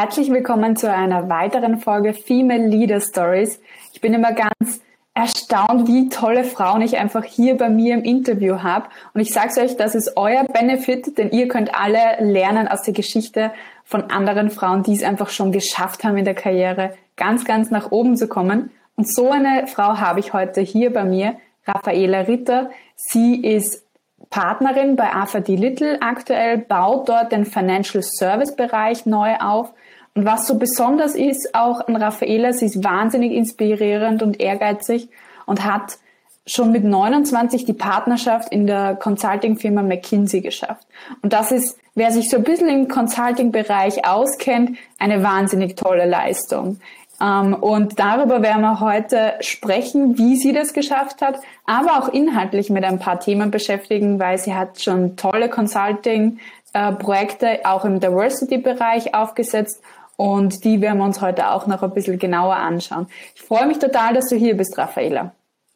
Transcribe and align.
Herzlich 0.00 0.30
willkommen 0.30 0.76
zu 0.76 0.88
einer 0.94 1.28
weiteren 1.28 1.78
Folge 1.78 2.14
Female 2.14 2.68
Leader 2.68 3.00
Stories. 3.00 3.60
Ich 3.92 4.00
bin 4.00 4.14
immer 4.14 4.32
ganz 4.32 4.80
erstaunt, 5.12 5.88
wie 5.88 6.08
tolle 6.08 6.44
Frauen 6.44 6.82
ich 6.82 6.98
einfach 6.98 7.24
hier 7.24 7.56
bei 7.56 7.68
mir 7.68 7.94
im 7.94 8.04
Interview 8.04 8.62
habe. 8.62 8.88
Und 9.12 9.22
ich 9.22 9.32
sage 9.32 9.60
euch, 9.60 9.76
das 9.76 9.96
ist 9.96 10.12
euer 10.16 10.44
Benefit, 10.44 11.18
denn 11.18 11.32
ihr 11.32 11.48
könnt 11.48 11.74
alle 11.74 11.98
lernen 12.20 12.68
aus 12.68 12.82
der 12.82 12.94
Geschichte 12.94 13.50
von 13.82 14.04
anderen 14.04 14.50
Frauen, 14.50 14.84
die 14.84 14.94
es 14.94 15.02
einfach 15.02 15.30
schon 15.30 15.50
geschafft 15.50 16.04
haben 16.04 16.16
in 16.16 16.24
der 16.24 16.36
Karriere, 16.36 16.94
ganz, 17.16 17.44
ganz 17.44 17.72
nach 17.72 17.90
oben 17.90 18.16
zu 18.16 18.28
kommen. 18.28 18.70
Und 18.94 19.12
so 19.12 19.32
eine 19.32 19.66
Frau 19.66 19.98
habe 19.98 20.20
ich 20.20 20.32
heute 20.32 20.60
hier 20.60 20.92
bei 20.92 21.02
mir, 21.02 21.34
Raffaela 21.66 22.20
Ritter. 22.20 22.70
Sie 22.94 23.44
ist 23.44 23.84
Partnerin 24.30 24.94
bei 24.94 25.12
AFD 25.12 25.56
Little 25.56 26.00
aktuell, 26.02 26.58
baut 26.58 27.08
dort 27.08 27.32
den 27.32 27.44
Financial 27.46 28.02
Service 28.02 28.54
Bereich 28.54 29.04
neu 29.04 29.34
auf. 29.38 29.72
Und 30.18 30.24
was 30.24 30.48
so 30.48 30.58
besonders 30.58 31.14
ist 31.14 31.54
auch 31.54 31.86
an 31.86 31.94
Raffaela, 31.94 32.52
sie 32.52 32.66
ist 32.66 32.82
wahnsinnig 32.82 33.30
inspirierend 33.30 34.20
und 34.20 34.40
ehrgeizig 34.40 35.08
und 35.46 35.64
hat 35.64 35.98
schon 36.44 36.72
mit 36.72 36.82
29 36.82 37.64
die 37.64 37.72
Partnerschaft 37.72 38.50
in 38.50 38.66
der 38.66 38.96
Consulting-Firma 38.96 39.82
McKinsey 39.82 40.40
geschafft. 40.40 40.88
Und 41.22 41.32
das 41.32 41.52
ist, 41.52 41.78
wer 41.94 42.10
sich 42.10 42.30
so 42.30 42.38
ein 42.38 42.42
bisschen 42.42 42.68
im 42.68 42.88
Consulting-Bereich 42.88 44.08
auskennt, 44.08 44.76
eine 44.98 45.22
wahnsinnig 45.22 45.76
tolle 45.76 46.06
Leistung. 46.06 46.80
Ähm, 47.22 47.54
und 47.54 48.00
darüber 48.00 48.42
werden 48.42 48.62
wir 48.62 48.80
heute 48.80 49.34
sprechen, 49.38 50.18
wie 50.18 50.34
sie 50.34 50.52
das 50.52 50.72
geschafft 50.72 51.22
hat, 51.22 51.36
aber 51.64 51.96
auch 51.96 52.08
inhaltlich 52.08 52.70
mit 52.70 52.82
ein 52.82 52.98
paar 52.98 53.20
Themen 53.20 53.52
beschäftigen, 53.52 54.18
weil 54.18 54.38
sie 54.38 54.54
hat 54.54 54.82
schon 54.82 55.14
tolle 55.14 55.48
Consulting-Projekte 55.48 57.60
auch 57.62 57.84
im 57.84 58.00
Diversity-Bereich 58.00 59.14
aufgesetzt 59.14 59.80
und 60.18 60.64
die 60.64 60.80
werden 60.80 60.98
wir 60.98 61.04
uns 61.04 61.20
heute 61.20 61.50
auch 61.50 61.68
noch 61.68 61.84
ein 61.84 61.94
bisschen 61.94 62.18
genauer 62.18 62.56
anschauen. 62.56 63.06
Ich 63.36 63.42
freue 63.42 63.68
mich 63.68 63.78
total, 63.78 64.14
dass 64.14 64.28
du 64.28 64.34
hier 64.34 64.56
bist, 64.56 64.76
Raffaela. 64.76 65.32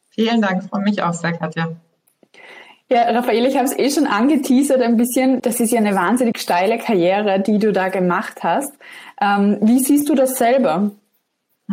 Vielen 0.09 0.41
Dank, 0.41 0.65
freue 0.65 0.83
mich 0.83 1.01
auch 1.01 1.13
sehr, 1.13 1.31
Katja. 1.31 1.69
Ja, 2.89 3.03
Raffaele, 3.03 3.47
ich 3.47 3.55
habe 3.55 3.65
es 3.65 3.77
eh 3.77 3.89
schon 3.89 4.05
angeteasert 4.05 4.81
ein 4.81 4.97
bisschen. 4.97 5.41
Das 5.41 5.61
ist 5.61 5.71
ja 5.71 5.79
eine 5.79 5.95
wahnsinnig 5.95 6.37
steile 6.39 6.77
Karriere, 6.77 7.39
die 7.39 7.57
du 7.57 7.71
da 7.71 7.87
gemacht 7.87 8.43
hast. 8.43 8.73
Ähm, 9.21 9.59
wie 9.61 9.79
siehst 9.79 10.09
du 10.09 10.15
das 10.15 10.37
selber? 10.37 10.91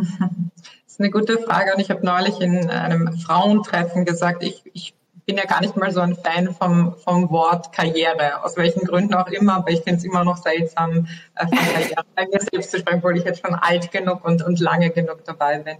Das 0.84 0.94
ist 0.94 1.00
eine 1.00 1.10
gute 1.10 1.38
Frage 1.38 1.72
und 1.74 1.80
ich 1.80 1.88
habe 1.90 2.04
neulich 2.04 2.40
in 2.40 2.68
einem 2.68 3.16
Frauentreffen 3.16 4.04
gesagt, 4.04 4.42
ich, 4.42 4.62
ich 4.74 4.92
bin 5.30 5.36
ja 5.36 5.44
gar 5.44 5.60
nicht 5.60 5.76
mal 5.76 5.92
so 5.92 6.00
ein 6.00 6.16
Fan 6.16 6.52
vom, 6.52 6.96
vom 7.04 7.30
Wort 7.30 7.72
Karriere, 7.72 8.42
aus 8.42 8.56
welchen 8.56 8.84
Gründen 8.84 9.14
auch 9.14 9.28
immer, 9.28 9.58
aber 9.58 9.70
ich 9.70 9.82
finde 9.82 9.98
es 9.98 10.04
immer 10.04 10.24
noch 10.24 10.38
seltsam, 10.38 11.06
äh, 11.36 11.46
von 11.46 11.56
Karriere 11.56 12.02
bei 12.16 12.26
mir 12.26 12.40
selbst 12.40 12.72
zu 12.72 12.80
sprechen, 12.80 12.98
obwohl 12.98 13.16
ich 13.16 13.22
jetzt 13.22 13.46
schon 13.46 13.54
alt 13.54 13.92
genug 13.92 14.24
und, 14.24 14.42
und 14.42 14.58
lange 14.58 14.90
genug 14.90 15.24
dabei 15.24 15.60
bin. 15.60 15.76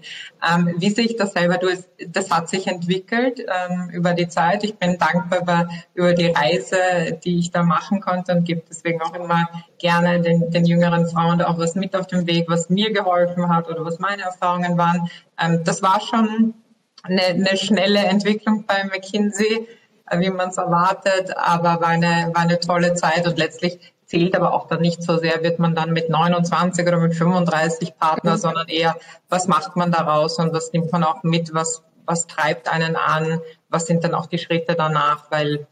Ähm, 0.49 0.75
wie 0.77 0.91
sehe 0.91 1.05
ich 1.05 1.17
das 1.17 1.33
selber? 1.33 1.59
Du, 1.59 1.67
das 2.07 2.31
hat 2.31 2.49
sich 2.49 2.69
entwickelt 2.69 3.41
ähm, 3.41 3.91
über 3.91 4.15
die 4.15 4.29
Zeit. 4.29 4.63
Ich 4.63 4.77
bin 4.77 4.99
dankbar 4.99 5.41
über, 5.41 5.69
über 5.95 6.13
die 6.13 6.29
Reise, 6.29 7.19
die 7.25 7.41
ich 7.41 7.51
da 7.51 7.65
machen 7.65 8.01
konnte 8.01 8.33
und 8.33 8.45
gebe 8.45 8.63
deswegen 8.71 9.03
auch 9.03 9.15
immer 9.15 9.49
gerne 9.79 10.21
den, 10.21 10.53
den 10.53 10.65
jüngeren 10.65 11.09
Frauen 11.09 11.43
auch 11.43 11.59
was 11.59 11.75
mit 11.75 11.97
auf 11.97 12.07
dem 12.07 12.29
Weg, 12.29 12.49
was 12.49 12.71
mir 12.71 12.93
geholfen 12.93 13.49
hat 13.49 13.69
oder 13.69 13.85
was 13.85 13.99
meine 13.99 14.23
Erfahrungen 14.23 14.79
waren. 14.79 15.11
Ähm, 15.41 15.65
das 15.65 15.83
war 15.83 16.01
schon 16.01 16.55
eine, 17.03 17.23
eine 17.23 17.57
schnelle 17.57 18.01
Entwicklung 18.01 18.65
bei 18.67 18.85
McKinsey, 18.85 19.67
äh, 20.07 20.21
wie 20.21 20.31
man 20.31 20.51
es 20.51 20.57
erwartet, 20.57 21.37
aber 21.37 21.81
war 21.81 21.89
eine, 21.89 22.31
war 22.35 22.43
eine 22.43 22.61
tolle 22.61 22.95
Zeit 22.95 23.27
und 23.27 23.39
letztlich 23.39 23.95
zählt 24.07 24.35
aber 24.35 24.53
auch 24.53 24.67
dann 24.67 24.81
nicht 24.81 25.03
so 25.03 25.19
sehr, 25.19 25.43
wird 25.43 25.59
man 25.59 25.75
dann 25.75 25.93
mit 25.93 26.11
29 26.11 26.87
oder 26.87 26.99
mit 26.99 27.15
35 27.15 27.97
Partner, 27.97 28.33
mhm. 28.33 28.39
sondern 28.39 28.69
eher, 28.69 28.97
was 29.29 29.47
macht 29.47 29.77
man 29.77 29.93
daraus 29.93 30.39
und 30.39 30.53
was 30.53 30.73
nimmt 30.73 30.91
man 30.91 31.05
auch 31.05 31.23
mit, 31.23 31.55
was, 31.55 31.85
was 32.07 32.27
treibt 32.27 32.73
einen 32.73 32.97
an, 32.97 33.41
was 33.69 33.87
sind 33.87 34.03
dann 34.03 34.15
auch 34.15 34.27
die 34.27 34.39
Schritte 34.39 34.75
danach, 34.75 35.31
weil 35.31 35.67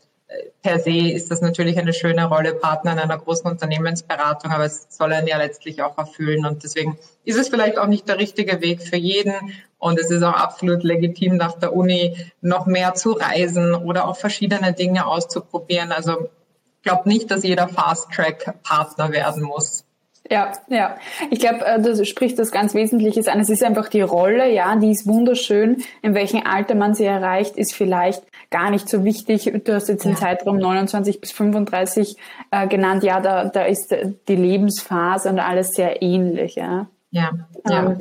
per 0.63 0.79
se 0.79 1.11
ist 1.11 1.31
das 1.31 1.41
natürlich 1.41 1.79
eine 1.79 1.93
schöne 1.93 2.27
Rolle, 2.27 2.55
Partner 2.55 2.93
in 2.93 2.99
einer 2.99 3.19
großen 3.19 3.51
Unternehmensberatung, 3.51 4.51
aber 4.51 4.65
es 4.65 4.87
soll 4.91 5.13
einen 5.13 5.27
ja 5.27 5.39
letztlich 5.39 5.83
auch 5.83 5.97
erfüllen. 5.97 6.45
Und 6.45 6.65
deswegen 6.65 6.99
ist 7.25 7.39
es 7.39 7.49
vielleicht 7.49 7.79
auch 7.79 7.87
nicht 7.87 8.09
der 8.09 8.19
richtige 8.19 8.61
Weg 8.61 8.83
für 8.83 8.97
jeden. 8.97 9.53
Und 9.79 9.99
es 9.99 10.11
ist 10.11 10.23
auch 10.23 10.35
absolut 10.35 10.83
legitim, 10.83 11.37
nach 11.37 11.59
der 11.59 11.73
Uni 11.73 12.17
noch 12.41 12.67
mehr 12.67 12.95
zu 12.95 13.13
reisen 13.13 13.75
oder 13.75 14.09
auch 14.09 14.17
verschiedene 14.17 14.73
Dinge 14.73 15.07
auszuprobieren. 15.07 15.93
Also 15.93 16.29
ich 16.77 16.83
glaube 16.83 17.09
nicht, 17.09 17.31
dass 17.31 17.45
jeder 17.45 17.69
Fast-Track-Partner 17.69 19.13
werden 19.13 19.43
muss. 19.43 19.85
Ja, 20.31 20.53
ja. 20.69 20.97
Ich 21.31 21.41
glaube, 21.41 21.65
äh, 21.65 21.81
das 21.81 22.07
spricht 22.07 22.39
das 22.39 22.51
ganz 22.51 22.75
Wesentliches 22.75 23.29
an. 23.29 23.41
Es 23.41 23.49
ist 23.49 23.63
einfach 23.63 23.89
die 23.89 24.03
Rolle, 24.03 24.53
ja, 24.53 24.77
die 24.77 24.91
ist 24.91 25.07
wunderschön. 25.07 25.83
In 26.03 26.15
welchem 26.15 26.43
Alter 26.45 26.75
man 26.75 26.95
sie 26.95 27.05
erreicht, 27.05 27.57
ist 27.57 27.75
vielleicht 27.75 28.23
gar 28.51 28.71
nicht 28.71 28.89
so 28.89 29.05
wichtig. 29.05 29.51
Du 29.65 29.75
hast 29.75 29.89
jetzt 29.89 30.05
den 30.05 30.13
ja. 30.13 30.19
Zeitraum 30.19 30.59
29 30.59 31.21
bis 31.21 31.33
35 31.33 32.17
äh, 32.51 32.69
genannt. 32.69 33.05
Ja, 33.05 33.21
da, 33.21 33.47
da 33.47 33.63
ist 33.65 33.95
die 34.29 34.37
Lebensphase 34.37 35.31
und 35.31 35.39
alles 35.39 35.73
sehr 35.73 36.03
ähnlich. 36.03 36.57
Ja. 36.57 36.89
ja. 37.11 37.31
ja. 37.67 37.87
Ähm, 37.87 37.99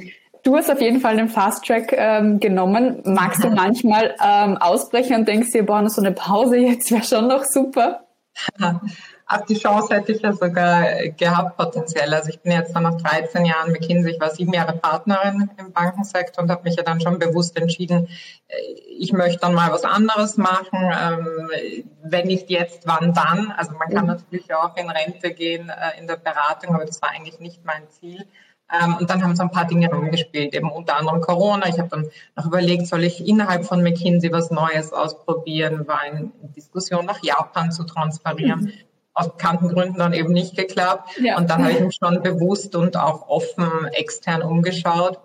du 0.47 0.55
hast 0.55 0.71
auf 0.71 0.81
jeden 0.81 1.01
Fall 1.01 1.17
den 1.17 1.27
Fast 1.27 1.65
Track 1.65 1.91
ähm, 1.91 2.39
genommen. 2.39 3.01
Magst 3.03 3.43
du 3.43 3.49
manchmal 3.49 4.15
ähm, 4.23 4.57
ausbrechen 4.57 5.15
und 5.17 5.27
denkst 5.27 5.51
dir, 5.51 5.65
boah, 5.65 5.87
so 5.89 6.01
eine 6.01 6.13
Pause 6.13 6.57
jetzt 6.57 6.89
wäre 6.89 7.03
schon 7.03 7.27
noch 7.27 7.43
super? 7.43 8.03
Ach, 9.29 9.41
die 9.45 9.57
Chance 9.57 9.93
hätte 9.93 10.13
ich 10.13 10.21
ja 10.21 10.31
sogar 10.31 11.09
gehabt 11.17 11.57
potenziell. 11.57 12.13
Also 12.13 12.29
ich 12.29 12.39
bin 12.39 12.53
jetzt 12.53 12.73
dann 12.73 12.83
nach 12.83 12.95
13 12.95 13.43
Jahren 13.43 13.73
McKinsey, 13.73 14.13
ich 14.13 14.21
war 14.21 14.29
sieben 14.29 14.53
Jahre 14.53 14.77
Partnerin 14.77 15.49
im 15.57 15.73
Bankensektor 15.73 16.43
und 16.43 16.49
habe 16.49 16.63
mich 16.63 16.77
ja 16.77 16.83
dann 16.83 17.01
schon 17.01 17.19
bewusst 17.19 17.57
entschieden, 17.57 18.07
äh, 18.47 18.55
ich 18.99 19.11
möchte 19.11 19.39
dann 19.39 19.53
mal 19.53 19.71
was 19.73 19.83
anderes 19.83 20.37
machen. 20.37 20.79
Ähm, 20.79 21.51
wenn 22.03 22.27
nicht 22.27 22.49
jetzt, 22.49 22.87
wann 22.87 23.13
dann? 23.13 23.51
Also 23.51 23.73
man 23.73 23.89
kann 23.89 24.03
mhm. 24.03 24.11
natürlich 24.11 24.53
auch 24.53 24.77
in 24.77 24.89
Rente 24.89 25.31
gehen 25.33 25.69
äh, 25.69 25.99
in 25.99 26.07
der 26.07 26.15
Beratung, 26.15 26.73
aber 26.73 26.85
das 26.85 27.01
war 27.01 27.09
eigentlich 27.09 27.39
nicht 27.39 27.65
mein 27.65 27.89
Ziel. 27.89 28.25
Ähm, 28.71 28.97
und 28.99 29.09
dann 29.09 29.23
haben 29.23 29.35
so 29.35 29.43
ein 29.43 29.51
paar 29.51 29.65
Dinge 29.65 29.89
rumgespielt, 29.89 30.53
eben 30.53 30.69
unter 30.71 30.97
anderem 30.97 31.21
Corona. 31.21 31.67
Ich 31.67 31.79
habe 31.79 31.89
dann 31.89 32.09
noch 32.35 32.45
überlegt, 32.45 32.87
soll 32.87 33.03
ich 33.03 33.25
innerhalb 33.25 33.65
von 33.65 33.81
McKinsey 33.81 34.31
was 34.31 34.51
Neues 34.51 34.91
ausprobieren, 34.93 35.87
war 35.87 36.05
in 36.05 36.31
Diskussion 36.55 37.05
nach 37.05 37.23
Japan 37.23 37.71
zu 37.71 37.83
transferieren. 37.83 38.61
Mhm 38.61 38.73
aus 39.17 39.29
bekannten 39.29 39.69
Gründen 39.69 39.97
dann 39.97 40.13
eben 40.13 40.31
nicht 40.31 40.55
geklappt. 40.55 41.09
Ja. 41.19 41.37
Und 41.37 41.49
dann 41.49 41.63
habe 41.63 41.71
ich 41.71 41.79
mich 41.79 41.97
schon 41.99 42.21
bewusst 42.21 42.75
und 42.75 42.97
auch 42.97 43.27
offen 43.27 43.87
extern 43.93 44.43
umgeschaut 44.43 45.19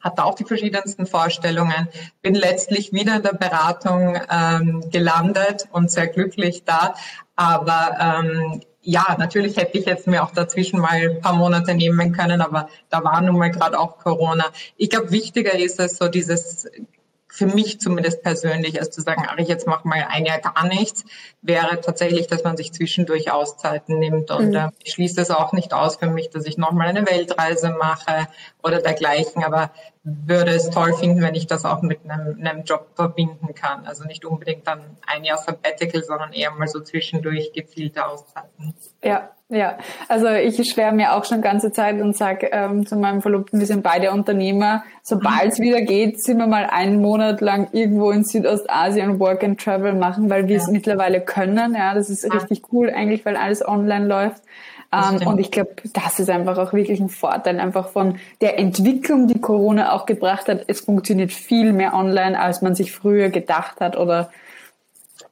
hatte 0.00 0.24
auch 0.24 0.34
die 0.34 0.44
verschiedensten 0.44 1.06
Vorstellungen, 1.06 1.88
bin 2.22 2.34
letztlich 2.34 2.92
wieder 2.92 3.16
in 3.16 3.22
der 3.22 3.32
Beratung 3.32 4.18
ähm, 4.30 4.90
gelandet 4.90 5.68
und 5.72 5.90
sehr 5.90 6.06
glücklich 6.06 6.64
da. 6.64 6.94
Aber 7.36 7.96
ähm, 8.00 8.60
ja, 8.90 9.16
natürlich 9.18 9.58
hätte 9.58 9.76
ich 9.76 9.84
jetzt 9.84 10.06
mir 10.06 10.24
auch 10.24 10.30
dazwischen 10.30 10.80
mal 10.80 11.10
ein 11.10 11.20
paar 11.20 11.34
Monate 11.34 11.74
nehmen 11.74 12.10
können, 12.12 12.40
aber 12.40 12.70
da 12.88 13.04
war 13.04 13.20
nun 13.20 13.36
mal 13.36 13.50
gerade 13.50 13.78
auch 13.78 13.98
Corona. 13.98 14.46
Ich 14.78 14.88
glaube, 14.88 15.10
wichtiger 15.10 15.58
ist 15.58 15.78
es 15.78 15.98
so 15.98 16.08
dieses 16.08 16.66
für 17.30 17.44
mich 17.44 17.78
zumindest 17.80 18.22
persönlich, 18.22 18.80
als 18.80 18.90
zu 18.90 19.02
sagen, 19.02 19.24
ach, 19.28 19.36
ich 19.36 19.46
jetzt 19.46 19.66
mache 19.66 19.86
mal 19.86 20.06
ein 20.08 20.24
Jahr 20.24 20.38
gar 20.38 20.66
nichts, 20.66 21.04
wäre 21.42 21.82
tatsächlich, 21.82 22.28
dass 22.28 22.44
man 22.44 22.56
sich 22.56 22.72
zwischendurch 22.72 23.30
Auszeiten 23.30 23.98
nimmt. 23.98 24.30
Und 24.30 24.48
mhm. 24.48 24.56
äh, 24.56 24.68
ich 24.82 24.94
schließe 24.94 25.20
es 25.20 25.30
auch 25.30 25.52
nicht 25.52 25.74
aus 25.74 25.96
für 25.96 26.06
mich, 26.08 26.30
dass 26.30 26.46
ich 26.46 26.56
nochmal 26.56 26.88
eine 26.88 27.06
Weltreise 27.06 27.76
mache 27.78 28.26
oder 28.62 28.80
dergleichen, 28.80 29.44
aber 29.44 29.70
würde 30.02 30.52
es 30.52 30.70
toll 30.70 30.94
finden, 30.94 31.20
wenn 31.20 31.34
ich 31.34 31.46
das 31.46 31.64
auch 31.64 31.82
mit 31.82 32.00
einem, 32.08 32.38
einem 32.44 32.64
Job 32.64 32.88
verbinden 32.94 33.54
kann. 33.54 33.86
Also 33.86 34.04
nicht 34.04 34.24
unbedingt 34.24 34.66
dann 34.66 34.80
ein 35.06 35.24
Jahr 35.24 35.38
Sabbatical, 35.38 36.02
sondern 36.02 36.32
eher 36.32 36.50
mal 36.52 36.68
so 36.68 36.80
zwischendurch 36.80 37.52
gezielte 37.52 38.06
Auszeiten. 38.06 38.74
Ja, 39.02 39.30
ja, 39.50 39.78
also 40.08 40.28
ich 40.28 40.62
schwärme 40.70 40.98
mir 40.98 41.14
auch 41.14 41.24
schon 41.24 41.40
ganze 41.40 41.72
Zeit 41.72 42.02
und 42.02 42.14
sage 42.14 42.50
ähm, 42.52 42.84
zu 42.84 42.96
meinem 42.96 43.22
Verlobten, 43.22 43.58
wir 43.58 43.66
sind 43.66 43.82
beide 43.82 44.10
Unternehmer. 44.12 44.84
Sobald 45.02 45.52
es 45.52 45.58
mhm. 45.58 45.62
wieder 45.62 45.80
geht, 45.80 46.22
sind 46.22 46.36
wir 46.36 46.46
mal 46.46 46.66
einen 46.66 47.00
Monat 47.00 47.40
lang 47.40 47.68
irgendwo 47.72 48.10
in 48.10 48.24
Südostasien 48.24 49.18
Work 49.18 49.42
and 49.44 49.58
Travel 49.58 49.94
machen, 49.94 50.28
weil 50.28 50.48
wir 50.48 50.58
es 50.58 50.68
mittlerweile 50.68 51.22
können. 51.22 51.74
Ja, 51.74 51.94
das 51.94 52.10
ist 52.10 52.24
ja. 52.24 52.32
richtig 52.34 52.62
cool 52.72 52.90
eigentlich, 52.90 53.24
weil 53.24 53.36
alles 53.36 53.66
online 53.66 54.06
läuft. 54.06 54.42
Ähm, 54.90 55.26
und 55.26 55.38
ich 55.38 55.50
glaube, 55.50 55.74
das 55.92 56.18
ist 56.18 56.30
einfach 56.30 56.56
auch 56.56 56.72
wirklich 56.72 57.00
ein 57.00 57.10
Vorteil 57.10 57.60
einfach 57.60 57.88
von 57.88 58.18
der 58.40 58.58
Entwicklung, 58.58 59.28
die 59.28 59.40
Corona 59.40 59.92
auch 59.92 60.06
gebracht 60.06 60.48
hat. 60.48 60.64
Es 60.66 60.80
funktioniert 60.80 61.32
viel 61.32 61.72
mehr 61.72 61.94
online, 61.94 62.40
als 62.40 62.62
man 62.62 62.74
sich 62.74 62.92
früher 62.92 63.28
gedacht 63.28 63.80
hat 63.80 63.96
oder 63.96 64.30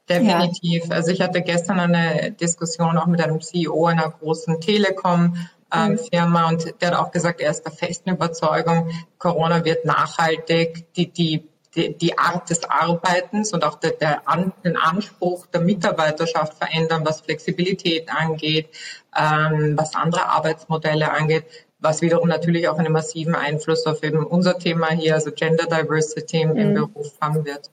Definitiv. 0.08 0.84
Ja. 0.86 0.94
Also 0.94 1.10
ich 1.10 1.20
hatte 1.20 1.42
gestern 1.42 1.80
eine 1.80 2.30
Diskussion 2.32 2.96
auch 2.96 3.06
mit 3.06 3.20
einem 3.20 3.40
CEO 3.40 3.86
einer 3.86 4.08
großen 4.08 4.60
Telekom-Firma 4.60 6.42
ähm, 6.42 6.54
und 6.54 6.74
der 6.80 6.90
hat 6.90 6.98
auch 6.98 7.10
gesagt, 7.10 7.40
er 7.40 7.50
ist 7.50 7.64
der 7.64 7.72
festen 7.72 8.10
Überzeugung, 8.10 8.90
Corona 9.18 9.64
wird 9.64 9.84
nachhaltig 9.84 10.92
die, 10.94 11.10
die, 11.10 11.44
die, 11.76 11.96
die 11.96 12.18
Art 12.18 12.48
des 12.50 12.64
Arbeitens 12.64 13.52
und 13.52 13.64
auch 13.64 13.76
der, 13.76 13.92
der 13.92 14.28
An, 14.28 14.52
den 14.64 14.76
Anspruch 14.76 15.46
der 15.46 15.60
Mitarbeiterschaft 15.60 16.54
verändern, 16.54 17.04
was 17.04 17.20
Flexibilität 17.20 18.08
angeht, 18.10 18.68
ähm, 19.16 19.74
was 19.76 19.94
andere 19.94 20.26
Arbeitsmodelle 20.26 21.10
angeht. 21.10 21.44
was 21.78 22.00
wiederum 22.00 22.28
natürlich 22.28 22.68
auch 22.68 22.78
einen 22.78 22.92
massiven 22.92 23.34
Einfluss 23.34 23.86
auf 23.86 24.02
eben 24.02 24.24
unser 24.24 24.58
Thema 24.58 24.90
hier, 24.90 25.14
also 25.14 25.30
Gender 25.30 25.66
Diversity 25.66 26.40
im, 26.40 26.56
im 26.56 26.70
mhm. 26.70 26.74
Beruf 26.74 27.12
haben 27.20 27.44
wird. 27.44 27.70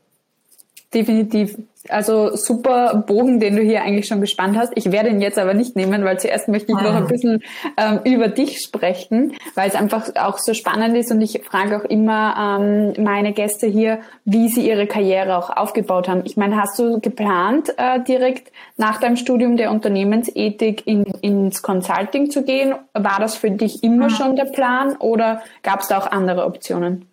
Definitiv. 0.93 1.57
Also 1.89 2.35
super 2.37 3.03
Bogen, 3.05 3.41
den 3.41 3.57
du 3.57 3.61
hier 3.61 3.81
eigentlich 3.81 4.07
schon 4.07 4.21
gespannt 4.21 4.57
hast. 4.57 4.71
Ich 4.75 4.91
werde 4.93 5.09
ihn 5.09 5.19
jetzt 5.19 5.37
aber 5.37 5.53
nicht 5.53 5.75
nehmen, 5.75 6.05
weil 6.05 6.17
zuerst 6.17 6.47
möchte 6.47 6.71
ich 6.71 6.77
noch 6.77 6.95
ein 6.95 7.03
ah. 7.03 7.07
bisschen 7.07 7.43
ähm, 7.75 7.99
über 8.05 8.29
dich 8.29 8.59
sprechen, 8.59 9.33
weil 9.55 9.67
es 9.67 9.75
einfach 9.75 10.09
auch 10.15 10.37
so 10.37 10.53
spannend 10.53 10.95
ist 10.95 11.11
und 11.11 11.19
ich 11.19 11.41
frage 11.43 11.77
auch 11.77 11.83
immer 11.83 12.59
ähm, 12.61 13.03
meine 13.03 13.33
Gäste 13.33 13.67
hier, 13.67 13.99
wie 14.23 14.47
sie 14.47 14.65
ihre 14.65 14.87
Karriere 14.87 15.37
auch 15.37 15.49
aufgebaut 15.49 16.07
haben. 16.07 16.21
Ich 16.23 16.37
meine, 16.37 16.55
hast 16.55 16.79
du 16.79 17.01
geplant, 17.01 17.73
äh, 17.77 18.01
direkt 18.01 18.53
nach 18.77 19.01
deinem 19.01 19.17
Studium 19.17 19.57
der 19.57 19.69
Unternehmensethik 19.69 20.87
in, 20.87 21.03
ins 21.03 21.61
Consulting 21.63 22.29
zu 22.29 22.43
gehen? 22.43 22.75
War 22.93 23.19
das 23.19 23.35
für 23.35 23.51
dich 23.51 23.83
immer 23.83 24.05
ah. 24.05 24.09
schon 24.09 24.37
der 24.37 24.45
Plan 24.45 24.95
oder 24.99 25.41
gab 25.63 25.81
es 25.81 25.89
da 25.89 25.97
auch 25.97 26.09
andere 26.09 26.45
Optionen? 26.45 27.07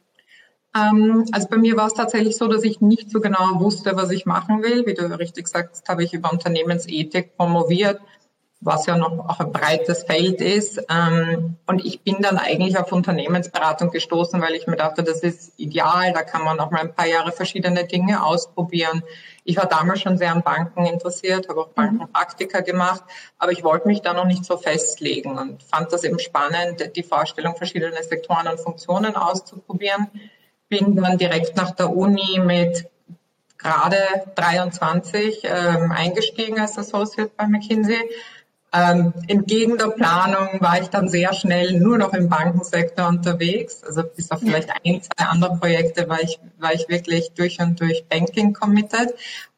Ähm, 0.74 1.26
also 1.32 1.48
bei 1.48 1.56
mir 1.56 1.76
war 1.76 1.86
es 1.86 1.94
tatsächlich 1.94 2.36
so, 2.36 2.46
dass 2.46 2.62
ich 2.62 2.80
nicht 2.80 3.10
so 3.10 3.20
genau 3.20 3.60
wusste, 3.60 3.96
was 3.96 4.10
ich 4.10 4.26
machen 4.26 4.62
will. 4.62 4.86
Wie 4.86 4.94
du 4.94 5.06
richtig 5.18 5.48
sagst, 5.48 5.88
habe 5.88 6.04
ich 6.04 6.12
über 6.14 6.32
Unternehmensethik 6.32 7.36
promoviert, 7.36 8.00
was 8.60 8.86
ja 8.86 8.96
noch 8.96 9.18
auch 9.18 9.40
ein 9.40 9.50
breites 9.50 10.04
Feld 10.04 10.40
ist. 10.40 10.80
Ähm, 10.88 11.56
und 11.66 11.84
ich 11.84 12.02
bin 12.02 12.18
dann 12.20 12.38
eigentlich 12.38 12.78
auf 12.78 12.92
Unternehmensberatung 12.92 13.90
gestoßen, 13.90 14.40
weil 14.40 14.54
ich 14.54 14.68
mir 14.68 14.76
dachte, 14.76 15.02
das 15.02 15.20
ist 15.20 15.54
ideal, 15.56 16.12
da 16.12 16.22
kann 16.22 16.44
man 16.44 16.56
noch 16.56 16.70
mal 16.70 16.82
ein 16.82 16.94
paar 16.94 17.06
Jahre 17.06 17.32
verschiedene 17.32 17.84
Dinge 17.84 18.24
ausprobieren. 18.24 19.02
Ich 19.42 19.56
war 19.56 19.66
damals 19.66 20.02
schon 20.02 20.18
sehr 20.18 20.30
an 20.30 20.42
Banken 20.42 20.86
interessiert, 20.86 21.48
habe 21.48 21.62
auch 21.62 21.70
mhm. 21.70 21.74
Bankenpraktika 21.74 22.60
gemacht, 22.60 23.02
aber 23.38 23.50
ich 23.50 23.64
wollte 23.64 23.88
mich 23.88 24.02
da 24.02 24.12
noch 24.12 24.26
nicht 24.26 24.44
so 24.44 24.56
festlegen 24.56 25.36
und 25.36 25.64
fand 25.64 25.92
das 25.92 26.04
eben 26.04 26.20
spannend, 26.20 26.94
die 26.94 27.02
Vorstellung, 27.02 27.56
verschiedene 27.56 28.00
Sektoren 28.04 28.46
und 28.46 28.60
Funktionen 28.60 29.16
auszuprobieren 29.16 30.06
bin 30.70 30.96
dann 30.96 31.18
direkt 31.18 31.56
nach 31.56 31.72
der 31.72 31.94
Uni 31.94 32.40
mit 32.42 32.88
gerade 33.58 33.98
23 34.36 35.42
ähm, 35.44 35.92
eingestiegen 35.92 36.58
als 36.58 36.78
Associate 36.78 37.30
bei 37.36 37.46
McKinsey. 37.46 37.98
Ähm, 38.72 39.12
entgegen 39.26 39.76
der 39.76 39.88
Planung 39.88 40.60
war 40.60 40.80
ich 40.80 40.88
dann 40.88 41.08
sehr 41.08 41.32
schnell 41.34 41.72
nur 41.72 41.98
noch 41.98 42.14
im 42.14 42.28
Bankensektor 42.28 43.08
unterwegs. 43.08 43.82
Also 43.82 44.04
bis 44.04 44.30
auf 44.30 44.40
vielleicht 44.40 44.70
ein, 44.84 45.02
zwei 45.02 45.24
andere 45.24 45.56
Projekte 45.56 46.08
war 46.08 46.22
ich, 46.22 46.38
war 46.58 46.72
ich 46.72 46.88
wirklich 46.88 47.32
durch 47.32 47.58
und 47.58 47.80
durch 47.80 48.04
Banking 48.08 48.52
committed. 48.54 49.12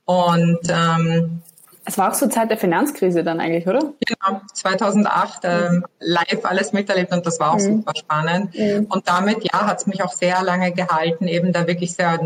Und 0.07 0.61
ähm, 0.69 1.43
es 1.85 1.99
war 1.99 2.11
auch 2.11 2.15
zur 2.15 2.31
Zeit 2.31 2.51
der 2.51 2.59
Finanzkrise 2.59 3.25
dann 3.25 3.41
eigentlich, 3.41 3.67
oder? 3.67 3.81
Genau, 3.81 4.41
2008 4.53 5.41
ähm, 5.45 5.85
live 5.99 6.45
alles 6.45 6.73
miterlebt 6.73 7.13
und 7.13 7.27
das 7.27 7.41
war 7.41 7.53
auch 7.53 7.59
mhm. 7.59 7.79
super 7.79 7.93
spannend. 7.97 8.57
Mhm. 8.57 8.87
Und 8.89 9.09
damit, 9.09 9.43
ja, 9.45 9.67
hat 9.67 9.79
es 9.79 9.87
mich 9.87 10.03
auch 10.03 10.13
sehr 10.13 10.43
lange 10.43 10.73
gehalten, 10.73 11.27
eben 11.27 11.53
da 11.53 11.67
wirklich 11.67 11.95
sehr, 11.95 12.21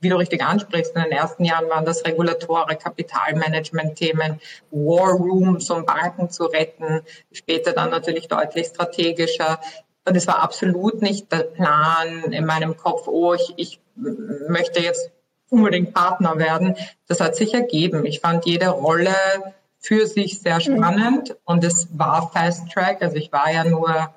wie 0.00 0.08
du 0.08 0.16
richtig 0.16 0.42
ansprichst, 0.42 0.96
in 0.96 1.02
den 1.02 1.12
ersten 1.12 1.44
Jahren 1.44 1.68
waren 1.68 1.84
das 1.84 2.04
Regulatoren, 2.04 2.78
Kapitalmanagement-Themen, 2.78 4.40
War 4.70 5.12
Rooms, 5.12 5.70
um 5.70 5.84
Banken 5.84 6.30
zu 6.30 6.44
retten, 6.44 7.02
später 7.32 7.72
dann 7.72 7.90
natürlich 7.90 8.28
deutlich 8.28 8.68
strategischer. 8.68 9.60
Und 10.06 10.16
es 10.16 10.26
war 10.26 10.42
absolut 10.42 11.02
nicht 11.02 11.30
der 11.30 11.44
Plan 11.44 12.32
in 12.32 12.46
meinem 12.46 12.76
Kopf, 12.76 13.06
oh, 13.06 13.34
ich, 13.34 13.54
ich 13.56 13.80
möchte 14.48 14.80
jetzt 14.80 15.10
unbedingt 15.54 15.94
Partner 15.94 16.38
werden. 16.38 16.76
Das 17.06 17.20
hat 17.20 17.36
sich 17.36 17.54
ergeben. 17.54 18.04
Ich 18.04 18.20
fand 18.20 18.44
jede 18.44 18.68
Rolle 18.68 19.14
für 19.78 20.06
sich 20.06 20.40
sehr 20.40 20.56
mhm. 20.56 20.60
spannend 20.60 21.36
und 21.44 21.62
es 21.62 21.88
war 21.92 22.30
Fast 22.32 22.70
Track. 22.72 23.02
Also 23.02 23.16
ich 23.16 23.32
war 23.32 23.52
ja 23.52 23.64
nur 23.64 24.10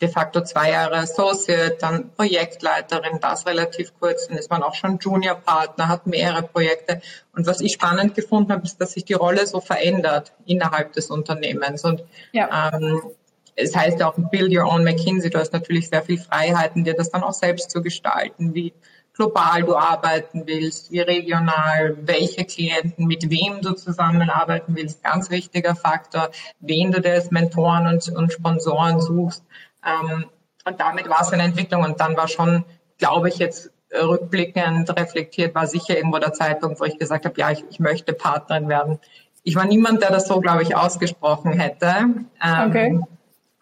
de 0.00 0.08
facto 0.08 0.42
zwei 0.42 0.70
Jahre 0.70 0.98
Associate, 0.98 1.76
dann 1.80 2.10
Projektleiterin, 2.10 3.18
das 3.20 3.46
relativ 3.46 3.92
kurz, 3.98 4.28
dann 4.28 4.38
ist 4.38 4.50
man 4.50 4.62
auch 4.62 4.74
schon 4.74 4.98
Junior 4.98 5.34
Partner, 5.34 5.88
hat 5.88 6.06
mehrere 6.06 6.42
Projekte. 6.42 7.00
Und 7.34 7.46
was 7.46 7.60
ich 7.60 7.72
spannend 7.72 8.14
gefunden 8.14 8.52
habe, 8.52 8.64
ist, 8.64 8.80
dass 8.80 8.92
sich 8.92 9.04
die 9.04 9.14
Rolle 9.14 9.46
so 9.46 9.60
verändert 9.60 10.32
innerhalb 10.46 10.92
des 10.92 11.10
Unternehmens. 11.10 11.84
Und 11.84 12.04
ja. 12.32 12.72
ähm, 12.72 13.02
es 13.56 13.74
heißt 13.74 14.00
ja 14.00 14.08
auch 14.08 14.14
Build 14.30 14.56
Your 14.56 14.70
Own 14.70 14.84
McKinsey. 14.84 15.30
Du 15.30 15.38
hast 15.38 15.52
natürlich 15.52 15.88
sehr 15.88 16.02
viel 16.02 16.18
Freiheiten, 16.18 16.84
dir 16.84 16.94
das 16.94 17.10
dann 17.10 17.22
auch 17.22 17.34
selbst 17.34 17.70
zu 17.70 17.82
gestalten. 17.82 18.54
Wie 18.54 18.72
global 19.14 19.62
du 19.62 19.76
arbeiten 19.76 20.46
willst, 20.46 20.90
wie 20.90 21.00
regional, 21.00 21.96
welche 22.02 22.44
Klienten, 22.44 23.06
mit 23.06 23.28
wem 23.30 23.60
du 23.60 23.72
zusammenarbeiten 23.72 24.74
willst, 24.74 25.02
ganz 25.02 25.30
wichtiger 25.30 25.76
Faktor, 25.76 26.30
wen 26.60 26.92
du 26.92 27.00
dir 27.00 27.12
als 27.12 27.30
Mentoren 27.30 27.86
und, 27.86 28.08
und 28.08 28.32
Sponsoren 28.32 29.00
suchst. 29.00 29.44
Ähm, 29.84 30.26
und 30.64 30.80
damit 30.80 31.08
war 31.08 31.20
es 31.20 31.32
eine 31.32 31.42
Entwicklung 31.42 31.82
und 31.82 32.00
dann 32.00 32.16
war 32.16 32.28
schon, 32.28 32.64
glaube 32.98 33.28
ich, 33.28 33.36
jetzt 33.38 33.70
rückblickend 33.92 34.88
reflektiert, 34.98 35.54
war 35.54 35.66
sicher 35.66 35.96
irgendwo 35.96 36.18
der 36.18 36.32
Zeitpunkt, 36.32 36.80
wo 36.80 36.84
ich 36.84 36.98
gesagt 36.98 37.26
habe, 37.26 37.38
ja, 37.38 37.50
ich, 37.50 37.64
ich 37.68 37.80
möchte 37.80 38.14
Partnerin 38.14 38.68
werden. 38.68 38.98
Ich 39.42 39.56
war 39.56 39.66
niemand, 39.66 40.02
der 40.02 40.10
das 40.10 40.28
so, 40.28 40.40
glaube 40.40 40.62
ich, 40.62 40.76
ausgesprochen 40.76 41.52
hätte. 41.52 41.94
Ähm, 42.42 42.68
okay. 42.68 43.00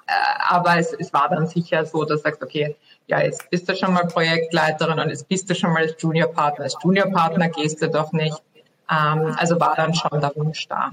Äh, 0.07 0.13
aber 0.49 0.77
es, 0.77 0.93
es 0.93 1.13
war 1.13 1.29
dann 1.29 1.47
sicher 1.47 1.85
so, 1.87 2.05
dass 2.05 2.23
du 2.23 2.29
sagst, 2.29 2.43
okay, 2.43 2.77
ja, 3.11 3.21
jetzt 3.21 3.51
bist 3.51 3.69
du 3.69 3.75
schon 3.75 3.93
mal 3.93 4.07
Projektleiterin 4.07 4.99
und 5.01 5.09
jetzt 5.11 5.29
bist 5.29 5.51
du 5.51 5.55
schon 5.55 5.73
mal 5.73 5.83
als 5.83 5.97
Juniorpartner. 5.99 6.65
Als 6.65 6.77
Juniorpartner 6.83 7.49
gehst 7.49 7.83
du 7.83 7.89
doch 7.89 8.13
nicht. 8.13 8.41
Ähm, 8.89 9.35
also 9.37 9.59
war 9.59 9.75
dann 9.75 9.95
schon 9.95 10.21
der 10.21 10.33
Wunsch 10.37 10.69
da. 10.69 10.91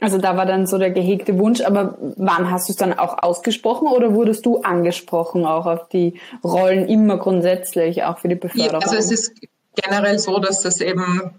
Also 0.00 0.18
da 0.18 0.36
war 0.36 0.46
dann 0.46 0.66
so 0.66 0.78
der 0.78 0.90
gehegte 0.90 1.38
Wunsch, 1.38 1.60
aber 1.60 1.96
wann 2.16 2.50
hast 2.50 2.68
du 2.68 2.72
es 2.72 2.76
dann 2.76 2.98
auch 2.98 3.22
ausgesprochen 3.22 3.88
oder 3.88 4.14
wurdest 4.14 4.44
du 4.44 4.62
angesprochen 4.62 5.44
auch 5.44 5.66
auf 5.66 5.88
die 5.88 6.18
Rollen 6.42 6.88
immer 6.88 7.18
grundsätzlich, 7.18 8.02
auch 8.02 8.18
für 8.18 8.28
die 8.28 8.34
Beförderung? 8.34 8.80
Ja, 8.80 8.86
also 8.86 8.96
es 8.96 9.10
ist 9.12 9.34
generell 9.76 10.18
so, 10.18 10.38
dass 10.38 10.62
das 10.62 10.80
eben 10.80 11.38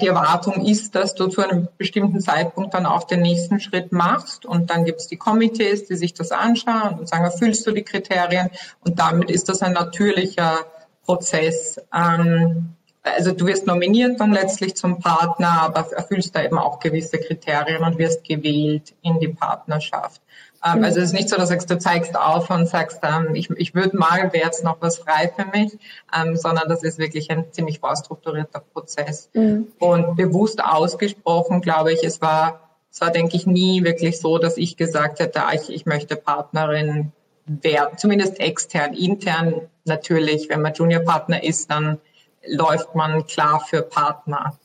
die 0.00 0.06
Erwartung 0.06 0.64
ist, 0.64 0.94
dass 0.94 1.14
du 1.14 1.26
zu 1.26 1.42
einem 1.42 1.68
bestimmten 1.76 2.20
Zeitpunkt 2.20 2.72
dann 2.72 2.86
auch 2.86 3.04
den 3.04 3.20
nächsten 3.20 3.60
Schritt 3.60 3.92
machst 3.92 4.46
und 4.46 4.70
dann 4.70 4.84
gibt 4.84 5.00
es 5.00 5.06
die 5.06 5.16
Komitees, 5.16 5.86
die 5.86 5.96
sich 5.96 6.14
das 6.14 6.32
anschauen 6.32 6.98
und 6.98 7.08
sagen, 7.08 7.24
erfüllst 7.24 7.66
du 7.66 7.72
die 7.72 7.82
Kriterien 7.82 8.48
und 8.84 8.98
damit 8.98 9.30
ist 9.30 9.48
das 9.48 9.60
ein 9.62 9.72
natürlicher 9.72 10.60
Prozess. 11.04 11.78
Ähm, 11.94 12.76
also 13.02 13.32
du 13.32 13.46
wirst 13.46 13.66
nominiert 13.66 14.18
dann 14.18 14.32
letztlich 14.32 14.74
zum 14.74 14.98
Partner, 14.98 15.62
aber 15.62 15.92
erfüllst 15.92 16.34
da 16.34 16.42
eben 16.42 16.58
auch 16.58 16.80
gewisse 16.80 17.18
Kriterien 17.18 17.82
und 17.84 17.98
wirst 17.98 18.24
gewählt 18.24 18.94
in 19.02 19.20
die 19.20 19.28
Partnerschaft. 19.28 20.20
Ähm, 20.66 20.84
also 20.84 21.00
es 21.00 21.06
ist 21.06 21.12
nicht 21.12 21.28
so, 21.28 21.36
dass 21.36 21.48
du, 21.48 21.54
sagst, 21.54 21.70
du 21.70 21.78
zeigst 21.78 22.16
auf 22.16 22.50
und 22.50 22.66
sagst, 22.66 23.00
ähm, 23.02 23.34
ich, 23.34 23.50
ich 23.50 23.74
würde 23.74 23.96
mal, 23.96 24.32
wäre 24.32 24.44
jetzt 24.44 24.64
noch 24.64 24.80
was 24.80 24.98
frei 24.98 25.32
für 25.34 25.46
mich, 25.56 25.78
ähm, 26.18 26.36
sondern 26.36 26.68
das 26.68 26.82
ist 26.82 26.98
wirklich 26.98 27.30
ein 27.30 27.52
ziemlich 27.52 27.80
vorstrukturierter 27.80 28.60
Prozess. 28.60 29.30
Mhm. 29.34 29.68
Und 29.78 30.16
bewusst 30.16 30.62
ausgesprochen, 30.62 31.60
glaube 31.60 31.92
ich, 31.92 32.02
es 32.04 32.20
war, 32.20 32.60
es 32.90 33.00
war, 33.00 33.10
denke 33.10 33.36
ich, 33.36 33.46
nie 33.46 33.84
wirklich 33.84 34.18
so, 34.18 34.38
dass 34.38 34.56
ich 34.56 34.76
gesagt 34.76 35.20
hätte, 35.20 35.44
ah, 35.44 35.52
ich, 35.52 35.70
ich 35.70 35.86
möchte 35.86 36.16
Partnerin 36.16 37.12
werden, 37.46 37.96
zumindest 37.98 38.40
extern. 38.40 38.94
Intern 38.94 39.62
natürlich, 39.84 40.48
wenn 40.48 40.62
man 40.62 40.74
Juniorpartner 40.74 41.44
ist, 41.44 41.70
dann 41.70 41.98
läuft 42.46 42.94
man 42.94 43.26
klar 43.26 43.60
für 43.60 43.82
Partner. 43.82 44.58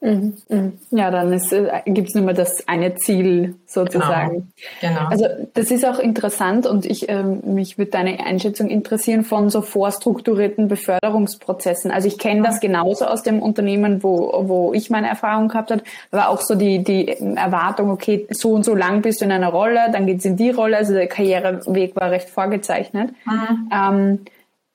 Mhm, 0.00 0.36
mhm. 0.50 0.78
Ja, 0.90 1.10
dann 1.10 1.32
äh, 1.32 1.82
gibt 1.86 2.08
es 2.08 2.14
nur 2.14 2.24
mehr 2.24 2.34
das 2.34 2.68
eine 2.68 2.96
Ziel 2.96 3.54
sozusagen. 3.64 4.52
Genau, 4.80 4.94
genau. 4.94 5.08
Also 5.08 5.26
das 5.54 5.70
ist 5.70 5.86
auch 5.86 5.98
interessant 5.98 6.66
und 6.66 6.84
ich 6.84 7.08
ähm, 7.08 7.40
mich 7.44 7.78
würde 7.78 7.92
deine 7.92 8.20
Einschätzung 8.20 8.68
interessieren 8.68 9.24
von 9.24 9.48
so 9.48 9.62
vorstrukturierten 9.62 10.68
Beförderungsprozessen. 10.68 11.90
Also 11.90 12.08
ich 12.08 12.18
kenne 12.18 12.42
das 12.42 12.60
genauso 12.60 13.06
aus 13.06 13.22
dem 13.22 13.40
Unternehmen, 13.40 14.02
wo, 14.02 14.32
wo 14.46 14.74
ich 14.74 14.90
meine 14.90 15.08
Erfahrung 15.08 15.48
gehabt 15.48 15.70
habe. 15.70 15.82
war 16.10 16.28
auch 16.28 16.42
so 16.42 16.54
die, 16.56 16.84
die 16.84 17.08
Erwartung, 17.08 17.90
okay, 17.90 18.26
so 18.30 18.52
und 18.52 18.64
so 18.64 18.74
lang 18.74 19.00
bist 19.00 19.22
du 19.22 19.24
in 19.24 19.32
einer 19.32 19.48
Rolle, 19.48 19.90
dann 19.92 20.06
geht's 20.06 20.26
in 20.26 20.36
die 20.36 20.50
Rolle. 20.50 20.76
Also 20.76 20.92
der 20.92 21.06
Karriereweg 21.06 21.96
war 21.96 22.10
recht 22.10 22.28
vorgezeichnet. 22.28 23.14
Mhm. 23.24 23.70
Ähm, 23.72 24.20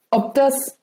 ob 0.10 0.34
das 0.34 0.78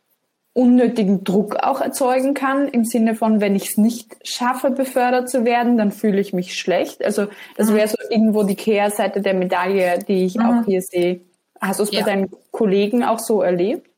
unnötigen 0.59 1.23
Druck 1.23 1.55
auch 1.55 1.81
erzeugen 1.81 2.35
kann, 2.35 2.67
im 2.67 2.85
Sinne 2.85 3.15
von, 3.15 3.41
wenn 3.41 3.55
ich 3.55 3.71
es 3.71 3.77
nicht 3.77 4.17
schaffe, 4.25 4.71
befördert 4.71 5.31
zu 5.31 5.45
werden, 5.45 5.79
dann 5.79 5.93
fühle 5.93 6.21
ich 6.21 6.33
mich 6.33 6.59
schlecht. 6.59 7.05
Also 7.05 7.29
das 7.57 7.71
mhm. 7.71 7.77
wäre 7.77 7.89
so 7.89 7.97
irgendwo 8.11 8.43
die 8.43 8.57
Kehrseite 8.57 9.21
der 9.21 9.35
Medaille, 9.35 10.01
die 10.01 10.25
ich 10.25 10.35
mhm. 10.35 10.43
auch 10.43 10.65
hier 10.65 10.83
sehe. 10.83 11.21
Hast 11.61 11.79
du 11.79 11.85
es 11.85 11.93
ja. 11.93 12.01
bei 12.01 12.07
deinen 12.07 12.31
Kollegen 12.51 13.05
auch 13.05 13.21
so 13.21 13.41
erlebt? 13.41 13.89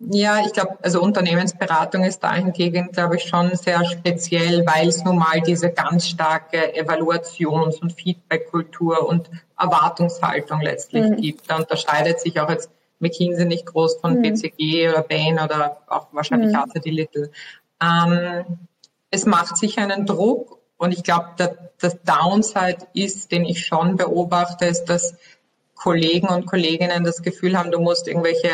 Ja, 0.00 0.40
ich 0.44 0.52
glaube, 0.52 0.76
also 0.82 1.00
Unternehmensberatung 1.00 2.02
ist 2.02 2.18
dahingegen, 2.24 2.90
glaube 2.90 3.14
ich, 3.14 3.22
schon 3.22 3.54
sehr 3.54 3.84
speziell, 3.84 4.66
weil 4.66 4.88
es 4.88 5.04
nun 5.04 5.16
mal 5.16 5.40
diese 5.46 5.70
ganz 5.70 6.08
starke 6.08 6.74
Evaluations- 6.74 7.80
und 7.80 7.92
Feedback-Kultur 7.92 9.08
und 9.08 9.30
Erwartungshaltung 9.56 10.60
letztlich 10.60 11.08
mhm. 11.08 11.16
gibt. 11.18 11.48
Da 11.48 11.56
unterscheidet 11.56 12.18
sich 12.18 12.40
auch 12.40 12.50
jetzt 12.50 12.68
McKinsey 13.04 13.44
nicht 13.44 13.66
groß 13.66 14.00
von 14.00 14.18
mhm. 14.18 14.22
BCG 14.22 14.88
oder 14.88 15.02
Bain 15.02 15.38
oder 15.38 15.78
auch 15.86 16.08
wahrscheinlich 16.12 16.50
mhm. 16.50 16.56
Arthur 16.56 16.82
Little. 16.84 17.30
Ähm, 17.80 18.58
es 19.10 19.26
macht 19.26 19.56
sich 19.56 19.78
einen 19.78 20.06
Druck 20.06 20.58
und 20.76 20.92
ich 20.92 21.04
glaube, 21.04 21.28
das 21.80 22.02
Downside 22.02 22.86
ist, 22.94 23.30
den 23.30 23.44
ich 23.44 23.64
schon 23.64 23.96
beobachte, 23.96 24.66
ist, 24.66 24.86
dass 24.86 25.14
Kollegen 25.74 26.28
und 26.28 26.46
Kolleginnen 26.46 27.04
das 27.04 27.22
Gefühl 27.22 27.58
haben, 27.58 27.70
du 27.70 27.78
musst 27.78 28.08
irgendwelche 28.08 28.48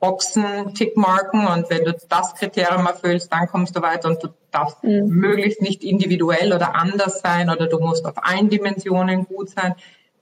Boxen 0.00 0.74
tickmarken 0.74 1.46
und 1.46 1.68
wenn 1.70 1.84
du 1.84 1.96
das 2.08 2.34
Kriterium 2.34 2.86
erfüllst, 2.86 3.32
dann 3.32 3.48
kommst 3.48 3.76
du 3.76 3.82
weiter 3.82 4.08
und 4.08 4.22
du 4.22 4.28
darfst 4.50 4.82
mhm. 4.84 5.08
möglichst 5.08 5.60
nicht 5.60 5.82
individuell 5.82 6.52
oder 6.52 6.76
anders 6.76 7.20
sein 7.20 7.50
oder 7.50 7.66
du 7.66 7.80
musst 7.80 8.04
auf 8.06 8.14
allen 8.16 8.48
Dimensionen 8.48 9.24
gut 9.24 9.50
sein. 9.50 9.74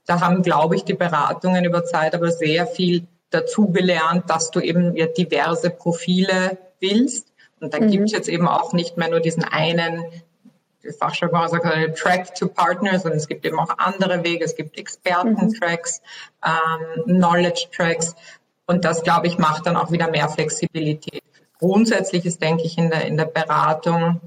Da 0.07 0.19
haben, 0.19 0.41
glaube 0.41 0.75
ich, 0.75 0.83
die 0.83 0.95
Beratungen 0.95 1.63
über 1.63 1.85
Zeit 1.85 2.15
aber 2.15 2.31
sehr 2.31 2.65
viel 2.65 3.05
dazugelernt, 3.31 4.29
dass 4.29 4.51
du 4.51 4.59
eben 4.59 4.95
diverse 5.17 5.69
Profile 5.69 6.57
willst. 6.79 7.27
Und 7.59 7.73
da 7.73 7.79
mhm. 7.79 7.91
gibt 7.91 8.05
es 8.05 8.11
jetzt 8.11 8.29
eben 8.29 8.47
auch 8.47 8.73
nicht 8.73 8.97
mehr 8.97 9.09
nur 9.09 9.19
diesen 9.19 9.43
einen 9.43 10.03
Fachjargon 10.99 11.47
sagt, 11.47 11.97
Track 11.97 12.33
to 12.35 12.47
Partners 12.47 13.05
und 13.05 13.11
es 13.11 13.27
gibt 13.27 13.45
eben 13.45 13.59
auch 13.59 13.77
andere 13.77 14.23
Wege. 14.23 14.43
Es 14.43 14.55
gibt 14.55 14.77
Experten-Tracks, 14.77 16.01
ähm, 16.43 17.03
Knowledge-Tracks 17.05 18.15
und 18.65 18.85
das, 18.85 19.03
glaube 19.03 19.27
ich, 19.27 19.37
macht 19.37 19.65
dann 19.65 19.75
auch 19.75 19.91
wieder 19.91 20.09
mehr 20.09 20.29
Flexibilität. 20.29 21.23
Grundsätzlich 21.59 22.25
ist, 22.25 22.41
denke 22.41 22.63
ich, 22.63 22.77
in 22.77 22.89
der, 22.89 23.05
in 23.05 23.17
der 23.17 23.25
Beratung 23.25 24.19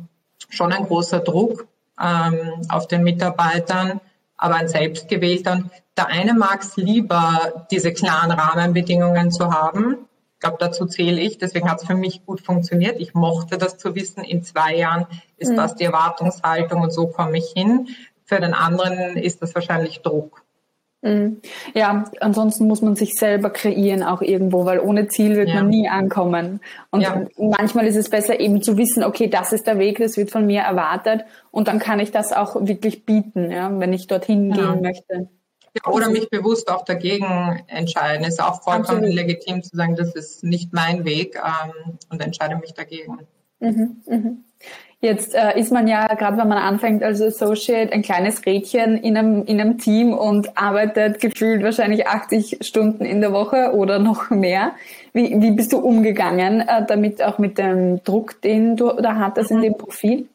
schon 0.49 0.73
ein 0.73 0.87
großer 0.87 1.21
Druck 1.21 1.67
ähm, 2.01 2.63
auf 2.69 2.87
den 2.87 3.03
Mitarbeitern, 3.03 4.01
aber 4.37 4.57
ein 4.57 4.69
selbstgewählter. 4.69 5.65
Der 5.97 6.09
eine 6.09 6.35
mag 6.35 6.63
es 6.63 6.77
lieber, 6.77 7.67
diese 7.71 7.93
klaren 7.93 8.33
Rahmenbedingungen 8.33 9.31
zu 9.31 9.53
haben 9.53 10.09
glaube, 10.45 10.59
dazu 10.61 10.87
zähle 10.87 11.21
ich. 11.21 11.39
Deswegen 11.39 11.71
hat 11.71 11.81
es 11.81 11.87
für 11.87 11.95
mich 11.95 12.25
gut 12.25 12.41
funktioniert. 12.41 13.01
Ich 13.01 13.15
mochte 13.15 13.59
das 13.59 13.79
zu 13.79 13.95
wissen. 13.95 14.23
In 14.25 14.43
zwei 14.43 14.77
Jahren 14.77 15.07
ist 15.37 15.53
mhm. 15.53 15.57
das 15.57 15.75
die 15.75 15.85
Erwartungshaltung 15.85 16.83
und 16.83 16.93
so 16.93 17.07
komme 17.07 17.39
ich 17.39 17.53
hin. 17.55 17.89
Für 18.25 18.41
den 18.41 18.55
anderen 18.55 19.17
ist 19.17 19.43
das 19.43 19.55
wahrscheinlich 19.55 20.03
Druck. 20.03 20.43
Mhm. 21.03 21.41
Ja, 21.75 22.05
ansonsten 22.21 22.67
muss 22.67 22.81
man 22.81 22.97
sich 22.97 23.13
selber 23.15 23.51
kreieren 23.51 24.03
auch 24.03 24.23
irgendwo, 24.23 24.65
weil 24.65 24.81
ohne 24.81 25.09
Ziel 25.09 25.37
wird 25.37 25.49
ja. 25.49 25.57
man 25.57 25.69
nie 25.69 25.89
ankommen. 25.89 26.61
Und 26.91 27.03
ja. 27.03 27.27
manchmal 27.37 27.87
ist 27.87 27.97
es 27.97 28.09
besser 28.09 28.41
eben 28.41 28.63
zu 28.63 28.79
wissen, 28.79 29.05
okay, 29.05 29.29
das 29.29 29.53
ist 29.53 29.67
der 29.67 29.79
Weg, 29.79 29.99
das 29.99 30.17
wird 30.17 30.31
von 30.31 30.47
mir 30.47 30.63
erwartet 30.63 31.25
und 31.51 31.69
dann 31.69 31.79
kann 31.79 32.01
ich 32.01 32.11
das 32.11 32.33
auch 32.33 32.57
wirklich 32.67 33.05
bieten, 33.05 33.51
ja, 33.51 33.71
wenn 33.79 33.93
ich 33.93 34.07
dorthin 34.07 34.51
ja. 34.51 34.73
gehen 34.73 34.81
möchte. 34.81 35.29
Ja, 35.75 35.90
oder 35.90 36.09
mich 36.09 36.31
bewusst 36.31 36.71
auch 36.71 36.85
dagegen 36.85 37.62
entscheiden. 37.66 38.25
Es 38.25 38.35
ist 38.35 38.43
auch 38.43 38.62
vollkommen 38.62 38.99
Absolut. 38.99 39.14
legitim 39.14 39.62
zu 39.62 39.76
sagen, 39.76 39.97
das 39.97 40.14
ist 40.14 40.45
nicht 40.45 40.73
mein 40.73 41.04
Weg 41.04 41.37
ähm, 41.37 41.99
und 42.11 42.23
entscheide 42.23 42.57
mich 42.57 42.75
dagegen. 42.75 43.19
Mhm, 43.59 43.97
mhm. 44.07 44.45
Jetzt 45.00 45.35
äh, 45.35 45.59
ist 45.59 45.71
man 45.71 45.87
ja, 45.87 46.07
gerade 46.14 46.38
wenn 46.38 46.49
man 46.49 46.57
anfängt 46.57 47.02
als 47.02 47.21
Associate, 47.21 47.93
ein 47.93 48.00
kleines 48.00 48.47
Rädchen 48.47 48.97
in 48.97 49.19
einem, 49.19 49.45
in 49.45 49.61
einem 49.61 49.76
Team 49.76 50.14
und 50.14 50.57
arbeitet 50.57 51.21
gefühlt 51.21 51.62
wahrscheinlich 51.62 52.07
80 52.07 52.59
Stunden 52.62 53.04
in 53.04 53.21
der 53.21 53.33
Woche 53.33 53.75
oder 53.75 53.99
noch 53.99 54.31
mehr. 54.31 54.73
Wie, 55.12 55.43
wie 55.43 55.50
bist 55.50 55.75
du 55.75 55.78
umgegangen, 55.78 56.62
äh, 56.62 56.87
damit 56.87 57.23
auch 57.23 57.38
mit 57.38 57.59
dem 57.59 58.02
Druck, 58.02 58.40
den 58.40 58.76
du 58.76 58.93
da 58.93 59.16
hattest 59.16 59.50
in 59.50 59.59
mhm. 59.59 59.62
dem 59.62 59.76
Profil? 59.76 60.28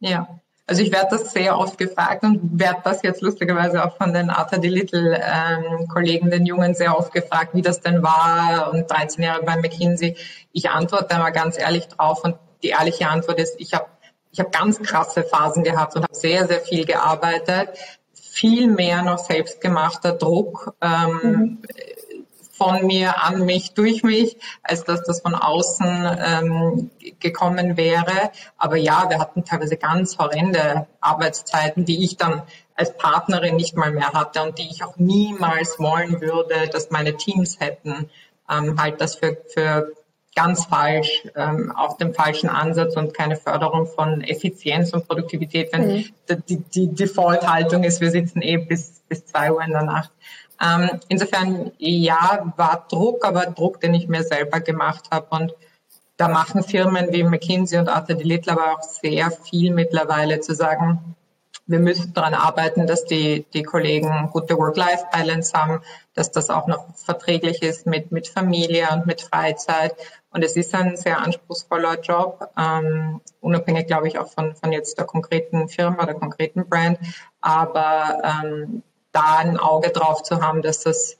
Ja, 0.00 0.28
also 0.68 0.82
ich 0.82 0.92
werde 0.92 1.08
das 1.10 1.32
sehr 1.32 1.58
oft 1.58 1.78
gefragt 1.78 2.22
und 2.24 2.60
werde 2.60 2.80
das 2.84 3.02
jetzt 3.02 3.22
lustigerweise 3.22 3.82
auch 3.82 3.96
von 3.96 4.12
den 4.12 4.28
Arthur 4.28 4.58
Little 4.58 5.18
ähm, 5.18 5.88
Kollegen, 5.88 6.30
den 6.30 6.44
Jungen, 6.44 6.74
sehr 6.74 6.96
oft 6.96 7.10
gefragt, 7.12 7.54
wie 7.54 7.62
das 7.62 7.80
denn 7.80 8.02
war 8.02 8.70
und 8.72 8.88
13 8.90 9.24
Jahre 9.24 9.42
bei 9.44 9.56
McKinsey. 9.56 10.14
Ich 10.52 10.68
antworte 10.68 11.16
mal 11.16 11.30
ganz 11.30 11.58
ehrlich 11.58 11.88
drauf 11.88 12.22
und 12.22 12.36
die 12.62 12.68
ehrliche 12.68 13.08
Antwort 13.08 13.40
ist, 13.40 13.54
ich 13.58 13.72
habe 13.72 13.86
ich 14.30 14.40
hab 14.40 14.52
ganz 14.52 14.78
krasse 14.80 15.22
Phasen 15.22 15.64
gehabt 15.64 15.96
und 15.96 16.02
habe 16.02 16.14
sehr, 16.14 16.46
sehr 16.46 16.60
viel 16.60 16.84
gearbeitet. 16.84 17.70
Viel 18.12 18.68
mehr 18.68 19.02
noch 19.02 19.18
selbstgemachter 19.18 20.12
Druck. 20.12 20.74
Ähm, 20.82 21.20
mhm 21.22 21.58
von 22.58 22.86
mir 22.86 23.22
an 23.22 23.46
mich, 23.46 23.72
durch 23.72 24.02
mich, 24.02 24.36
als 24.62 24.84
dass 24.84 25.02
das 25.04 25.20
von 25.20 25.34
außen 25.34 26.18
ähm, 26.18 26.90
gekommen 27.20 27.76
wäre. 27.76 28.30
Aber 28.58 28.76
ja, 28.76 29.08
wir 29.08 29.20
hatten 29.20 29.44
teilweise 29.44 29.76
ganz 29.76 30.18
horrende 30.18 30.86
Arbeitszeiten, 31.00 31.84
die 31.84 32.04
ich 32.04 32.16
dann 32.16 32.42
als 32.74 32.96
Partnerin 32.96 33.56
nicht 33.56 33.76
mal 33.76 33.92
mehr 33.92 34.12
hatte 34.12 34.42
und 34.42 34.58
die 34.58 34.68
ich 34.70 34.84
auch 34.84 34.96
niemals 34.96 35.78
wollen 35.78 36.20
würde, 36.20 36.68
dass 36.70 36.90
meine 36.90 37.16
Teams 37.16 37.60
hätten. 37.60 38.10
Ähm, 38.50 38.80
halt 38.80 39.00
das 39.00 39.16
für, 39.16 39.36
für 39.52 39.92
ganz 40.34 40.66
falsch, 40.66 41.26
ähm, 41.34 41.72
auf 41.74 41.96
dem 41.96 42.14
falschen 42.14 42.48
Ansatz 42.48 42.96
und 42.96 43.12
keine 43.12 43.36
Förderung 43.36 43.86
von 43.86 44.20
Effizienz 44.22 44.92
und 44.92 45.06
Produktivität, 45.06 45.72
wenn 45.72 45.88
mhm. 45.88 46.04
die, 46.48 46.58
die 46.58 46.94
Default-Haltung 46.94 47.82
ist, 47.82 48.00
wir 48.00 48.12
sitzen 48.12 48.40
eh 48.42 48.56
bis, 48.56 49.02
bis 49.08 49.26
zwei 49.26 49.52
Uhr 49.52 49.62
in 49.62 49.72
der 49.72 49.82
Nacht. 49.82 50.12
Ähm, 50.60 51.00
insofern, 51.08 51.72
ja, 51.78 52.52
war 52.56 52.86
Druck, 52.88 53.24
aber 53.24 53.46
Druck, 53.46 53.80
den 53.80 53.94
ich 53.94 54.08
mir 54.08 54.24
selber 54.24 54.60
gemacht 54.60 55.08
habe. 55.10 55.26
Und 55.30 55.54
da 56.16 56.28
machen 56.28 56.62
Firmen 56.62 57.12
wie 57.12 57.22
McKinsey 57.22 57.78
und 57.78 57.88
Arthur 57.88 58.16
de 58.16 58.26
Little 58.26 58.52
aber 58.52 58.74
auch 58.74 58.82
sehr 58.82 59.30
viel 59.30 59.72
mittlerweile 59.72 60.40
zu 60.40 60.54
sagen, 60.54 61.14
wir 61.68 61.78
müssen 61.80 62.14
daran 62.14 62.34
arbeiten, 62.34 62.86
dass 62.86 63.04
die, 63.04 63.44
die 63.52 63.62
Kollegen 63.62 64.30
gute 64.32 64.56
Work-Life-Balance 64.56 65.52
haben, 65.52 65.82
dass 66.14 66.32
das 66.32 66.48
auch 66.48 66.66
noch 66.66 66.94
verträglich 66.96 67.62
ist 67.62 67.86
mit, 67.86 68.10
mit 68.10 68.26
Familie 68.26 68.88
und 68.90 69.06
mit 69.06 69.20
Freizeit. 69.20 69.94
Und 70.30 70.42
es 70.42 70.56
ist 70.56 70.74
ein 70.74 70.96
sehr 70.96 71.20
anspruchsvoller 71.20 72.00
Job, 72.00 72.48
ähm, 72.58 73.20
unabhängig, 73.40 73.86
glaube 73.86 74.08
ich, 74.08 74.18
auch 74.18 74.28
von, 74.28 74.54
von 74.56 74.72
jetzt 74.72 74.96
der 74.98 75.04
konkreten 75.04 75.68
Firma, 75.68 76.06
der 76.06 76.14
konkreten 76.14 76.66
Brand. 76.66 76.98
Aber 77.42 78.22
ähm, 78.24 78.82
da 79.12 79.38
ein 79.38 79.56
Auge 79.56 79.90
drauf 79.90 80.22
zu 80.22 80.42
haben, 80.42 80.62
dass 80.62 80.82
das 80.82 81.18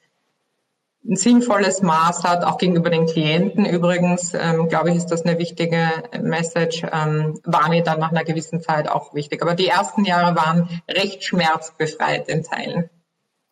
ein 1.08 1.16
sinnvolles 1.16 1.80
Maß 1.80 2.24
hat, 2.24 2.44
auch 2.44 2.58
gegenüber 2.58 2.90
den 2.90 3.06
Klienten. 3.06 3.64
Übrigens, 3.64 4.34
ähm, 4.34 4.68
glaube 4.68 4.90
ich, 4.90 4.96
ist 4.96 5.06
das 5.06 5.24
eine 5.24 5.38
wichtige 5.38 5.88
Message, 6.20 6.82
ähm, 6.92 7.40
war 7.44 7.68
mir 7.68 7.82
dann 7.82 8.00
nach 8.00 8.10
einer 8.10 8.24
gewissen 8.24 8.60
Zeit 8.60 8.88
auch 8.88 9.14
wichtig. 9.14 9.42
Aber 9.42 9.54
die 9.54 9.68
ersten 9.68 10.04
Jahre 10.04 10.36
waren 10.36 10.68
recht 10.88 11.24
schmerzbefreit 11.24 12.28
in 12.28 12.42
Teilen. 12.42 12.90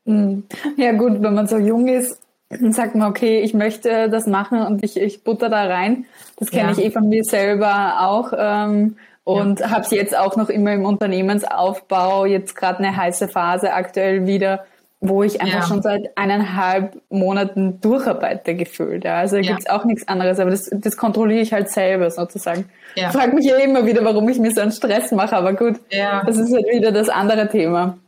Hm. 0.05 0.45
Ja 0.76 0.93
gut, 0.93 1.23
wenn 1.23 1.35
man 1.35 1.47
so 1.47 1.57
jung 1.57 1.88
ist, 1.88 2.21
sagt 2.50 2.95
man, 2.95 3.11
okay, 3.11 3.40
ich 3.40 3.55
möchte 3.55 4.09
das 4.11 4.26
machen 4.26 4.61
und 4.62 4.85
ich, 4.85 4.97
ich 4.97 5.25
butter 5.25 5.49
da 5.49 5.64
rein. 5.64 6.05
Das 6.37 6.50
kenne 6.50 6.73
ja. 6.73 6.78
ich 6.78 6.85
eh 6.85 6.90
von 6.90 7.09
mir 7.09 7.25
selber 7.25 8.00
auch. 8.00 8.33
Ähm, 8.37 8.97
und 9.26 9.59
ja. 9.59 9.71
habe 9.71 9.80
es 9.80 9.90
jetzt 9.90 10.16
auch 10.16 10.37
noch 10.37 10.49
immer 10.49 10.73
im 10.73 10.85
Unternehmensaufbau, 10.85 12.26
jetzt 12.26 12.54
gerade 12.54 12.78
eine 12.78 12.97
heiße 12.97 13.26
Phase 13.26 13.73
aktuell 13.73 14.25
wieder, 14.25 14.66
wo 15.00 15.25
ich 15.25 15.40
einfach 15.40 15.62
ja. 15.62 15.66
schon 15.66 15.83
seit 15.83 16.16
eineinhalb 16.16 16.97
Monaten 17.09 17.80
durcharbeite 17.80 18.54
gefühlt. 18.54 19.02
Ja. 19.02 19.16
Also 19.16 19.35
da 19.35 19.42
ja. 19.42 19.50
gibt's 19.50 19.68
auch 19.68 19.85
nichts 19.85 20.06
anderes, 20.06 20.38
aber 20.38 20.50
das, 20.50 20.71
das 20.73 20.97
kontrolliere 20.97 21.40
ich 21.40 21.52
halt 21.52 21.71
selber 21.71 22.09
sozusagen. 22.12 22.66
Ja. 22.95 23.11
Frag 23.11 23.35
mich 23.35 23.45
ja 23.45 23.56
immer 23.56 23.85
wieder, 23.85 24.04
warum 24.04 24.28
ich 24.28 24.38
mir 24.38 24.52
so 24.52 24.61
einen 24.61 24.71
Stress 24.71 25.11
mache, 25.11 25.37
aber 25.37 25.54
gut, 25.54 25.80
ja. 25.90 26.23
das 26.25 26.37
ist 26.37 26.54
halt 26.54 26.66
wieder 26.73 26.92
das 26.92 27.09
andere 27.09 27.49
Thema. 27.49 27.99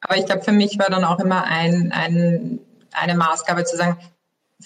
Aber 0.00 0.16
ich 0.16 0.26
glaube, 0.26 0.42
für 0.42 0.52
mich 0.52 0.76
war 0.80 0.90
dann 0.90 1.04
auch 1.04 1.20
immer 1.20 1.44
ein, 1.44 1.92
ein, 1.94 2.58
eine 2.92 3.14
Maßgabe 3.14 3.62
zu 3.62 3.76
sagen, 3.76 3.96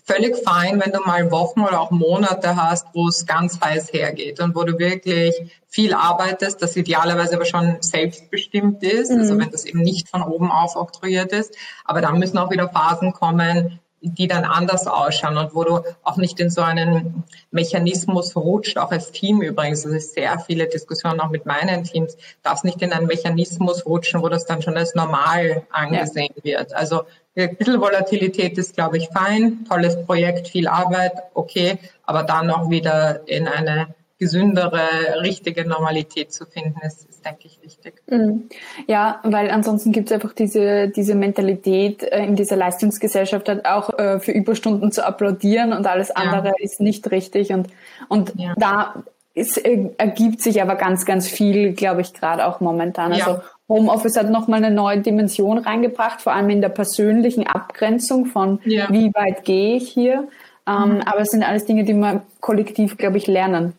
völlig 0.05 0.37
fein, 0.37 0.81
wenn 0.85 0.93
du 0.93 1.01
mal 1.01 1.31
Wochen 1.31 1.61
oder 1.61 1.81
auch 1.81 1.91
Monate 1.91 2.57
hast, 2.57 2.87
wo 2.95 3.09
es 3.09 3.27
ganz 3.27 3.61
heiß 3.61 3.93
hergeht 3.93 4.41
und 4.41 4.55
wo 4.55 4.65
du 4.65 4.79
wirklich 4.79 5.35
viel 5.67 5.95
arbeitest, 5.95 6.63
das 6.63 6.77
idealerweise 6.77 7.37
aber 7.37 7.45
schon 7.45 7.79
selbstbestimmt 7.81 8.83
ist, 8.83 9.11
also 9.11 9.15
mhm. 9.15 9.21
also 9.21 9.39
wenn 9.39 9.51
das 9.51 9.65
eben 9.65 9.81
nicht 9.81 10.09
von 10.09 10.23
oben 10.23 10.51
auf 10.51 10.77
oktroyiert 10.77 11.33
ist. 11.33 11.55
Aber 11.85 12.01
dann 12.01 12.19
müssen 12.19 12.39
auch 12.39 12.51
wieder 12.51 12.69
Phasen 12.69 13.13
kommen, 13.13 13.81
die 14.01 14.29
dann 14.29 14.45
anders 14.45 14.87
ausschauen 14.87 15.37
und 15.37 15.55
wo 15.55 15.65
du 15.65 15.81
auch 16.05 16.17
nicht 16.17 16.39
in 16.39 16.51
so 16.51 16.61
einen 16.61 17.25
Mechanismus 17.51 18.37
rutscht, 18.37 18.79
auch 18.79 18.93
als 18.93 19.11
Team 19.11 19.43
übrigens, 19.43 19.83
das 19.83 19.93
ist 19.93 20.15
sehr 20.15 20.39
viele 20.39 20.69
Diskussionen 20.69 21.21
auch 21.21 21.31
mit 21.31 21.47
meinen 21.47 21.83
Teams, 21.85 22.17
darfst 22.43 22.65
nicht 22.65 22.81
in 22.81 22.93
einen 22.93 23.07
Mechanismus 23.07 23.85
rutschen, 23.87 24.23
wo 24.23 24.29
das 24.29 24.47
dann 24.47 24.63
schon 24.63 24.77
als 24.77 24.95
normal 24.95 25.67
angesehen 25.71 26.33
ja. 26.37 26.59
wird. 26.59 26.75
Also 26.75 27.03
ein 27.45 27.57
bisschen 27.57 27.81
Volatilität 27.81 28.59
ist, 28.59 28.75
glaube 28.75 28.99
ich, 28.99 29.09
fein, 29.09 29.65
tolles 29.69 30.03
Projekt, 30.05 30.49
viel 30.49 30.69
Arbeit, 30.69 31.13
okay, 31.35 31.79
aber 32.05 32.23
dann 32.23 32.51
auch 32.51 32.71
wieder 32.71 33.27
in 33.27 33.47
eine 33.49 33.95
gesündere, 34.19 34.81
richtige 35.23 35.67
Normalität 35.67 36.33
zu 36.33 36.45
finden, 36.45 36.81
ist, 36.85 37.09
ist 37.09 37.25
denke 37.25 37.47
ich, 37.47 37.61
wichtig. 37.63 38.03
Mhm. 38.09 38.49
Ja, 38.87 39.21
weil 39.23 39.51
ansonsten 39.51 39.93
gibt 39.93 40.11
es 40.11 40.13
einfach 40.13 40.33
diese, 40.33 40.89
diese 40.89 41.15
Mentalität 41.15 42.03
äh, 42.03 42.25
in 42.25 42.35
dieser 42.35 42.57
Leistungsgesellschaft 42.57 43.49
halt 43.49 43.65
auch 43.65 43.97
äh, 43.99 44.19
für 44.19 44.33
Überstunden 44.33 44.91
zu 44.91 45.07
applaudieren 45.07 45.73
und 45.73 45.87
alles 45.87 46.11
andere 46.11 46.49
ja. 46.49 46.55
ist 46.59 46.81
nicht 46.81 47.11
richtig. 47.11 47.53
Und, 47.53 47.69
und 48.09 48.33
ja. 48.37 48.55
da 48.57 49.05
ist, 49.35 49.65
äh, 49.65 49.91
ergibt 49.99 50.43
sich 50.43 50.61
aber 50.61 50.75
ganz, 50.75 51.05
ganz 51.05 51.29
viel, 51.29 51.75
glaube 51.75 52.01
ich, 52.01 52.13
gerade 52.13 52.45
auch 52.47 52.61
momentan. 52.61 53.13
Also 53.13 53.31
ja. 53.31 53.43
Homeoffice 53.69 54.17
hat 54.17 54.31
nochmal 54.31 54.65
eine 54.65 54.75
neue 54.75 55.01
Dimension 55.01 55.59
reingebracht, 55.59 56.23
vor 56.23 56.33
allem 56.33 56.51
in 56.51 56.61
der 56.61 56.71
persönlichen 56.71 57.47
Abgrenzung 57.47 58.27
von 58.27 58.61
wie 58.65 59.13
weit 59.15 59.45
gehe 59.45 59.77
ich 59.77 59.89
hier. 59.91 60.29
Ähm, 60.67 60.97
mhm. 60.97 61.01
Aber 61.03 61.21
es 61.21 61.29
sind 61.29 61.43
alles 61.43 61.65
Dinge, 61.65 61.85
die 61.85 61.95
wir 61.95 62.23
kollektiv, 62.41 62.97
glaube 62.97 63.19
ich, 63.19 63.27
lernen. 63.27 63.75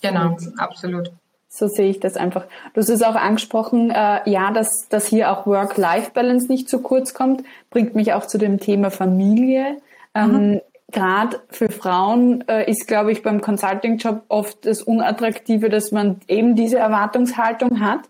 Genau, 0.00 0.36
absolut. 0.56 1.10
So 1.48 1.68
sehe 1.68 1.90
ich 1.90 2.00
das 2.00 2.16
einfach. 2.16 2.46
Du 2.72 2.80
hast 2.80 2.88
es 2.88 3.02
auch 3.02 3.14
angesprochen, 3.14 3.90
äh, 3.90 4.20
ja, 4.28 4.52
dass, 4.52 4.88
dass 4.88 5.06
hier 5.06 5.30
auch 5.30 5.46
Work-Life-Balance 5.46 6.48
nicht 6.48 6.68
zu 6.68 6.80
kurz 6.80 7.12
kommt, 7.12 7.44
bringt 7.68 7.94
mich 7.94 8.14
auch 8.14 8.26
zu 8.26 8.38
dem 8.38 8.58
Thema 8.58 8.90
Familie. 8.90 9.76
Ähm, 10.14 10.52
mhm. 10.52 10.60
Gerade 10.90 11.40
für 11.50 11.68
Frauen 11.68 12.44
äh, 12.48 12.70
ist, 12.70 12.88
glaube 12.88 13.12
ich, 13.12 13.22
beim 13.22 13.42
Consulting-Job 13.42 14.22
oft 14.28 14.64
das 14.64 14.82
Unattraktive, 14.82 15.68
dass 15.68 15.92
man 15.92 16.20
eben 16.26 16.56
diese 16.56 16.78
Erwartungshaltung 16.78 17.80
hat. 17.80 18.00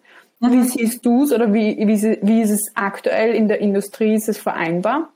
Wie 0.50 0.64
siehst 0.64 1.06
du 1.06 1.22
es 1.22 1.32
oder 1.32 1.54
wie, 1.54 1.76
wie, 1.78 2.18
wie 2.20 2.42
ist 2.42 2.50
es 2.50 2.72
aktuell 2.74 3.32
in 3.34 3.46
der 3.46 3.60
Industrie? 3.60 4.14
Ist 4.14 4.28
es 4.28 4.38
vereinbar? 4.38 5.12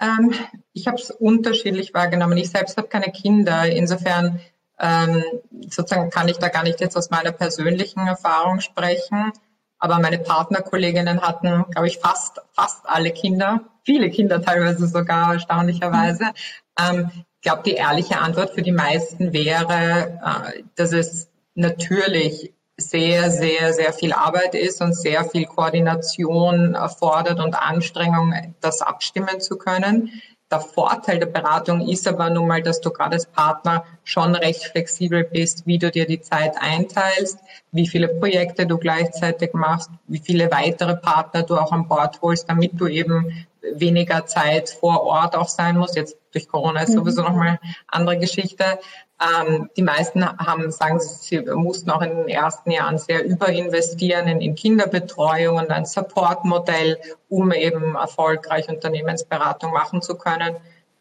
Ähm, 0.00 0.32
ich 0.72 0.86
habe 0.86 0.96
es 0.96 1.10
unterschiedlich 1.10 1.92
wahrgenommen. 1.92 2.38
Ich 2.38 2.50
selbst 2.50 2.78
habe 2.78 2.88
keine 2.88 3.12
Kinder. 3.12 3.66
Insofern 3.66 4.40
ähm, 4.78 5.22
sozusagen 5.68 6.08
kann 6.08 6.28
ich 6.28 6.38
da 6.38 6.48
gar 6.48 6.62
nicht 6.62 6.80
jetzt 6.80 6.96
aus 6.96 7.10
meiner 7.10 7.32
persönlichen 7.32 8.06
Erfahrung 8.06 8.60
sprechen. 8.60 9.32
Aber 9.78 9.98
meine 9.98 10.18
Partnerkolleginnen 10.18 11.20
hatten, 11.20 11.66
glaube 11.70 11.88
ich, 11.88 11.98
fast, 11.98 12.40
fast 12.52 12.88
alle 12.88 13.10
Kinder, 13.10 13.60
viele 13.84 14.08
Kinder 14.08 14.40
teilweise 14.40 14.86
sogar, 14.86 15.34
erstaunlicherweise. 15.34 16.32
Ähm, 16.80 17.10
ich 17.14 17.42
glaube, 17.42 17.62
die 17.64 17.74
ehrliche 17.74 18.18
Antwort 18.18 18.54
für 18.54 18.62
die 18.62 18.72
meisten 18.72 19.34
wäre, 19.34 20.20
äh, 20.24 20.62
dass 20.74 20.92
es 20.92 21.30
natürlich 21.54 22.54
sehr, 22.78 23.30
sehr, 23.30 23.72
sehr 23.72 23.92
viel 23.92 24.12
Arbeit 24.12 24.54
ist 24.54 24.80
und 24.80 24.94
sehr 24.94 25.24
viel 25.24 25.46
Koordination 25.46 26.74
erfordert 26.74 27.40
und 27.40 27.54
Anstrengung, 27.54 28.32
das 28.60 28.82
abstimmen 28.82 29.40
zu 29.40 29.58
können. 29.58 30.12
Der 30.50 30.60
Vorteil 30.60 31.18
der 31.18 31.26
Beratung 31.26 31.86
ist 31.86 32.08
aber 32.08 32.30
nun 32.30 32.48
mal, 32.48 32.62
dass 32.62 32.80
du 32.80 32.90
gerade 32.90 33.16
als 33.16 33.26
Partner 33.26 33.84
schon 34.04 34.34
recht 34.34 34.64
flexibel 34.64 35.24
bist, 35.24 35.66
wie 35.66 35.76
du 35.76 35.90
dir 35.90 36.06
die 36.06 36.22
Zeit 36.22 36.54
einteilst, 36.58 37.38
wie 37.72 37.86
viele 37.86 38.08
Projekte 38.08 38.66
du 38.66 38.78
gleichzeitig 38.78 39.52
machst, 39.52 39.90
wie 40.06 40.20
viele 40.20 40.50
weitere 40.50 40.96
Partner 40.96 41.42
du 41.42 41.58
auch 41.58 41.72
an 41.72 41.86
Bord 41.86 42.22
holst, 42.22 42.48
damit 42.48 42.80
du 42.80 42.86
eben 42.86 43.46
weniger 43.74 44.24
Zeit 44.24 44.70
vor 44.70 45.02
Ort 45.02 45.36
auch 45.36 45.48
sein 45.48 45.76
musst. 45.76 45.96
Jetzt 45.96 46.16
durch 46.32 46.48
Corona 46.48 46.80
ist 46.80 46.90
mhm. 46.90 47.00
sowieso 47.00 47.22
nochmal 47.22 47.58
andere 47.86 48.18
Geschichte. 48.18 48.78
Ähm, 49.20 49.68
die 49.76 49.82
meisten 49.82 50.24
haben, 50.24 50.70
sagen 50.70 51.00
sie, 51.00 51.38
sie 51.38 51.40
mussten 51.54 51.90
auch 51.90 52.02
in 52.02 52.10
den 52.10 52.28
ersten 52.28 52.70
Jahren 52.70 52.98
sehr 52.98 53.24
überinvestieren 53.24 54.28
in, 54.28 54.40
in 54.40 54.54
Kinderbetreuung 54.54 55.56
und 55.56 55.70
ein 55.70 55.86
Supportmodell, 55.86 56.98
um 57.28 57.50
eben 57.50 57.96
erfolgreich 57.96 58.68
Unternehmensberatung 58.68 59.72
machen 59.72 60.02
zu 60.02 60.16
können. 60.16 60.56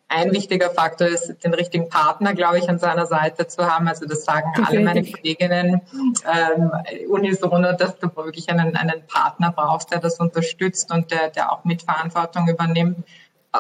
Ein 0.10 0.32
wichtiger 0.32 0.70
Faktor 0.72 1.08
ist, 1.08 1.44
den 1.44 1.54
richtigen 1.54 1.90
Partner, 1.90 2.34
glaube 2.34 2.58
ich, 2.58 2.70
an 2.70 2.80
seiner 2.80 3.06
Seite 3.06 3.46
zu 3.48 3.70
haben. 3.70 3.88
Also 3.88 4.08
das 4.08 4.24
sagen 4.24 4.52
alle 4.66 4.80
meine 4.80 5.04
Kolleginnen 5.04 5.82
ähm, 6.26 6.72
unisono, 7.10 7.74
dass 7.74 8.00
du 8.00 8.10
wirklich 8.16 8.50
einen, 8.50 8.76
einen 8.78 9.06
Partner 9.06 9.52
brauchst, 9.52 9.92
der 9.92 10.00
das 10.00 10.20
unterstützt 10.20 10.92
und 10.92 11.12
der, 11.12 11.30
der 11.30 11.52
auch 11.52 11.66
Mitverantwortung 11.66 12.48
übernimmt. 12.48 13.06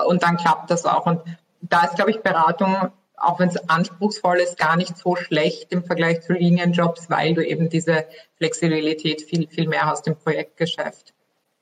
Und 0.08 0.24
dann 0.24 0.38
klappt 0.38 0.72
das 0.72 0.86
auch. 0.86 1.06
Und 1.06 1.22
da 1.62 1.84
ist, 1.84 1.96
glaube 1.96 2.12
ich, 2.12 2.22
Beratung 2.22 2.92
auch 3.18 3.40
wenn 3.40 3.50
es 3.50 3.58
anspruchsvoll 3.70 4.38
ist, 4.38 4.58
gar 4.58 4.78
nicht 4.78 4.98
so 4.98 5.16
schlecht 5.16 5.72
im 5.72 5.84
Vergleich 5.84 6.22
zu 6.22 6.34
Linienjobs, 6.34 7.10
weil 7.10 7.34
du 7.34 7.46
eben 7.46 7.70
diese 7.70 8.06
Flexibilität 8.38 9.24
viel, 9.24 9.48
viel 9.48 9.68
mehr 9.68 9.86
hast 9.86 10.08
im 10.08 10.16
Projektgeschäft. 10.16 11.14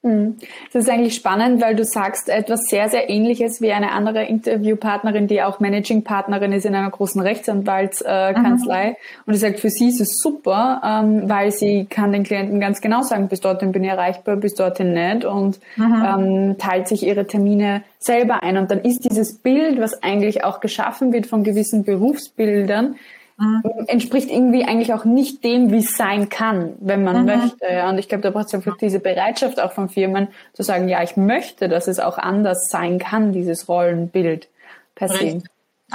Hm. 0.05 0.35
Das 0.71 0.83
ist 0.83 0.89
eigentlich 0.89 1.15
spannend, 1.15 1.63
weil 1.63 1.75
du 1.75 1.83
sagst 1.83 2.29
etwas 2.29 2.59
sehr, 2.69 2.89
sehr 2.89 3.09
ähnliches 3.09 3.59
wie 3.59 3.71
eine 3.71 3.91
andere 3.91 4.23
Interviewpartnerin, 4.23 5.25
die 5.25 5.41
auch 5.41 5.59
Managing-Partnerin 5.59 6.51
ist 6.51 6.67
in 6.67 6.75
einer 6.75 6.91
großen 6.91 7.19
Rechtsanwaltskanzlei. 7.19 8.89
Mhm. 8.89 8.95
Und 9.25 9.33
sie 9.33 9.39
sagt, 9.39 9.59
für 9.59 9.71
sie 9.71 9.89
ist 9.89 9.99
es 9.99 10.19
super, 10.21 10.79
ähm, 10.85 11.27
weil 11.27 11.51
sie 11.51 11.87
kann 11.89 12.11
den 12.11 12.23
Klienten 12.23 12.59
ganz 12.59 12.81
genau 12.81 13.01
sagen, 13.01 13.29
bis 13.29 13.39
dorthin 13.39 13.71
bin 13.71 13.83
ich 13.83 13.89
erreichbar, 13.89 14.35
bis 14.35 14.53
dorthin 14.53 14.93
nicht 14.93 15.25
und 15.25 15.59
mhm. 15.75 16.05
ähm, 16.05 16.57
teilt 16.59 16.87
sich 16.87 17.01
ihre 17.01 17.25
Termine 17.25 17.81
selber 17.97 18.43
ein. 18.43 18.57
Und 18.57 18.69
dann 18.69 18.81
ist 18.81 19.09
dieses 19.09 19.39
Bild, 19.39 19.81
was 19.81 20.03
eigentlich 20.03 20.43
auch 20.43 20.59
geschaffen 20.59 21.13
wird 21.13 21.25
von 21.25 21.43
gewissen 21.43 21.83
Berufsbildern, 21.83 22.95
mhm. 23.37 23.63
entspricht 23.87 24.29
irgendwie 24.29 24.65
eigentlich 24.65 24.93
auch 24.93 25.05
nicht 25.05 25.43
dem, 25.43 25.71
wie 25.71 25.79
es 25.79 25.95
sein 25.97 26.29
kann, 26.29 26.73
wenn 26.79 27.03
man 27.03 27.21
mhm. 27.21 27.25
möchte. 27.25 27.67
Ja. 27.69 27.89
Und 27.89 27.97
ich 27.97 28.07
glaube, 28.07 28.21
da 28.21 28.31
braucht 28.31 28.47
es 28.47 28.53
einfach 28.53 28.77
diese 28.77 28.99
Bereitschaft 28.99 29.59
auch 29.59 29.71
von 29.71 29.89
Firmen 29.89 30.29
zu 30.53 30.63
sagen, 30.63 30.87
ja, 30.87 31.03
ich 31.03 31.17
möchte, 31.17 31.69
dass 31.69 31.87
es 31.87 31.99
auch 31.99 32.17
anders 32.17 32.67
sein 32.69 32.99
kann, 32.99 33.31
dieses 33.31 33.67
Rollenbild 33.67 34.47
per 34.95 35.09
se. 35.09 35.41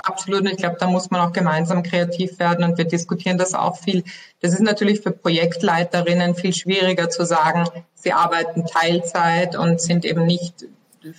Absolut. 0.04 0.48
Ich 0.48 0.56
glaube, 0.56 0.76
da 0.78 0.86
muss 0.86 1.10
man 1.10 1.20
auch 1.20 1.32
gemeinsam 1.32 1.82
kreativ 1.82 2.38
werden 2.38 2.64
und 2.64 2.78
wir 2.78 2.84
diskutieren 2.84 3.38
das 3.38 3.54
auch 3.54 3.76
viel. 3.76 4.04
Das 4.40 4.52
ist 4.52 4.62
natürlich 4.62 5.00
für 5.00 5.10
Projektleiterinnen 5.10 6.34
viel 6.36 6.54
schwieriger 6.54 7.10
zu 7.10 7.26
sagen, 7.26 7.64
sie 7.94 8.12
arbeiten 8.12 8.66
Teilzeit 8.66 9.56
und 9.56 9.80
sind 9.80 10.04
eben 10.04 10.26
nicht 10.26 10.66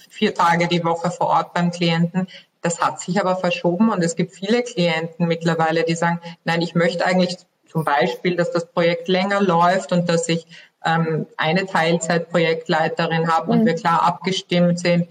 vier 0.10 0.34
Tage 0.34 0.68
die 0.68 0.84
Woche 0.84 1.12
vor 1.12 1.28
Ort 1.28 1.54
beim 1.54 1.72
Klienten. 1.72 2.28
Das 2.62 2.80
hat 2.80 3.00
sich 3.00 3.20
aber 3.20 3.36
verschoben 3.36 3.90
und 3.90 4.04
es 4.04 4.16
gibt 4.16 4.34
viele 4.34 4.64
Klienten 4.64 5.28
mittlerweile, 5.28 5.84
die 5.84 5.96
sagen, 5.96 6.22
nein, 6.44 6.62
ich 6.62 6.76
möchte 6.76 7.06
eigentlich 7.06 7.38
zum 7.68 7.84
Beispiel, 7.84 8.36
dass 8.36 8.52
das 8.52 8.66
Projekt 8.66 9.08
länger 9.08 9.42
läuft 9.42 9.92
und 9.92 10.10
dass 10.10 10.28
ich 10.30 10.46
ähm, 10.86 11.26
eine 11.38 11.66
Teilzeitprojektleiterin 11.66 13.28
habe 13.28 13.52
und 13.52 13.62
mhm. 13.62 13.66
wir 13.66 13.76
klar 13.76 14.04
abgestimmt 14.04 14.80
sind. 14.80 15.08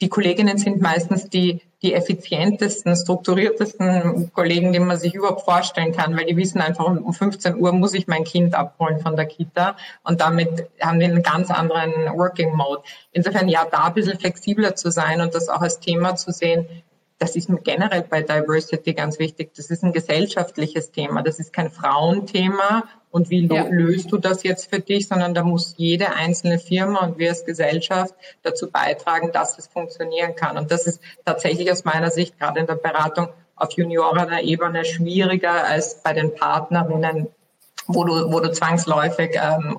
Die 0.00 0.08
Kolleginnen 0.08 0.58
sind 0.58 0.80
meistens 0.80 1.28
die 1.28 1.60
die 1.82 1.94
effizientesten, 1.94 2.94
strukturiertesten 2.94 4.30
Kollegen, 4.34 4.72
die 4.72 4.80
man 4.80 4.98
sich 4.98 5.14
überhaupt 5.14 5.42
vorstellen 5.42 5.92
kann, 5.92 6.16
weil 6.16 6.26
die 6.26 6.36
wissen 6.36 6.60
einfach, 6.60 6.84
um 6.84 7.12
15 7.12 7.56
Uhr 7.56 7.72
muss 7.72 7.94
ich 7.94 8.06
mein 8.06 8.24
Kind 8.24 8.54
abholen 8.54 9.00
von 9.00 9.16
der 9.16 9.24
Kita 9.24 9.76
und 10.02 10.20
damit 10.20 10.68
haben 10.80 11.00
wir 11.00 11.06
einen 11.06 11.22
ganz 11.22 11.50
anderen 11.50 11.92
Working 12.16 12.54
Mode. 12.54 12.82
Insofern 13.12 13.48
ja, 13.48 13.66
da 13.70 13.84
ein 13.84 13.94
bisschen 13.94 14.18
flexibler 14.18 14.74
zu 14.74 14.90
sein 14.90 15.22
und 15.22 15.34
das 15.34 15.48
auch 15.48 15.62
als 15.62 15.80
Thema 15.80 16.16
zu 16.16 16.32
sehen, 16.32 16.66
das 17.20 17.36
ist 17.36 17.50
generell 17.64 18.02
bei 18.08 18.22
Diversity 18.22 18.94
ganz 18.94 19.18
wichtig. 19.18 19.52
Das 19.54 19.70
ist 19.70 19.84
ein 19.84 19.92
gesellschaftliches 19.92 20.90
Thema. 20.90 21.22
Das 21.22 21.38
ist 21.38 21.52
kein 21.52 21.70
Frauenthema. 21.70 22.84
Und 23.10 23.28
wie 23.28 23.46
ja. 23.46 23.66
löst 23.68 24.10
du 24.10 24.16
das 24.16 24.42
jetzt 24.42 24.70
für 24.70 24.80
dich? 24.80 25.06
Sondern 25.06 25.34
da 25.34 25.44
muss 25.44 25.74
jede 25.76 26.14
einzelne 26.14 26.58
Firma 26.58 27.00
und 27.00 27.18
wir 27.18 27.28
als 27.28 27.44
Gesellschaft 27.44 28.14
dazu 28.42 28.70
beitragen, 28.70 29.32
dass 29.32 29.58
es 29.58 29.66
funktionieren 29.66 30.34
kann. 30.34 30.56
Und 30.56 30.70
das 30.70 30.86
ist 30.86 31.02
tatsächlich 31.26 31.70
aus 31.70 31.84
meiner 31.84 32.10
Sicht 32.10 32.38
gerade 32.38 32.58
in 32.58 32.66
der 32.66 32.76
Beratung 32.76 33.28
auf 33.54 33.70
juniorener 33.72 34.40
Ebene 34.40 34.86
schwieriger 34.86 35.66
als 35.66 36.02
bei 36.02 36.14
den 36.14 36.34
Partnerinnen, 36.34 37.26
wo 37.86 38.04
du, 38.04 38.32
wo 38.32 38.40
du 38.40 38.50
zwangsläufig 38.50 39.32
ähm, 39.34 39.78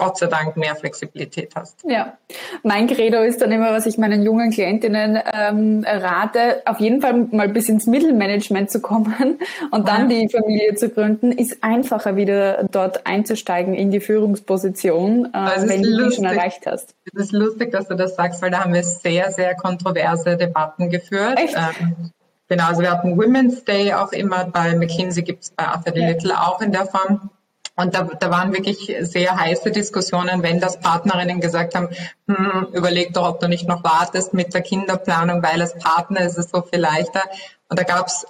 Gott 0.00 0.16
sei 0.16 0.28
Dank 0.28 0.56
mehr 0.56 0.74
Flexibilität 0.76 1.54
hast. 1.54 1.84
Ja, 1.86 2.14
mein 2.62 2.86
Credo 2.86 3.20
ist 3.20 3.42
dann 3.42 3.52
immer, 3.52 3.70
was 3.72 3.84
ich 3.84 3.98
meinen 3.98 4.22
jungen 4.22 4.50
Klientinnen 4.50 5.18
ähm, 5.30 5.84
rate, 5.86 6.62
auf 6.64 6.80
jeden 6.80 7.02
Fall 7.02 7.28
mal 7.32 7.50
bis 7.50 7.68
ins 7.68 7.86
Mittelmanagement 7.86 8.70
zu 8.70 8.80
kommen 8.80 9.38
und 9.70 9.88
dann 9.88 10.08
die 10.08 10.26
Familie 10.30 10.74
zu 10.74 10.88
gründen, 10.88 11.32
ist 11.32 11.62
einfacher 11.62 12.16
wieder 12.16 12.64
dort 12.64 13.06
einzusteigen 13.06 13.74
in 13.74 13.90
die 13.90 14.00
Führungsposition, 14.00 15.26
äh, 15.34 15.68
wenn 15.68 15.82
du 15.82 16.08
die 16.08 16.14
schon 16.14 16.24
erreicht 16.24 16.64
hast. 16.64 16.94
Es 17.12 17.24
ist 17.24 17.32
lustig, 17.32 17.70
dass 17.70 17.86
du 17.86 17.94
das 17.94 18.16
sagst, 18.16 18.40
weil 18.40 18.50
da 18.50 18.64
haben 18.64 18.72
wir 18.72 18.82
sehr, 18.82 19.30
sehr 19.32 19.54
kontroverse 19.54 20.38
Debatten 20.38 20.88
geführt. 20.88 21.38
Echt? 21.38 21.56
Ähm, 21.56 22.10
Genau, 22.48 22.66
also 22.66 22.82
wir 22.82 22.90
hatten 22.90 23.16
Women's 23.16 23.64
Day 23.64 23.92
auch 23.92 24.10
immer, 24.10 24.44
bei 24.44 24.74
McKinsey 24.74 25.22
gibt 25.22 25.44
es 25.44 25.50
bei 25.50 25.68
Arthur 25.68 25.92
D. 25.92 26.04
Little 26.04 26.36
auch 26.36 26.60
in 26.60 26.72
der 26.72 26.84
Form. 26.84 27.30
Und 27.76 27.94
da, 27.94 28.02
da 28.02 28.30
waren 28.30 28.52
wirklich 28.52 28.94
sehr 29.00 29.36
heiße 29.36 29.70
Diskussionen, 29.70 30.42
wenn 30.42 30.60
das 30.60 30.80
Partnerinnen 30.80 31.40
gesagt 31.40 31.74
haben, 31.74 31.88
hm, 32.26 32.68
überleg 32.72 33.14
doch, 33.14 33.28
ob 33.28 33.40
du 33.40 33.48
nicht 33.48 33.66
noch 33.66 33.82
wartest 33.84 34.34
mit 34.34 34.52
der 34.52 34.62
Kinderplanung, 34.62 35.42
weil 35.42 35.60
als 35.60 35.78
Partner 35.78 36.20
ist 36.20 36.36
es 36.36 36.50
so 36.50 36.62
viel 36.62 36.80
leichter. 36.80 37.22
Und 37.68 37.78
da 37.78 37.84
gab 37.84 38.06
es 38.06 38.26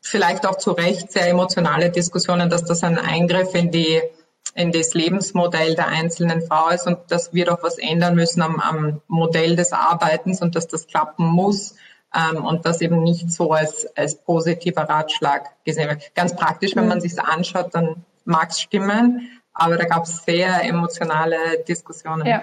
vielleicht 0.00 0.46
auch 0.46 0.56
zu 0.56 0.72
Recht 0.72 1.12
sehr 1.12 1.28
emotionale 1.28 1.90
Diskussionen, 1.90 2.50
dass 2.50 2.64
das 2.64 2.82
ein 2.82 2.98
Eingriff 2.98 3.54
in 3.54 3.70
die 3.70 4.02
in 4.54 4.72
das 4.72 4.94
Lebensmodell 4.94 5.74
der 5.74 5.88
einzelnen 5.88 6.40
Frau 6.40 6.70
ist 6.70 6.86
und 6.86 6.98
dass 7.08 7.34
wir 7.34 7.44
doch 7.44 7.62
was 7.62 7.76
ändern 7.76 8.14
müssen 8.14 8.40
am, 8.40 8.58
am 8.58 9.02
Modell 9.06 9.54
des 9.54 9.72
Arbeitens 9.72 10.40
und 10.40 10.56
dass 10.56 10.66
das 10.66 10.86
klappen 10.86 11.26
muss 11.26 11.74
ähm, 12.14 12.42
und 12.42 12.64
das 12.64 12.80
eben 12.80 13.02
nicht 13.02 13.30
so 13.30 13.52
als, 13.52 13.86
als 13.96 14.16
positiver 14.16 14.82
Ratschlag 14.82 15.50
gesehen 15.64 15.90
wird. 15.90 16.14
Ganz 16.14 16.34
praktisch, 16.34 16.74
wenn 16.74 16.88
man 16.88 16.98
mhm. 16.98 17.02
sich 17.02 17.20
anschaut, 17.20 17.74
dann 17.74 18.05
mag 18.26 18.52
stimmen, 18.52 19.30
aber 19.58 19.76
da 19.76 19.84
gab 19.84 20.04
es 20.04 20.24
sehr 20.24 20.62
emotionale 20.64 21.36
Diskussionen. 21.66 22.26
Ja, 22.26 22.42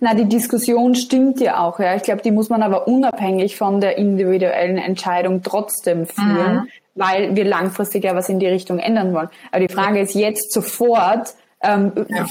na 0.00 0.14
die 0.14 0.26
Diskussion 0.26 0.94
stimmt 0.94 1.40
ja 1.40 1.58
auch. 1.58 1.80
Ja, 1.80 1.96
ich 1.96 2.02
glaube, 2.02 2.22
die 2.22 2.30
muss 2.30 2.50
man 2.50 2.62
aber 2.62 2.86
unabhängig 2.86 3.56
von 3.56 3.80
der 3.80 3.98
individuellen 3.98 4.78
Entscheidung 4.78 5.42
trotzdem 5.42 6.06
führen, 6.06 6.54
mhm. 6.54 6.68
weil 6.94 7.34
wir 7.34 7.44
langfristig 7.44 8.04
ja 8.04 8.14
was 8.14 8.28
in 8.28 8.38
die 8.38 8.46
Richtung 8.46 8.78
ändern 8.78 9.12
wollen. 9.12 9.28
Aber 9.50 9.66
die 9.66 9.72
Frage 9.72 10.00
ist 10.00 10.14
jetzt 10.14 10.52
sofort. 10.52 11.34
Ähm, 11.64 11.92
ja. 12.08 12.26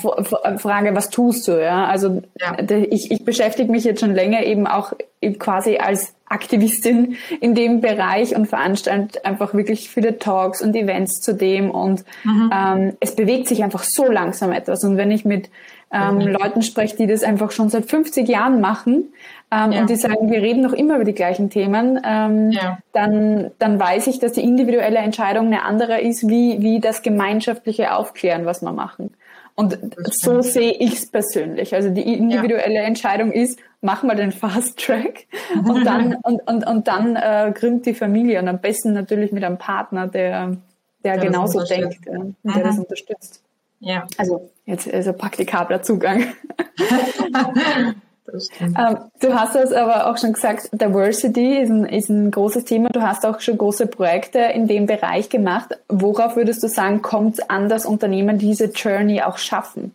Frage, 0.58 0.94
was 0.94 1.10
tust 1.10 1.48
du? 1.48 1.54
Ja, 1.54 1.86
also 1.86 2.22
ja. 2.38 2.58
ich, 2.90 3.12
ich 3.12 3.24
beschäftige 3.24 3.72
mich 3.72 3.86
jetzt 3.86 4.02
schon 4.02 4.14
länger 4.14 4.44
eben 4.44 4.68
auch 4.68 4.92
quasi 5.40 5.78
als 5.78 6.14
Aktivistin 6.32 7.17
in 7.39 7.56
dem 7.56 7.82
Bereich 7.82 8.36
und 8.36 8.48
veranstalte 8.48 9.24
einfach 9.26 9.54
wirklich 9.54 9.89
viele 9.89 10.17
Talks 10.17 10.62
und 10.62 10.76
Events 10.76 11.22
zu 11.22 11.34
dem 11.34 11.72
und 11.72 12.04
mhm. 12.24 12.52
ähm, 12.54 12.94
es 13.00 13.15
bewegt 13.15 13.48
sich 13.48 13.63
einfach 13.63 13.84
so 13.84 14.10
langsam 14.10 14.52
etwas 14.52 14.84
und 14.84 14.98
wenn 14.98 15.12
ich 15.12 15.26
mit 15.26 15.50
ähm, 15.94 16.15
mhm. 16.15 16.28
Leuten 16.28 16.62
spreche, 16.62 16.96
die 16.96 17.08
das 17.08 17.24
einfach 17.24 17.52
schon 17.52 17.70
seit 17.70 17.86
50 17.86 18.28
Jahren 18.28 18.62
machen 18.62 19.13
ähm, 19.52 19.72
ja. 19.74 19.82
und 19.82 19.89
die 19.89 19.96
sagen, 19.96 20.32
wir 20.32 20.41
reden 20.41 20.62
noch 20.62 20.74
immer 20.74 20.96
über 20.96 21.04
die 21.04 21.13
gleichen 21.13 21.50
Themen, 21.50 22.00
ähm, 22.06 22.52
ja. 22.52 22.78
dann, 22.94 23.52
dann 23.60 23.80
weiß 23.80 24.08
ich, 24.08 24.20
dass 24.20 24.34
die 24.34 24.41
individuelle 24.41 25.00
Entscheidung 25.00 25.48
eine 25.48 25.63
andere 25.63 26.00
ist, 26.00 26.28
wie, 26.30 26.62
wie 26.62 26.80
das 26.80 27.02
gemeinschaftliche 27.02 27.94
Aufklären, 27.94 28.46
was 28.46 28.62
wir 28.62 28.72
machen. 28.72 29.12
Und 29.56 29.78
so 30.06 30.41
sehe 30.41 30.72
ich 30.72 30.94
es 30.94 31.12
persönlich. 31.12 31.76
Also 31.76 31.89
die 31.89 32.02
individuelle 32.02 32.76
ja. 32.76 32.84
Entscheidung 32.84 33.32
ist, 33.32 33.60
mach 33.82 34.04
mal 34.04 34.15
den 34.15 34.32
Fast 34.32 34.80
Track 34.80 35.28
und 35.56 35.86
dann, 35.86 36.15
und, 36.24 36.48
und, 36.48 36.65
und 36.65 36.88
dann 36.88 37.15
äh, 37.15 37.52
gründet 37.54 37.88
die 37.88 37.94
Familie 37.94 38.39
und 38.39 38.48
am 38.48 38.60
besten 38.60 38.94
natürlich 38.94 39.32
mit 39.32 39.44
einem 39.44 39.58
Partner, 39.58 40.08
der, 40.08 40.58
der, 41.04 41.17
der 41.17 41.26
genauso 41.26 41.63
denkt, 41.63 42.08
äh, 42.08 42.12
der 42.12 42.34
mhm. 42.44 42.63
das 42.63 42.80
unterstützt. 42.80 43.41
Ja. 43.80 44.06
Also 44.17 44.50
jetzt 44.65 44.91
also 44.91 45.13
praktikabler 45.13 45.82
Zugang. 45.82 46.26
Ähm, 48.60 48.98
du 49.20 49.34
hast 49.34 49.56
es 49.56 49.74
aber 49.74 50.08
auch 50.08 50.17
schon 50.17 50.34
gesagt, 50.34 50.70
Diversity 50.72 51.58
ist 51.58 51.70
ein, 51.70 51.86
ist 51.86 52.10
ein 52.10 52.32
großes 52.32 52.65
Thema. 52.65 52.89
Du 52.89 53.02
hast 53.02 53.26
auch 53.26 53.39
schon 53.39 53.58
große 53.58 53.88
Projekte 53.88 54.39
in 54.39 54.67
dem 54.67 54.86
Bereich 54.86 55.30
gemacht. 55.30 55.78
Worauf 55.89 56.36
würdest 56.36 56.63
du 56.63 56.67
sagen, 56.67 57.02
kommt 57.02 57.39
es 57.39 57.50
an, 57.50 57.67
dass 57.67 57.86
Unternehmen 57.86 58.38
diese 58.38 58.65
Journey 58.65 59.22
auch 59.22 59.38
schaffen? 59.38 59.94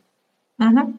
Mhm. 0.58 0.98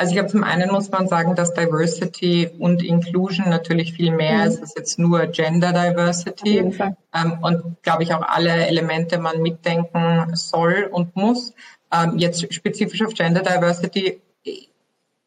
Also 0.00 0.12
ich 0.12 0.16
glaube, 0.16 0.30
zum 0.30 0.44
einen 0.44 0.70
muss 0.70 0.90
man 0.90 1.08
sagen, 1.08 1.34
dass 1.34 1.52
Diversity 1.52 2.48
und 2.58 2.82
Inclusion 2.82 3.50
natürlich 3.50 3.92
viel 3.92 4.12
mehr 4.12 4.38
mhm. 4.38 4.48
ist 4.48 4.62
als 4.62 4.74
jetzt 4.74 4.98
nur 4.98 5.26
Gender 5.26 5.74
Diversity. 5.74 6.72
Ähm, 7.12 7.38
und 7.42 7.82
glaube 7.82 8.04
ich 8.04 8.14
auch 8.14 8.22
alle 8.22 8.66
Elemente 8.66 9.18
man 9.18 9.42
mitdenken 9.42 10.34
soll 10.36 10.88
und 10.90 11.14
muss. 11.16 11.52
Ähm, 11.92 12.16
jetzt 12.16 12.50
spezifisch 12.54 13.02
auf 13.04 13.12
Gender 13.12 13.42
Diversity 13.42 14.22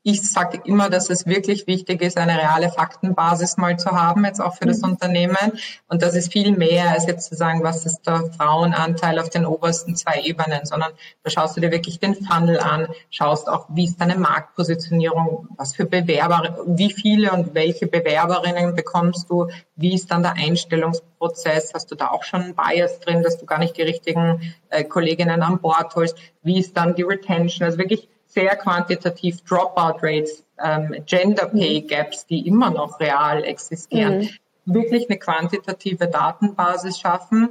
ich 0.03 0.21
sage 0.29 0.61
immer, 0.65 0.89
dass 0.89 1.09
es 1.09 1.25
wirklich 1.25 1.65
wichtig 1.65 2.01
ist, 2.01 2.17
eine 2.17 2.37
reale 2.37 2.69
Faktenbasis 2.69 3.55
mal 3.55 3.79
zu 3.79 3.91
haben, 3.91 4.25
jetzt 4.25 4.41
auch 4.41 4.55
für 4.55 4.65
das 4.65 4.79
mhm. 4.79 4.91
Unternehmen. 4.91 5.53
Und 5.87 6.01
das 6.01 6.13
ist 6.13 6.31
viel 6.31 6.51
mehr 6.51 6.89
als 6.89 7.07
jetzt 7.07 7.29
zu 7.29 7.35
sagen, 7.35 7.63
was 7.63 7.85
ist 7.85 8.01
der 8.05 8.29
Frauenanteil 8.37 9.17
auf 9.17 9.29
den 9.29 9.45
obersten 9.45 9.95
zwei 9.95 10.21
Ebenen, 10.21 10.65
sondern 10.65 10.91
da 11.23 11.29
schaust 11.29 11.55
du 11.55 11.61
dir 11.61 11.71
wirklich 11.71 11.99
den 11.99 12.15
Funnel 12.15 12.59
an, 12.59 12.87
schaust 13.09 13.47
auch, 13.47 13.67
wie 13.69 13.85
ist 13.85 14.01
deine 14.01 14.17
Marktpositionierung, 14.17 15.47
was 15.55 15.73
für 15.73 15.85
Bewerber, 15.85 16.57
wie 16.67 16.91
viele 16.91 17.31
und 17.31 17.53
welche 17.55 17.87
Bewerberinnen 17.87 18.75
bekommst 18.75 19.29
du, 19.29 19.47
wie 19.77 19.95
ist 19.95 20.11
dann 20.11 20.21
der 20.21 20.33
Einstellungsprozess, 20.33 21.71
hast 21.73 21.89
du 21.91 21.95
da 21.95 22.09
auch 22.09 22.23
schon 22.23 22.41
einen 22.41 22.55
Bias 22.55 22.99
drin, 22.99 23.23
dass 23.23 23.37
du 23.37 23.45
gar 23.45 23.59
nicht 23.59 23.77
die 23.77 23.83
richtigen 23.83 24.53
äh, 24.69 24.83
Kolleginnen 24.83 25.41
an 25.41 25.59
Bord 25.59 25.95
holst, 25.95 26.17
wie 26.41 26.59
ist 26.59 26.75
dann 26.75 26.93
die 26.95 27.03
Retention, 27.03 27.65
also 27.65 27.77
wirklich 27.77 28.09
sehr 28.33 28.55
quantitativ 28.55 29.41
Dropout 29.43 29.99
Rates, 30.01 30.43
ähm, 30.63 31.03
Gender 31.05 31.47
Pay 31.47 31.81
mhm. 31.81 31.87
Gaps, 31.87 32.25
die 32.25 32.47
immer 32.47 32.71
noch 32.71 32.99
real 32.99 33.43
existieren, 33.43 34.29
mhm. 34.65 34.73
wirklich 34.73 35.09
eine 35.09 35.19
quantitative 35.19 36.07
Datenbasis 36.07 36.99
schaffen, 36.99 37.49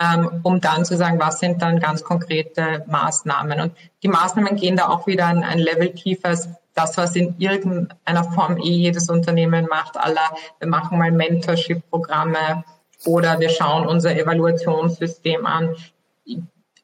ähm, 0.00 0.40
um 0.42 0.60
dann 0.60 0.84
zu 0.84 0.96
sagen, 0.96 1.20
was 1.20 1.38
sind 1.38 1.62
dann 1.62 1.80
ganz 1.80 2.02
konkrete 2.02 2.84
Maßnahmen. 2.88 3.60
Und 3.60 3.72
die 4.02 4.08
Maßnahmen 4.08 4.56
gehen 4.56 4.76
da 4.76 4.88
auch 4.88 5.06
wieder 5.06 5.26
ein, 5.26 5.44
ein 5.44 5.58
Level 5.58 5.92
tiefer 5.92 6.28
als 6.28 6.48
das, 6.74 6.96
was 6.96 7.14
in 7.16 7.34
irgendeiner 7.38 8.24
Form 8.24 8.56
eh 8.56 8.70
jedes 8.70 9.10
Unternehmen 9.10 9.66
macht, 9.68 9.96
aller, 9.98 10.34
wir 10.58 10.68
machen 10.68 10.98
mal 10.98 11.12
Mentorship-Programme 11.12 12.64
oder 13.04 13.40
wir 13.40 13.50
schauen 13.50 13.86
unser 13.86 14.16
Evaluationssystem 14.16 15.44
an 15.44 15.76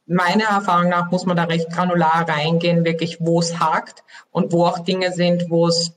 meiner 0.09 0.45
Erfahrung 0.45 0.89
nach 0.89 1.11
muss 1.11 1.27
man 1.27 1.37
da 1.37 1.45
recht 1.45 1.71
granular 1.71 2.29
reingehen, 2.29 2.85
wirklich 2.85 3.19
wo 3.21 3.41
es 3.41 3.61
hakt 3.61 4.03
und 4.33 4.53
wo 4.53 4.65
auch 4.65 4.81
Dinge 4.81 5.13
sind, 5.13 5.51
wo 5.51 5.69
es 5.69 5.93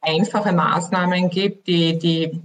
einfache 0.00 0.52
Maßnahmen 0.52 1.30
gibt, 1.30 1.66
die, 1.66 1.98
die 1.98 2.40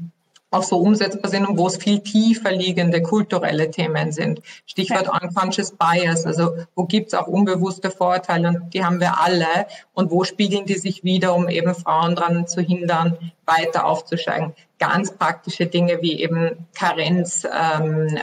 auch 0.53 0.63
so 0.63 0.77
umsetzbar 0.77 1.29
sind 1.29 1.47
und 1.47 1.57
wo 1.57 1.67
es 1.67 1.77
viel 1.77 1.99
tiefer 1.99 2.51
liegende 2.51 3.01
kulturelle 3.01 3.71
Themen 3.71 4.11
sind. 4.11 4.41
Stichwort 4.65 5.09
unconscious 5.09 5.71
bias, 5.71 6.25
also 6.25 6.55
wo 6.75 6.85
gibt 6.85 7.07
es 7.07 7.13
auch 7.13 7.27
unbewusste 7.27 7.91
Vorteile 7.91 8.49
und 8.49 8.73
die 8.73 8.83
haben 8.83 8.99
wir 8.99 9.19
alle 9.19 9.67
und 9.93 10.11
wo 10.11 10.23
spiegeln 10.23 10.65
die 10.65 10.75
sich 10.75 11.03
wieder, 11.03 11.35
um 11.35 11.49
eben 11.49 11.73
Frauen 11.75 12.15
daran 12.15 12.47
zu 12.47 12.61
hindern, 12.61 13.17
weiter 13.45 13.85
aufzusteigen. 13.85 14.53
Ganz 14.79 15.15
praktische 15.15 15.65
Dinge 15.67 15.99
wie 16.01 16.21
eben 16.21 16.67
Karenzmodelle, 16.73 18.17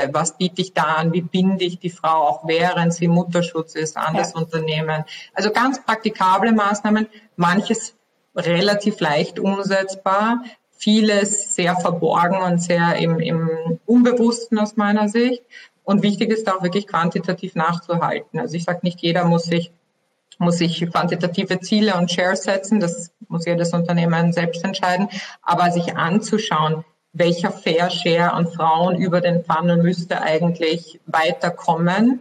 ähm, 0.00 0.06
ähm, 0.06 0.14
was 0.14 0.36
biete 0.36 0.62
ich 0.62 0.72
da 0.72 0.82
an, 0.82 1.12
wie 1.12 1.22
binde 1.22 1.64
ich 1.64 1.78
die 1.78 1.90
Frau 1.90 2.28
auch 2.28 2.46
während 2.46 2.94
sie 2.94 3.08
Mutterschutz 3.08 3.74
ist 3.74 3.96
an 3.96 4.14
ja. 4.14 4.20
das 4.20 4.34
Unternehmen. 4.34 5.04
Also 5.34 5.50
ganz 5.50 5.84
praktikable 5.84 6.52
Maßnahmen, 6.52 7.08
manches 7.36 7.94
relativ 8.36 9.00
leicht 9.00 9.38
umsetzbar, 9.38 10.42
vieles 10.84 11.54
sehr 11.54 11.76
verborgen 11.76 12.42
und 12.42 12.62
sehr 12.62 12.96
im, 12.96 13.18
im 13.18 13.80
Unbewussten 13.86 14.58
aus 14.58 14.76
meiner 14.76 15.08
Sicht. 15.08 15.42
Und 15.82 16.02
wichtig 16.02 16.30
ist 16.30 16.46
auch 16.50 16.62
wirklich 16.62 16.86
quantitativ 16.86 17.54
nachzuhalten. 17.54 18.38
Also 18.38 18.54
ich 18.56 18.64
sage 18.64 18.80
nicht, 18.82 19.00
jeder 19.00 19.24
muss 19.24 19.44
sich 19.44 19.72
muss 20.38 20.58
sich 20.58 20.84
quantitative 20.90 21.60
Ziele 21.60 21.94
und 21.94 22.10
Shares 22.10 22.42
setzen. 22.42 22.80
Das 22.80 23.12
muss 23.28 23.46
jedes 23.46 23.72
Unternehmen 23.72 24.32
selbst 24.32 24.64
entscheiden. 24.64 25.08
Aber 25.42 25.70
sich 25.70 25.96
anzuschauen, 25.96 26.84
welcher 27.12 27.52
Fair 27.52 27.88
Share 27.88 28.32
an 28.32 28.48
Frauen 28.48 28.96
über 28.96 29.20
den 29.20 29.44
Funnel 29.44 29.76
müsste 29.76 30.20
eigentlich 30.20 31.00
weiterkommen, 31.06 32.20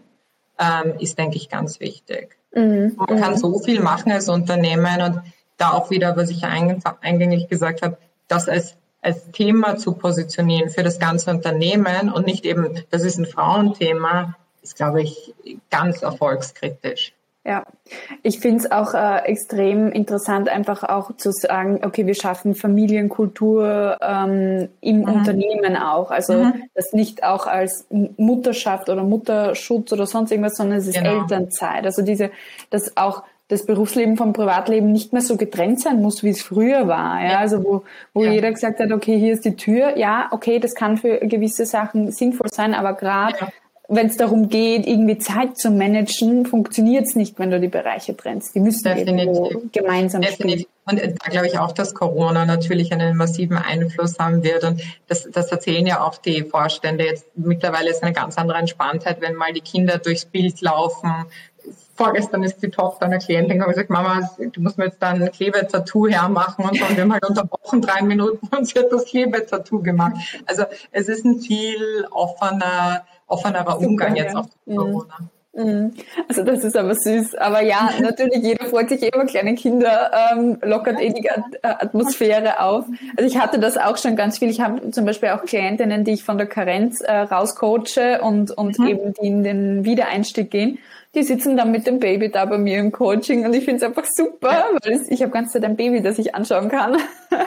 ähm, 0.60 0.94
ist, 1.00 1.18
denke 1.18 1.38
ich, 1.38 1.50
ganz 1.50 1.80
wichtig. 1.80 2.38
Mhm. 2.56 2.94
Man 2.96 3.20
kann 3.20 3.34
mhm. 3.34 3.38
so 3.38 3.60
viel 3.60 3.82
machen 3.82 4.12
als 4.12 4.30
Unternehmen 4.30 5.02
und 5.02 5.22
da 5.58 5.72
auch 5.72 5.90
wieder, 5.90 6.16
was 6.16 6.30
ich 6.30 6.44
eingängig 6.46 7.50
gesagt 7.50 7.82
habe, 7.82 7.98
das 8.34 8.50
als, 8.50 8.76
als 9.02 9.32
Thema 9.32 9.78
zu 9.78 9.94
positionieren 9.94 10.70
für 10.70 10.84
das 10.84 11.00
ganze 11.00 11.30
Unternehmen 11.30 12.12
und 12.12 12.26
nicht 12.26 12.46
eben, 12.46 12.84
das 12.90 13.04
ist 13.04 13.18
ein 13.18 13.26
Frauenthema, 13.26 14.36
ist, 14.62 14.76
glaube 14.76 15.02
ich, 15.02 15.34
ganz 15.70 16.02
erfolgskritisch. 16.02 17.14
Ja, 17.46 17.66
ich 18.22 18.40
finde 18.40 18.64
es 18.64 18.72
auch 18.72 18.94
äh, 18.94 19.26
extrem 19.26 19.92
interessant, 19.92 20.48
einfach 20.48 20.84
auch 20.84 21.18
zu 21.18 21.34
sagen, 21.34 21.82
okay, 21.84 22.08
wir 22.08 22.16
schaffen 22.16 22.56
Familienkultur 22.56 23.98
ähm, 24.02 24.70
im 24.80 25.00
mhm. 25.00 25.10
Unternehmen 25.10 25.76
auch. 25.76 26.10
Also 26.10 26.46
mhm. 26.46 26.64
das 26.74 26.94
nicht 26.94 27.26
auch 27.26 27.46
als 27.46 27.86
Mutterschaft 27.90 28.88
oder 28.88 29.04
Mutterschutz 29.04 29.92
oder 29.92 30.06
sonst 30.06 30.32
irgendwas, 30.32 30.56
sondern 30.56 30.78
es 30.80 30.88
ist 30.88 30.96
genau. 30.96 31.22
Elternzeit. 31.22 31.86
Also 31.86 32.02
diese, 32.02 32.32
das 32.70 32.96
auch 32.96 33.24
das 33.50 33.66
Berufsleben 33.66 34.18
vom 34.18 34.34
Privatleben 34.34 34.92
nicht 34.92 35.14
mehr 35.14 35.22
so 35.22 35.38
getrennt 35.38 35.82
sein 35.82 36.02
muss, 36.02 36.24
wie 36.24 36.30
es 36.30 36.42
früher 36.42 36.88
war. 36.88 37.24
Ja? 37.24 37.40
Also 37.40 37.64
wo, 37.64 37.84
wo 38.14 38.24
ja. 38.24 38.32
jeder 38.32 38.52
gesagt 38.52 38.80
hat, 38.80 38.92
okay, 38.92 39.18
hier 39.20 39.34
ist 39.34 39.46
die 39.46 39.56
Tür. 39.56 39.98
Ja, 39.98 40.30
okay, 40.32 40.60
das 40.60 40.76
kann 40.76 40.98
für 40.98 41.20
gewisse 41.20 41.66
Sachen 41.66 42.12
sinnvoll 42.12 42.48
sein, 42.50 42.74
aber 42.74 42.94
gerade 42.94 43.38
ja. 43.40 43.48
wenn 43.90 44.08
es 44.08 44.18
darum 44.18 44.48
geht, 44.50 44.88
irgendwie 44.88 45.18
Zeit 45.18 45.58
zu 45.58 45.72
managen, 45.72 46.46
funktioniert 46.46 47.06
es 47.06 47.16
nicht, 47.16 47.38
wenn 47.38 47.52
du 47.52 47.60
die 47.60 47.68
Bereiche 47.68 48.16
trennst. 48.16 48.56
Die 48.56 48.60
müssen 48.62 48.84
Definitiv. 48.84 49.20
irgendwo 49.20 49.62
gemeinsam 49.72 50.22
Definitiv. 50.22 50.68
Und 50.86 51.00
da 51.00 51.30
glaube 51.30 51.48
ich 51.48 51.58
auch, 51.60 51.72
dass 51.72 51.94
Corona 51.94 52.46
natürlich 52.46 52.92
einen 52.92 53.16
massiven 53.16 53.58
Einfluss 53.58 54.20
haben 54.20 54.44
wird. 54.44 54.66
Und 54.66 54.82
das, 55.08 55.30
das 55.32 55.50
erzählen 55.50 55.86
ja 55.86 56.02
auch 56.02 56.18
die 56.18 56.44
Vorstände. 56.44 57.06
Jetzt 57.06 57.26
mittlerweile 57.36 57.90
ist 57.90 58.04
eine 58.04 58.12
ganz 58.12 58.38
andere 58.38 58.58
Entspanntheit, 58.58 59.22
wenn 59.22 59.36
mal 59.36 59.54
die 59.54 59.62
Kinder 59.62 59.98
durchs 59.98 60.26
Bild 60.26 60.60
laufen, 60.60 61.26
vorgestern 61.96 62.44
ist 62.44 62.62
die 62.62 62.70
Tochter 62.70 63.06
einer 63.06 63.20
Klientin 63.20 63.62
und 63.62 63.70
gesagt, 63.70 63.90
Mama, 63.90 64.30
du 64.38 64.62
musst 64.62 64.78
mir 64.78 64.86
jetzt 64.86 65.02
dann 65.02 65.22
ein 65.22 65.32
Klebetattoo 65.32 66.08
hermachen 66.08 66.66
und 66.66 66.78
so. 66.78 66.86
Und 66.86 66.96
wir 66.96 67.04
haben 67.04 67.14
halt 67.14 67.28
unterbrochen 67.28 67.82
drei 67.82 68.02
Minuten 68.02 68.48
und 68.56 68.68
sie 68.68 68.80
hat 68.80 68.92
das 68.92 69.06
Klebetattoo 69.06 69.82
gemacht. 69.82 70.16
Also 70.46 70.64
es 70.92 71.08
ist 71.08 71.26
ein 71.26 71.40
viel 71.40 72.08
offener, 72.12 73.06
offenerer 73.28 73.80
Umgang 73.80 74.16
jetzt 74.16 74.36
auf 74.36 74.48
mhm. 74.66 74.76
Corona. 74.76 75.18
Mhm. 75.56 75.94
Also 76.28 76.44
das 76.44 76.64
ist 76.64 76.76
aber 76.76 76.96
süß. 76.96 77.36
Aber 77.36 77.62
ja, 77.62 77.92
natürlich, 78.02 78.44
jeder 78.44 78.66
freut 78.66 78.90
sich 78.90 79.04
immer, 79.04 79.26
kleine 79.26 79.54
Kinder 79.54 80.12
ähm, 80.32 80.58
lockert 80.64 81.00
eh 81.00 81.14
die 81.14 81.30
Atmosphäre 81.62 82.60
auf. 82.60 82.86
Also 83.16 83.28
ich 83.28 83.40
hatte 83.40 83.60
das 83.60 83.78
auch 83.78 83.98
schon 83.98 84.16
ganz 84.16 84.40
viel. 84.40 84.50
Ich 84.50 84.62
habe 84.62 84.90
zum 84.90 85.06
Beispiel 85.06 85.30
auch 85.30 85.44
Klientinnen, 85.44 86.04
die 86.04 86.14
ich 86.14 86.24
von 86.24 86.40
der 86.40 86.48
Karenz 86.48 87.02
äh, 87.02 87.12
rauscoache 87.12 88.22
und, 88.22 88.50
und 88.50 88.80
mhm. 88.80 88.88
eben 88.88 89.14
die 89.14 89.28
in 89.28 89.44
den 89.44 89.86
Wiedereinstieg 89.86 90.50
gehen 90.50 90.80
die 91.16 91.24
sitzen 91.24 91.56
dann 91.56 91.72
mit 91.72 91.86
dem 91.86 92.00
Baby 92.00 92.30
da 92.30 92.46
bei 92.46 92.58
mir 92.58 92.80
im 92.80 92.92
Coaching 92.92 93.46
und 93.46 93.54
ich 93.54 93.66
finde 93.66 93.78
es 93.78 93.84
einfach 93.84 94.06
super, 94.06 94.52
ja. 94.52 94.66
weil 94.82 95.02
ich 95.10 95.22
habe 95.22 95.32
ganz 95.32 95.52
Zeit 95.52 95.64
ein 95.64 95.76
Baby, 95.76 96.02
das 96.02 96.18
ich 96.18 96.34
anschauen 96.34 96.70
kann, 96.70 96.98
ja, 97.32 97.40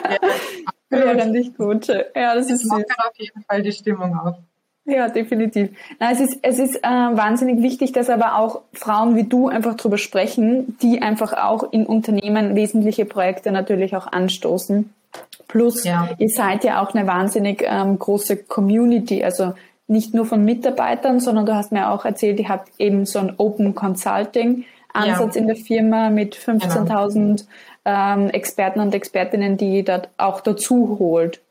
während 0.89 1.35
ich 1.35 1.55
coache. 1.55 2.05
Ja, 2.15 2.35
das, 2.35 2.47
das 2.47 2.63
ist 2.63 2.71
macht 2.71 2.85
auf 2.97 3.17
jeden 3.17 3.43
Fall 3.43 3.61
die 3.61 3.71
Stimmung 3.73 4.17
auf. 4.17 4.35
Ja, 4.85 5.09
definitiv. 5.09 5.69
Na, 5.99 6.11
es 6.11 6.21
ist, 6.21 6.39
es 6.43 6.59
ist 6.59 6.77
äh, 6.77 6.87
wahnsinnig 6.87 7.61
wichtig, 7.61 7.91
dass 7.91 8.09
aber 8.09 8.37
auch 8.37 8.61
Frauen 8.71 9.17
wie 9.17 9.25
du 9.25 9.49
einfach 9.49 9.75
drüber 9.75 9.97
sprechen, 9.97 10.77
die 10.81 11.01
einfach 11.01 11.33
auch 11.33 11.73
in 11.73 11.85
Unternehmen 11.85 12.55
wesentliche 12.55 13.03
Projekte 13.03 13.51
natürlich 13.51 13.97
auch 13.97 14.07
anstoßen. 14.07 14.93
Plus, 15.49 15.83
ja. 15.83 16.09
ihr 16.17 16.29
seid 16.29 16.63
ja 16.63 16.81
auch 16.81 16.93
eine 16.93 17.05
wahnsinnig 17.05 17.65
ähm, 17.67 17.99
große 17.99 18.37
Community, 18.43 19.25
also 19.25 19.53
nicht 19.87 20.13
nur 20.13 20.25
von 20.25 20.43
Mitarbeitern, 20.43 21.19
sondern 21.19 21.45
du 21.45 21.55
hast 21.55 21.71
mir 21.71 21.89
auch 21.89 22.05
erzählt, 22.05 22.39
ihr 22.39 22.49
habt 22.49 22.71
eben 22.77 23.05
so 23.05 23.19
ein 23.19 23.33
Open 23.37 23.73
Consulting 23.73 24.65
Ansatz 24.93 25.35
ja. 25.35 25.41
in 25.41 25.47
der 25.47 25.55
Firma 25.55 26.09
mit 26.09 26.35
15.000 26.35 27.13
genau. 27.13 27.35
ähm, 27.85 28.29
Experten 28.29 28.79
und 28.79 28.93
Expertinnen, 28.93 29.57
die 29.57 29.77
ihr 29.77 29.85
dort 29.85 30.09
auch 30.17 30.41
dazu 30.41 30.97
holt. 30.99 31.41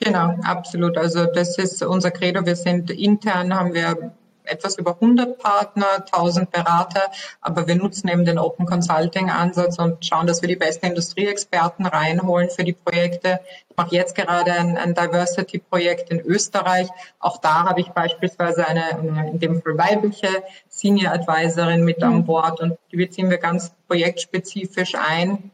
Genau, 0.00 0.34
absolut. 0.42 0.98
Also 0.98 1.26
das 1.26 1.56
ist 1.58 1.82
unser 1.82 2.10
Credo. 2.10 2.44
Wir 2.44 2.56
sind 2.56 2.90
intern, 2.90 3.54
haben 3.54 3.74
wir 3.74 4.12
etwas 4.44 4.76
über 4.78 4.92
100 4.94 5.38
Partner, 5.38 5.86
1000 5.96 6.50
Berater, 6.50 7.10
aber 7.40 7.66
wir 7.66 7.74
nutzen 7.76 8.08
eben 8.08 8.24
den 8.24 8.38
Open 8.38 8.66
Consulting 8.66 9.30
Ansatz 9.30 9.78
und 9.78 10.04
schauen, 10.04 10.26
dass 10.26 10.42
wir 10.42 10.48
die 10.48 10.56
besten 10.56 10.86
Industrieexperten 10.86 11.86
reinholen 11.86 12.50
für 12.50 12.64
die 12.64 12.72
Projekte. 12.72 13.40
Ich 13.68 13.76
mache 13.76 13.94
jetzt 13.94 14.14
gerade 14.14 14.52
ein, 14.52 14.76
ein 14.76 14.94
Diversity 14.94 15.58
Projekt 15.58 16.10
in 16.10 16.20
Österreich. 16.20 16.88
Auch 17.18 17.38
da 17.38 17.64
habe 17.64 17.80
ich 17.80 17.88
beispielsweise 17.88 18.66
eine, 18.66 19.30
in 19.30 19.38
dem 19.38 19.62
Fall 19.62 19.78
weibliche 19.78 20.28
Senior 20.68 21.12
Advisorin 21.12 21.84
mit 21.84 22.02
an 22.02 22.16
mhm. 22.16 22.24
Bord 22.24 22.60
und 22.60 22.78
die 22.92 22.96
beziehen 22.96 23.30
wir 23.30 23.38
ganz 23.38 23.72
projektspezifisch 23.88 24.94
ein 24.94 25.50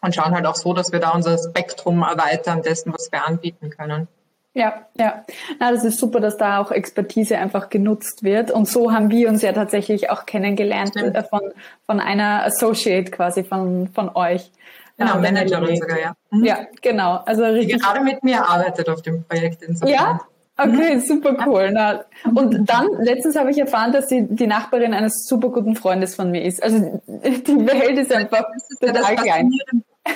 und 0.00 0.14
schauen 0.14 0.34
halt 0.34 0.46
auch 0.46 0.56
so, 0.56 0.72
dass 0.72 0.92
wir 0.92 1.00
da 1.00 1.10
unser 1.10 1.38
Spektrum 1.38 2.02
erweitern 2.02 2.62
dessen, 2.62 2.92
was 2.92 3.12
wir 3.12 3.26
anbieten 3.26 3.70
können. 3.70 4.08
Ja, 4.52 4.86
ja. 4.98 5.24
Na, 5.60 5.70
das 5.70 5.84
ist 5.84 5.98
super, 5.98 6.18
dass 6.18 6.36
da 6.36 6.58
auch 6.58 6.72
Expertise 6.72 7.38
einfach 7.38 7.68
genutzt 7.70 8.24
wird. 8.24 8.50
Und 8.50 8.68
so 8.68 8.92
haben 8.92 9.10
wir 9.10 9.28
uns 9.28 9.42
ja 9.42 9.52
tatsächlich 9.52 10.10
auch 10.10 10.26
kennengelernt 10.26 10.96
äh, 10.96 11.22
von, 11.22 11.40
von 11.86 12.00
einer 12.00 12.44
Associate 12.44 13.10
quasi 13.10 13.44
von, 13.44 13.88
von 13.88 14.10
euch. 14.16 14.50
Genau, 14.96 15.14
ähm, 15.14 15.22
Managerin 15.22 15.76
sogar, 15.76 16.00
ja. 16.00 16.12
Mhm. 16.30 16.44
Ja, 16.44 16.66
genau. 16.82 17.20
Also 17.26 17.44
richtig. 17.44 17.76
Die 17.76 17.80
gerade 17.80 18.00
mit 18.00 18.24
mir 18.24 18.44
arbeitet 18.44 18.88
auf 18.88 19.02
dem 19.02 19.24
Projekt 19.24 19.62
insofern. 19.62 19.94
Ja, 19.94 20.20
Okay, 20.62 20.96
mhm. 20.96 21.00
super 21.00 21.36
cool. 21.46 21.70
Na, 21.72 22.04
und 22.34 22.68
dann, 22.68 22.86
letztens 22.98 23.36
habe 23.36 23.50
ich 23.50 23.58
erfahren, 23.58 23.92
dass 23.92 24.08
sie 24.08 24.26
die 24.28 24.46
Nachbarin 24.46 24.92
eines 24.92 25.26
super 25.26 25.48
guten 25.48 25.74
Freundes 25.74 26.14
von 26.14 26.30
mir 26.30 26.42
ist. 26.44 26.62
Also 26.62 27.00
die 27.06 27.66
Welt 27.66 27.98
ist 27.98 28.12
einfach 28.12 28.44
das 28.52 28.70
ist 28.70 28.80
total 28.80 29.14
ja 29.14 29.22
klein. 29.22 29.52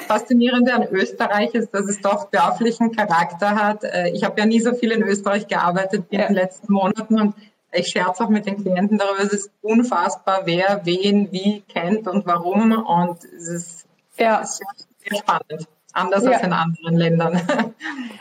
Faszinierende 0.06 0.74
an 0.74 0.88
Österreich 0.90 1.54
ist, 1.54 1.72
dass 1.74 1.86
es 1.86 2.00
doch 2.00 2.30
dörflichen 2.30 2.92
Charakter 2.92 3.54
hat. 3.54 3.84
Äh, 3.84 4.10
ich 4.10 4.24
habe 4.24 4.40
ja 4.40 4.46
nie 4.46 4.60
so 4.60 4.74
viel 4.74 4.92
in 4.92 5.02
Österreich 5.02 5.46
gearbeitet 5.46 6.06
wie 6.10 6.16
in 6.16 6.22
den 6.22 6.34
letzten 6.34 6.72
Monaten 6.72 7.20
und 7.20 7.34
ich 7.72 7.88
scherze 7.88 8.24
auch 8.24 8.28
mit 8.28 8.46
den 8.46 8.56
Klienten 8.56 8.98
darüber, 8.98 9.22
es 9.22 9.32
ist 9.32 9.50
unfassbar, 9.60 10.42
wer 10.44 10.82
wen 10.84 11.32
wie 11.32 11.62
kennt 11.62 12.06
und 12.06 12.24
warum 12.24 12.72
und 12.72 13.24
es 13.24 13.48
ist, 13.48 13.86
ja. 14.16 14.38
ist 14.38 14.62
sehr 15.00 15.18
spannend 15.18 15.66
anders 15.94 16.24
ja. 16.24 16.32
als 16.32 16.42
in 16.42 16.52
anderen 16.52 16.96
Ländern. 16.96 17.40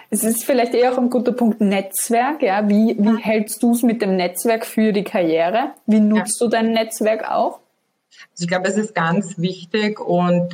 Es 0.09 0.23
ist 0.23 0.43
vielleicht 0.43 0.75
eher 0.75 0.93
auch 0.93 0.99
ein 0.99 1.09
guter 1.09 1.31
Punkt 1.31 1.59
Netzwerk. 1.59 2.43
Ja, 2.43 2.69
wie, 2.69 2.95
wie 2.99 3.17
hältst 3.17 3.63
du 3.63 3.71
es 3.71 3.81
mit 3.81 3.99
dem 4.03 4.15
Netzwerk 4.15 4.63
für 4.63 4.93
die 4.93 5.03
Karriere? 5.03 5.71
Wie 5.87 5.99
nutzt 5.99 6.39
ja. 6.39 6.45
du 6.45 6.51
dein 6.51 6.71
Netzwerk 6.71 7.27
auch? 7.27 7.61
Also 8.31 8.43
ich 8.43 8.47
glaube, 8.47 8.67
es 8.67 8.77
ist 8.77 8.93
ganz 8.93 9.39
wichtig 9.39 9.99
und 9.99 10.53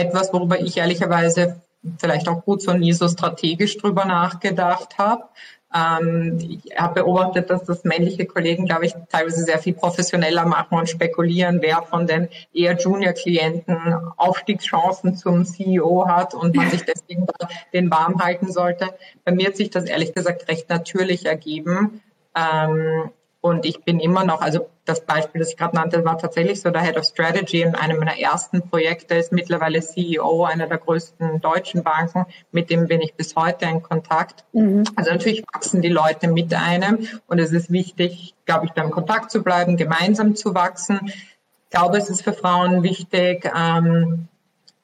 etwas, 0.00 0.32
worüber 0.32 0.60
ich 0.60 0.76
ehrlicherweise 0.76 1.60
vielleicht 1.98 2.28
auch 2.28 2.44
gut 2.44 2.62
so 2.62 2.72
nie 2.72 2.92
so 2.92 3.08
strategisch 3.08 3.78
drüber 3.78 4.04
nachgedacht 4.04 4.98
habe. 4.98 5.24
Ähm, 5.72 6.38
ich 6.40 6.76
habe 6.76 7.02
beobachtet, 7.02 7.48
dass 7.48 7.64
das 7.64 7.84
männliche 7.84 8.26
Kollegen, 8.26 8.66
glaube 8.66 8.86
ich, 8.86 8.94
teilweise 9.08 9.44
sehr 9.44 9.58
viel 9.58 9.74
professioneller 9.74 10.44
machen 10.44 10.76
und 10.76 10.88
spekulieren, 10.88 11.62
wer 11.62 11.82
von 11.82 12.06
den 12.06 12.28
eher 12.52 12.76
Junior-Klienten 12.76 13.94
Aufstiegschancen 14.16 15.16
zum 15.16 15.44
CEO 15.44 16.08
hat 16.08 16.34
und 16.34 16.56
man 16.56 16.70
sich 16.70 16.82
deswegen 16.82 17.26
den 17.72 17.90
warm 17.90 18.20
halten 18.20 18.50
sollte. 18.50 18.88
Bei 19.24 19.32
mir 19.32 19.48
hat 19.48 19.56
sich 19.56 19.70
das 19.70 19.84
ehrlich 19.84 20.12
gesagt 20.12 20.48
recht 20.48 20.68
natürlich 20.68 21.26
ergeben. 21.26 22.02
Ähm, 22.34 23.10
und 23.42 23.64
ich 23.64 23.82
bin 23.84 24.00
immer 24.00 24.24
noch, 24.24 24.42
also 24.42 24.68
das 24.84 25.06
Beispiel, 25.06 25.38
das 25.38 25.50
ich 25.50 25.56
gerade 25.56 25.74
nannte, 25.74 26.04
war 26.04 26.18
tatsächlich 26.18 26.60
so 26.60 26.70
der 26.70 26.82
Head 26.82 26.98
of 26.98 27.04
Strategy 27.04 27.62
in 27.62 27.74
einem 27.74 27.98
meiner 27.98 28.18
ersten 28.18 28.68
Projekte, 28.68 29.14
ist 29.14 29.32
mittlerweile 29.32 29.80
CEO 29.80 30.44
einer 30.44 30.66
der 30.66 30.76
größten 30.76 31.40
deutschen 31.40 31.82
Banken, 31.82 32.26
mit 32.52 32.68
dem 32.68 32.86
bin 32.86 33.00
ich 33.00 33.14
bis 33.14 33.34
heute 33.36 33.64
in 33.64 33.82
Kontakt. 33.82 34.44
Mhm. 34.52 34.84
Also 34.94 35.10
natürlich 35.10 35.42
wachsen 35.54 35.80
die 35.80 35.88
Leute 35.88 36.28
mit 36.28 36.52
einem 36.52 37.06
und 37.28 37.38
es 37.38 37.52
ist 37.52 37.72
wichtig, 37.72 38.34
glaube 38.44 38.66
ich, 38.66 38.72
da 38.72 38.82
im 38.82 38.90
Kontakt 38.90 39.30
zu 39.30 39.42
bleiben, 39.42 39.78
gemeinsam 39.78 40.36
zu 40.36 40.54
wachsen. 40.54 41.00
Ich 41.06 41.70
glaube, 41.70 41.96
es 41.96 42.10
ist 42.10 42.22
für 42.22 42.34
Frauen 42.34 42.82
wichtig, 42.82 43.50
ähm, 43.56 44.28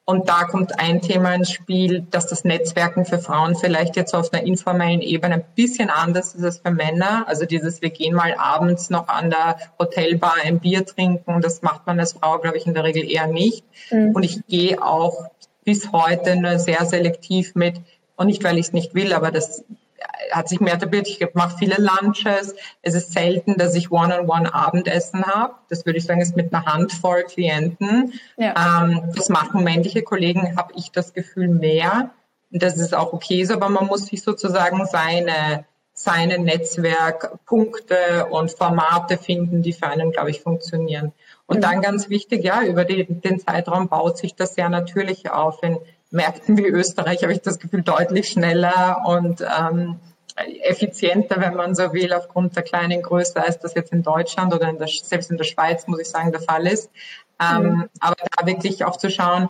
und 0.09 0.29
da 0.29 0.45
kommt 0.45 0.79
ein 0.79 1.01
Thema 1.01 1.35
ins 1.35 1.51
Spiel, 1.51 2.07
dass 2.11 2.27
das 2.27 2.45
Netzwerken 2.45 3.03
für 3.03 3.19
Frauen 3.19 3.57
vielleicht 3.57 3.97
jetzt 3.97 4.15
auf 4.15 4.31
einer 4.31 4.41
informellen 4.41 5.01
Ebene 5.01 5.35
ein 5.35 5.43
bisschen 5.53 5.89
anders 5.89 6.33
ist 6.33 6.45
als 6.45 6.59
für 6.59 6.71
Männer. 6.71 7.25
Also 7.27 7.45
dieses, 7.45 7.81
wir 7.81 7.89
gehen 7.89 8.15
mal 8.15 8.33
abends 8.37 8.89
noch 8.89 9.09
an 9.09 9.29
der 9.31 9.57
Hotelbar 9.77 10.35
ein 10.41 10.61
Bier 10.61 10.85
trinken, 10.85 11.41
das 11.41 11.61
macht 11.61 11.85
man 11.87 11.99
als 11.99 12.13
Frau, 12.13 12.39
glaube 12.39 12.55
ich, 12.55 12.65
in 12.65 12.73
der 12.73 12.85
Regel 12.85 13.03
eher 13.03 13.27
nicht. 13.27 13.65
Mhm. 13.91 14.15
Und 14.15 14.23
ich 14.23 14.47
gehe 14.47 14.81
auch 14.81 15.29
bis 15.65 15.91
heute 15.91 16.37
nur 16.37 16.57
sehr 16.57 16.85
selektiv 16.85 17.53
mit, 17.55 17.75
und 18.15 18.27
nicht, 18.27 18.45
weil 18.45 18.57
ich 18.57 18.67
es 18.67 18.73
nicht 18.73 18.95
will, 18.95 19.11
aber 19.11 19.31
das 19.31 19.65
hat 20.31 20.49
sich 20.49 20.59
mehr 20.59 20.73
etabliert. 20.73 21.07
Ich 21.07 21.25
mache 21.33 21.57
viele 21.57 21.75
Lunches. 21.77 22.55
Es 22.81 22.93
ist 22.93 23.13
selten, 23.13 23.57
dass 23.57 23.75
ich 23.75 23.91
One-on-One 23.91 24.53
Abendessen 24.53 25.25
habe. 25.25 25.55
Das 25.69 25.85
würde 25.85 25.99
ich 25.99 26.05
sagen, 26.05 26.21
ist 26.21 26.35
mit 26.35 26.53
einer 26.53 26.65
Handvoll 26.65 27.23
Klienten. 27.23 28.13
Ja. 28.37 28.83
Ähm, 28.83 29.11
das 29.15 29.29
machen 29.29 29.63
männliche 29.63 30.03
Kollegen, 30.03 30.57
habe 30.57 30.73
ich 30.75 30.91
das 30.91 31.13
Gefühl, 31.13 31.47
mehr. 31.47 32.11
Und 32.51 32.63
das 32.63 32.77
ist 32.77 32.95
auch 32.95 33.13
okay 33.13 33.43
so, 33.43 33.53
aber 33.53 33.69
man 33.69 33.87
muss 33.87 34.07
sich 34.07 34.21
sozusagen 34.21 34.85
seine, 34.85 35.65
seine 35.93 36.39
Netzwerkpunkte 36.39 38.27
und 38.29 38.51
Formate 38.51 39.17
finden, 39.17 39.61
die 39.61 39.73
für 39.73 39.87
einen, 39.87 40.11
glaube 40.11 40.29
ich, 40.29 40.41
funktionieren. 40.41 41.11
Und 41.45 41.57
mhm. 41.57 41.61
dann 41.61 41.81
ganz 41.81 42.09
wichtig, 42.09 42.43
ja, 42.43 42.63
über 42.63 42.85
die, 42.85 43.05
den 43.05 43.39
Zeitraum 43.39 43.89
baut 43.89 44.17
sich 44.17 44.35
das 44.35 44.55
sehr 44.55 44.69
natürlich 44.69 45.29
auf. 45.29 45.61
In 45.63 45.77
Märkten 46.11 46.57
wie 46.57 46.67
Österreich 46.67 47.23
habe 47.23 47.33
ich 47.33 47.41
das 47.41 47.59
Gefühl 47.59 47.81
deutlich 47.81 48.29
schneller 48.29 49.03
und 49.05 49.41
ähm, 49.41 49.99
effizienter, 50.63 51.41
wenn 51.41 51.55
man 51.55 51.75
so 51.75 51.93
will, 51.93 52.13
aufgrund 52.13 52.55
der 52.55 52.63
kleinen 52.63 53.01
Größe, 53.01 53.41
als 53.41 53.59
das 53.59 53.73
jetzt 53.73 53.91
in 53.91 54.03
Deutschland 54.03 54.53
oder 54.53 54.69
in 54.69 54.77
der, 54.77 54.87
selbst 54.87 55.31
in 55.31 55.37
der 55.37 55.43
Schweiz, 55.43 55.87
muss 55.87 55.99
ich 55.99 56.09
sagen, 56.09 56.31
der 56.31 56.41
Fall 56.41 56.67
ist. 56.67 56.89
Ähm, 57.41 57.63
mhm. 57.63 57.89
Aber 57.99 58.15
da 58.37 58.45
wirklich 58.45 58.85
auch 58.85 58.97
zu 58.97 59.09
schauen, 59.09 59.49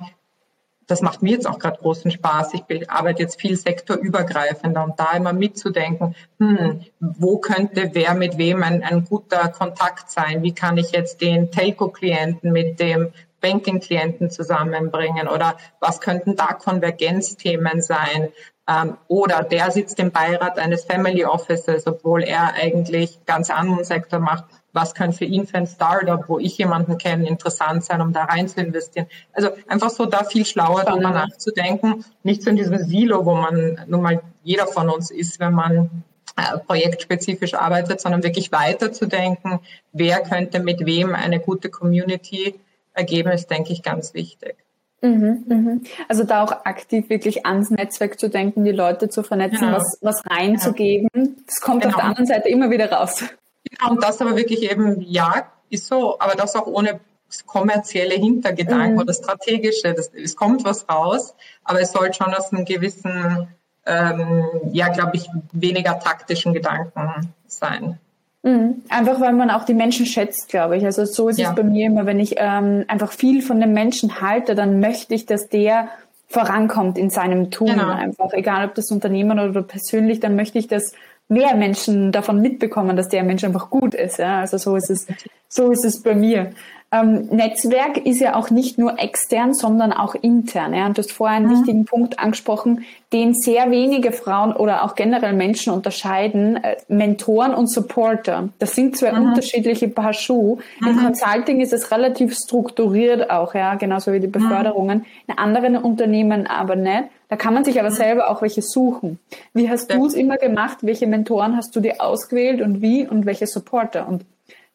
das 0.88 1.02
macht 1.02 1.22
mir 1.22 1.34
jetzt 1.34 1.48
auch 1.48 1.60
gerade 1.60 1.80
großen 1.80 2.12
Spaß. 2.12 2.54
Ich 2.54 2.90
arbeite 2.90 3.22
jetzt 3.22 3.40
viel 3.40 3.58
sektorübergreifender 3.58 4.84
und 4.86 4.98
da 4.98 5.12
immer 5.12 5.34
mitzudenken, 5.34 6.16
hm, 6.40 6.82
wo 7.00 7.40
könnte 7.40 7.90
wer 7.94 8.14
mit 8.14 8.38
wem 8.38 8.64
ein, 8.64 8.84
ein 8.84 9.04
guter 9.04 9.50
Kontakt 9.50 10.10
sein? 10.10 10.44
Wie 10.44 10.56
kann 10.56 10.78
ich 10.78 10.92
jetzt 10.92 11.20
den 11.20 11.52
Telco-Klienten 11.52 12.54
mit 12.54 12.80
dem 12.80 13.12
Banking-Klienten 13.42 14.30
zusammenbringen 14.30 15.28
oder 15.28 15.58
was 15.80 16.00
könnten 16.02 16.36
da 16.36 16.54
Konvergenzthemen 16.54 17.82
sein? 17.82 18.30
Ähm, 18.70 18.98
oder 19.08 19.44
der 19.44 19.72
sitzt 19.72 20.00
im 20.00 20.12
Beirat 20.12 20.60
eines 20.60 20.84
Family 20.84 21.24
Offices, 21.24 21.88
obwohl 21.88 22.24
er 22.24 22.54
eigentlich 22.56 23.20
ganz 23.26 23.50
anderen 23.50 23.86
Sektor 23.86 24.20
macht. 24.20 24.46
Was 24.74 24.94
kann 24.94 25.14
für 25.14 25.26
ihn 25.26 25.48
für 25.48 25.58
ein 25.58 25.68
Startup, 25.68 26.28
wo 26.28 26.38
ich 26.38 26.58
jemanden 26.58 26.98
kenne, 26.98 27.28
interessant 27.28 27.86
sein, 27.86 28.02
um 28.02 28.12
da 28.12 28.26
rein 28.26 28.48
zu 28.48 28.60
investieren? 28.60 29.08
Also 29.34 29.50
einfach 29.68 29.90
so 29.90 30.06
da 30.06 30.24
viel 30.24 30.46
schlauer 30.46 30.84
drüber 30.84 31.12
nachzudenken. 31.12 32.04
Nicht 32.24 32.44
so 32.44 32.50
in 32.50 32.58
diesem 32.58 32.78
Silo, 32.78 33.26
wo 33.26 33.36
man 33.36 33.80
nun 33.88 34.02
mal 34.02 34.22
jeder 34.44 34.68
von 34.68 34.90
uns 34.90 35.12
ist, 35.12 35.40
wenn 35.40 35.54
man 35.54 36.04
äh, 36.36 36.60
projektspezifisch 36.60 37.54
arbeitet, 37.54 38.02
sondern 38.02 38.22
wirklich 38.22 38.52
weiterzudenken, 38.52 39.60
wer 39.94 40.22
könnte 40.22 40.60
mit 40.60 40.86
wem 40.86 41.16
eine 41.16 41.40
gute 41.40 41.70
Community 41.70 42.60
ergeben, 42.98 43.32
ist, 43.32 43.50
denke 43.50 43.74
ich, 43.74 43.84
ganz 43.84 44.14
wichtig. 44.14 44.56
Mhm, 45.02 45.44
mhm. 45.48 45.82
Also 46.08 46.24
da 46.24 46.44
auch 46.44 46.66
aktiv 46.66 47.10
wirklich 47.10 47.46
ans 47.46 47.70
Netzwerk 47.70 48.20
zu 48.20 48.30
denken, 48.30 48.66
die 48.66 48.72
Leute 48.72 49.10
zu 49.10 49.24
vernetzen, 49.24 49.60
genau. 49.60 49.78
was, 49.78 49.98
was 50.02 50.24
reinzugeben. 50.26 51.10
Das 51.46 51.62
kommt 51.62 51.84
genau. 51.84 51.94
auf 51.94 52.02
der 52.02 52.06
anderen 52.06 52.26
Seite 52.26 52.50
immer 52.50 52.72
wieder 52.72 52.92
raus. 52.92 53.24
Genau, 53.70 53.92
und 53.92 54.04
das 54.04 54.20
aber 54.22 54.36
wirklich 54.36 54.70
eben, 54.70 55.02
ja, 55.02 55.52
ist 55.70 55.88
so, 55.88 56.20
aber 56.20 56.36
das 56.36 56.56
auch 56.56 56.66
ohne 56.66 57.00
kommerzielle 57.46 58.16
Hintergedanken 58.16 58.94
mhm. 58.94 59.02
oder 59.02 59.14
strategische. 59.14 59.94
Das, 59.94 60.12
es 60.14 60.36
kommt 60.36 60.64
was 60.64 60.88
raus, 60.90 61.36
aber 61.64 61.82
es 61.82 61.92
soll 61.92 62.14
schon 62.14 62.34
aus 62.34 62.52
einem 62.52 62.66
gewissen, 62.66 63.48
ähm, 63.86 64.46
ja, 64.72 64.88
glaube 64.90 65.18
ich, 65.18 65.30
weniger 65.52 66.00
taktischen 66.00 66.54
Gedanken 66.54 67.34
sein. 67.48 68.00
Mhm. 68.44 68.84
Einfach 68.90 69.20
weil 69.20 69.34
man 69.34 69.50
auch 69.50 69.66
die 69.66 69.74
Menschen 69.74 70.06
schätzt, 70.06 70.48
glaube 70.50 70.78
ich. 70.78 70.86
Also 70.86 71.06
so 71.06 71.30
ist 71.30 71.40
ja. 71.40 71.50
es 71.50 71.56
bei 71.56 71.64
mir 71.64 71.88
immer, 71.88 72.06
wenn 72.06 72.20
ich 72.20 72.36
ähm, 72.38 72.86
einfach 72.88 73.12
viel 73.12 73.42
von 73.42 73.60
dem 73.60 73.74
Menschen 73.74 74.22
halte, 74.22 74.56
dann 74.56 74.80
möchte 74.80 75.16
ich, 75.16 75.26
dass 75.26 75.50
der 75.50 75.90
vorankommt 76.28 76.98
in 76.98 77.10
seinem 77.10 77.52
Tun 77.52 77.68
genau. 77.68 77.90
einfach. 77.90 78.34
Egal 78.34 78.68
ob 78.68 78.76
das 78.76 78.92
Unternehmen 78.92 79.40
oder 79.40 79.62
persönlich, 79.64 80.20
dann 80.20 80.36
möchte 80.36 80.60
ich, 80.60 80.68
dass 80.68 80.94
mehr 81.30 81.56
Menschen 81.56 82.12
davon 82.12 82.42
mitbekommen, 82.42 82.96
dass 82.96 83.10
der 83.10 83.24
Mensch 83.24 83.44
einfach 83.44 83.70
gut 83.70 83.94
ist. 83.94 84.18
Ja? 84.20 84.42
Also 84.42 84.58
so 84.58 84.76
ist 84.76 84.90
es, 84.90 85.08
so 85.50 85.72
ist 85.72 85.86
es 85.86 86.02
bei 86.02 86.16
mir. 86.16 86.52
Ähm, 86.90 87.28
Netzwerk 87.32 87.98
ist 87.98 88.22
ja 88.22 88.36
auch 88.36 88.50
nicht 88.50 88.78
nur 88.78 88.98
extern, 88.98 89.54
sondern 89.54 89.92
auch 89.92 90.16
intern. 90.16 90.74
Ja? 90.74 90.86
Und 90.86 90.98
du 90.98 91.02
hast 91.02 91.12
vorher 91.12 91.36
einen 91.36 91.48
mhm. 91.48 91.52
wichtigen 91.52 91.86
Punkt 91.86 92.18
angesprochen, 92.18 92.86
den 93.12 93.34
sehr 93.34 93.72
wenige 93.72 94.14
Frauen 94.14 94.54
oder 94.54 94.84
auch 94.84 94.96
generell 94.96 95.34
Menschen 95.34 95.74
unterscheiden. 95.74 96.56
Äh, 96.64 96.78
Mentoren 96.88 97.54
und 97.54 97.70
Supporter. 97.70 98.50
Das 98.60 98.74
sind 98.74 98.98
zwei 98.98 99.12
mhm. 99.12 99.28
unterschiedliche 99.28 99.90
Paar 99.90 100.14
Schuhe. 100.14 100.60
Mhm. 100.80 100.88
Im 100.88 100.98
Consulting 100.98 101.60
ist 101.60 101.74
es 101.74 101.92
relativ 101.92 102.34
strukturiert 102.34 103.30
auch, 103.30 103.54
ja, 103.54 103.76
genauso 103.76 104.14
wie 104.14 104.22
die 104.22 104.28
mhm. 104.28 104.32
Beförderungen. 104.32 105.06
In 105.28 105.38
anderen 105.38 105.76
Unternehmen 105.76 106.48
aber 106.48 106.78
nicht. 106.78 107.04
Da 107.28 107.36
kann 107.36 107.54
man 107.54 107.66
sich 107.66 107.82
aber 107.82 107.90
mhm. 107.90 107.96
selber 107.96 108.30
auch 108.30 108.42
welche 108.42 108.62
suchen. 108.62 109.20
Wie 109.54 109.70
hast 109.70 109.92
du 109.94 110.06
es 110.06 110.14
immer 110.14 110.38
gemacht? 110.38 110.78
Welche 110.82 111.08
Mentoren 111.08 111.58
hast 111.58 111.76
du 111.76 111.82
dir 111.82 111.96
ausgewählt 112.00 112.62
und 112.62 112.82
wie 112.82 113.06
und 113.06 113.26
welche 113.26 113.46
Supporter? 113.46 114.08
Und 114.08 114.24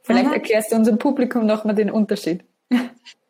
vielleicht 0.03 0.29
mhm. 0.29 0.35
erklärst 0.35 0.73
du 0.73 0.77
unserem 0.77 0.99
Publikum 0.99 1.47
nochmal 1.47 1.75
den 1.75 1.91
Unterschied. 1.91 2.45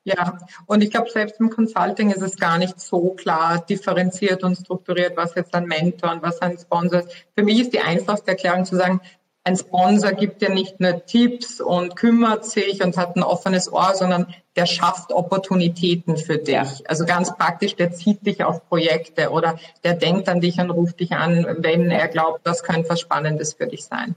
Ja, 0.04 0.38
und 0.66 0.82
ich 0.82 0.90
glaube, 0.90 1.10
selbst 1.10 1.38
im 1.38 1.48
Consulting 1.48 2.10
ist 2.10 2.22
es 2.22 2.36
gar 2.36 2.58
nicht 2.58 2.80
so 2.80 3.10
klar 3.10 3.64
differenziert 3.64 4.42
und 4.42 4.56
strukturiert, 4.56 5.16
was 5.16 5.36
jetzt 5.36 5.54
ein 5.54 5.66
Mentor 5.66 6.10
und 6.10 6.22
was 6.22 6.42
ein 6.42 6.58
Sponsor 6.58 7.00
ist. 7.00 7.12
Für 7.36 7.44
mich 7.44 7.60
ist 7.60 7.72
die 7.72 7.78
einfachste 7.78 8.32
Erklärung 8.32 8.64
zu 8.64 8.74
sagen, 8.74 9.00
ein 9.44 9.56
Sponsor 9.56 10.12
gibt 10.12 10.40
dir 10.40 10.50
nicht 10.50 10.80
nur 10.80 11.04
Tipps 11.04 11.60
und 11.60 11.96
kümmert 11.96 12.44
sich 12.44 12.82
und 12.82 12.96
hat 12.96 13.16
ein 13.16 13.22
offenes 13.22 13.72
Ohr, 13.72 13.92
sondern 13.94 14.32
der 14.54 14.66
schafft 14.66 15.12
Opportunitäten 15.12 16.16
für 16.16 16.38
dich. 16.38 16.88
Also 16.88 17.04
ganz 17.06 17.36
praktisch, 17.36 17.74
der 17.74 17.92
zieht 17.92 18.24
dich 18.24 18.44
auf 18.44 18.68
Projekte 18.68 19.30
oder 19.30 19.58
der 19.82 19.94
denkt 19.94 20.28
an 20.28 20.40
dich 20.40 20.58
und 20.58 20.70
ruft 20.70 21.00
dich 21.00 21.12
an, 21.12 21.56
wenn 21.58 21.90
er 21.90 22.08
glaubt, 22.08 22.46
das 22.46 22.62
könnte 22.62 22.90
was 22.90 23.00
Spannendes 23.00 23.54
für 23.54 23.66
dich 23.66 23.84
sein. 23.84 24.14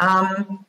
Ähm, 0.00 0.60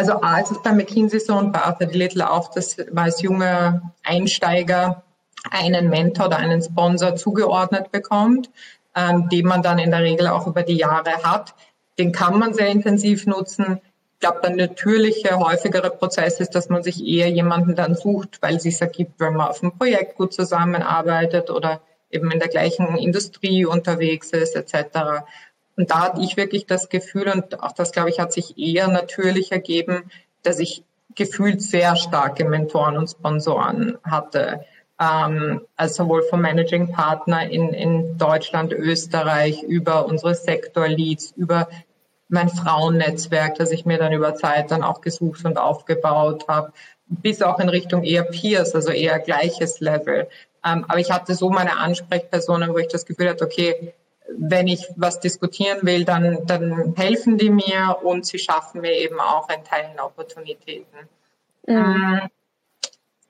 also 0.00 0.20
als 0.20 0.50
es 0.50 0.62
bei 0.62 0.72
McKinsey 0.72 1.20
so 1.20 1.34
und 1.34 1.52
bei 1.52 1.60
Arthur 1.60 1.88
Little 1.88 2.30
auch, 2.30 2.50
das 2.50 2.76
war 2.90 3.04
als 3.04 3.22
junger 3.22 3.92
Einsteiger 4.02 5.02
einen 5.50 5.88
Mentor 5.88 6.26
oder 6.26 6.38
einen 6.38 6.62
Sponsor 6.62 7.16
zugeordnet 7.16 7.92
bekommt, 7.92 8.50
ähm, 8.94 9.28
den 9.28 9.46
man 9.46 9.62
dann 9.62 9.78
in 9.78 9.90
der 9.90 10.00
Regel 10.00 10.26
auch 10.26 10.46
über 10.46 10.62
die 10.62 10.76
Jahre 10.76 11.22
hat 11.22 11.54
den 12.00 12.12
kann 12.12 12.38
man 12.38 12.54
sehr 12.54 12.68
intensiv 12.68 13.26
nutzen. 13.26 13.80
Ich 14.14 14.20
glaube, 14.20 14.40
der 14.42 14.56
natürliche, 14.56 15.38
häufigere 15.38 15.90
Prozess 15.90 16.40
ist, 16.40 16.54
dass 16.54 16.70
man 16.70 16.82
sich 16.82 17.04
eher 17.04 17.28
jemanden 17.28 17.74
dann 17.74 17.94
sucht, 17.94 18.38
weil 18.40 18.56
es 18.56 18.62
sich 18.62 18.80
ergibt, 18.80 19.20
wenn 19.20 19.34
man 19.34 19.48
auf 19.48 19.62
einem 19.62 19.76
Projekt 19.76 20.16
gut 20.16 20.32
zusammenarbeitet 20.32 21.50
oder 21.50 21.80
eben 22.10 22.30
in 22.30 22.38
der 22.38 22.48
gleichen 22.48 22.96
Industrie 22.96 23.66
unterwegs 23.66 24.30
ist, 24.30 24.56
etc. 24.56 25.24
Und 25.80 25.90
da 25.90 26.00
hatte 26.00 26.20
ich 26.20 26.36
wirklich 26.36 26.66
das 26.66 26.90
Gefühl, 26.90 27.26
und 27.28 27.62
auch 27.62 27.72
das, 27.72 27.92
glaube 27.92 28.10
ich, 28.10 28.20
hat 28.20 28.34
sich 28.34 28.58
eher 28.58 28.88
natürlich 28.88 29.50
ergeben, 29.50 30.10
dass 30.42 30.58
ich 30.58 30.84
gefühlt 31.14 31.62
sehr 31.62 31.96
starke 31.96 32.44
Mentoren 32.44 32.98
und 32.98 33.08
Sponsoren 33.08 33.96
hatte. 34.04 34.66
Ähm, 35.00 35.62
also 35.76 36.04
sowohl 36.04 36.22
vom 36.24 36.42
Managing 36.42 36.92
Partner 36.92 37.48
in, 37.48 37.72
in 37.72 38.18
Deutschland, 38.18 38.74
Österreich, 38.74 39.62
über 39.62 40.04
unsere 40.04 40.34
Sektor-Leads, 40.34 41.32
über 41.38 41.66
mein 42.28 42.50
Frauennetzwerk, 42.50 43.54
das 43.54 43.72
ich 43.72 43.86
mir 43.86 43.96
dann 43.96 44.12
über 44.12 44.34
Zeit 44.34 44.70
dann 44.70 44.82
auch 44.82 45.00
gesucht 45.00 45.46
und 45.46 45.56
aufgebaut 45.56 46.46
habe, 46.46 46.74
bis 47.06 47.40
auch 47.40 47.58
in 47.58 47.70
Richtung 47.70 48.04
eher 48.04 48.24
Peers, 48.24 48.74
also 48.74 48.90
eher 48.90 49.18
gleiches 49.18 49.80
Level. 49.80 50.28
Ähm, 50.62 50.84
aber 50.86 50.98
ich 50.98 51.10
hatte 51.10 51.34
so 51.34 51.48
meine 51.48 51.78
Ansprechpersonen, 51.78 52.74
wo 52.74 52.76
ich 52.76 52.88
das 52.88 53.06
Gefühl 53.06 53.30
hatte, 53.30 53.46
okay, 53.46 53.94
wenn 54.38 54.68
ich 54.68 54.86
was 54.96 55.20
diskutieren 55.20 55.78
will, 55.82 56.04
dann, 56.04 56.46
dann 56.46 56.94
helfen 56.96 57.38
die 57.38 57.50
mir 57.50 57.98
und 58.02 58.26
sie 58.26 58.38
schaffen 58.38 58.80
mir 58.80 58.92
eben 58.92 59.20
auch 59.20 59.48
in 59.48 59.64
Teilen 59.64 59.98
Opportunitäten. 59.98 61.08
Mhm. 61.66 61.76
Ähm, 61.76 62.20